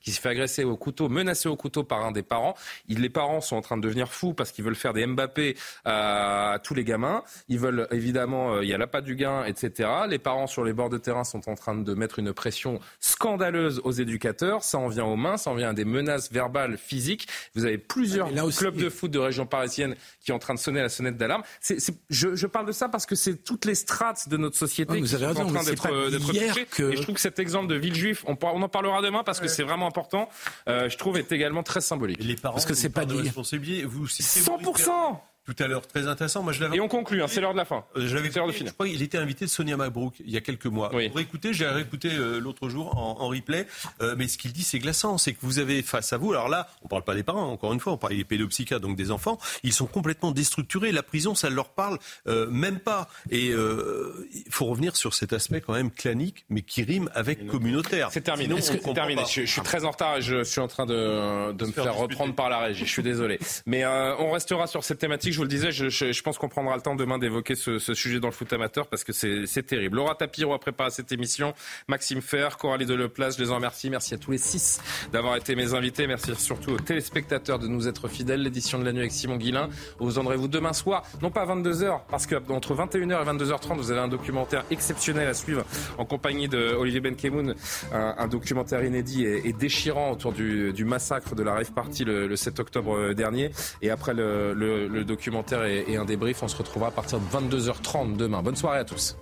[0.00, 2.54] qui s'est fait agresser au couteau, menacé au couteau par un des parents.
[2.88, 5.56] Il- les parents sont en train de devenir fous parce qu'ils veulent faire des Mbappé
[5.84, 7.22] à, à tous les gamins.
[7.48, 9.88] Ils veulent évidemment, euh, il y a l'appât du gain, etc.
[10.08, 13.80] Les parents sur les bords de terrain sont en train de mettre une pression scandaleuse
[13.84, 14.62] aux éducateurs.
[14.62, 17.28] Ça en vient aux mains, ça en vient à des menaces verbales, physiques.
[17.54, 20.80] Vous avez plusieurs clubs de foot de région parisienne qui sont en train de sonner
[20.82, 21.42] la sonnette d'alarme.
[21.60, 24.56] C'est- c'est- je, je parle de ça parce que c'est toutes les strates de notre
[24.56, 26.66] société Ouais, vous qui sont raison, en train d'être euh, d'être touchées.
[26.70, 29.40] que- Et je trouve que cet exemple de Villejuif, on, on en parlera demain parce
[29.40, 30.30] que c'est vraiment important,
[30.68, 32.22] euh, je trouve est également très symbolique.
[32.22, 33.20] Les parents Parce que c'est pas dit.
[33.20, 33.84] responsabilité.
[33.84, 36.42] Vous citez 100% tout à l'heure, très intéressant.
[36.42, 37.84] Moi, je l'avais Et on conclut, hein, c'est l'heure de la fin.
[37.96, 38.70] Euh, je l'avais C'est l'heure de finir.
[38.70, 40.90] Je crois qu'il était invité de Sonia Mabrouk il y a quelques mois.
[40.92, 41.08] Oui.
[41.08, 43.66] Pour écouter, j'ai réécouté euh, l'autre jour en, en replay.
[44.02, 45.18] Euh, mais ce qu'il dit, c'est glaçant.
[45.18, 46.32] C'est que vous avez face à vous.
[46.32, 47.50] Alors là, on parle pas des parents.
[47.50, 49.38] Encore une fois, on parle des pédopsychiatres, donc des enfants.
[49.62, 50.90] Ils sont complètement déstructurés.
[50.92, 53.08] La prison, ça ne leur parle euh, même pas.
[53.30, 57.46] Et euh, il faut revenir sur cet aspect quand même clanique, mais qui rime avec
[57.46, 58.08] communautaire.
[58.10, 58.60] C'est terminé.
[58.60, 59.22] Sinon, on terminé.
[59.30, 61.84] Je, je suis très en retard et je suis en train de, de me faire
[61.84, 62.84] faire reprendre par la régie.
[62.84, 63.38] Je suis désolé.
[63.66, 65.35] Mais euh, on restera sur cette thématique.
[65.36, 67.78] Je vous le disais, je, je- je pense qu'on prendra le temps demain d'évoquer ce,
[67.78, 69.98] ce sujet dans le foot amateur parce que c'est terrible.
[69.98, 71.52] Laura Tapiro a préparé cette émission.
[71.88, 73.90] Maxime Fer, Coralie Deleplace, je les en remercie.
[73.90, 74.80] Merci à tous les six
[75.12, 76.06] d'avoir été mes invités.
[76.06, 78.40] Merci surtout aux téléspectateurs de nous être fidèles.
[78.44, 79.68] L'édition de la nuit avec Simon Guillain.
[79.98, 83.76] Vous en aurez-vous demain soir, non pas à 22h, parce que entre 21h et 22h30,
[83.76, 85.66] vous avez un documentaire exceptionnel à suivre
[85.98, 87.54] en compagnie de Olivier Benkemoun,
[87.92, 92.04] un, un documentaire inédit et, et déchirant autour du, du massacre de la rave party
[92.06, 93.50] le, le 7 octobre dernier.
[93.82, 97.18] Et après le, le- le documentaire et, et un débrief, on se retrouvera à partir
[97.18, 98.42] de 22h30 demain.
[98.42, 99.16] Bonne soirée à tous.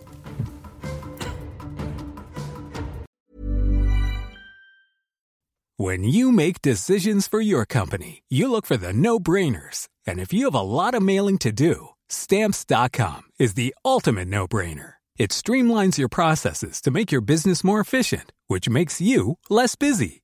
[5.76, 9.88] When you make decisions for your company, you look for the no-brainers.
[10.06, 14.94] And if you have a lot of mailing to do, stamps.com is the ultimate no-brainer.
[15.18, 20.23] It streamlines your processes to make your business more efficient, which makes you less busy.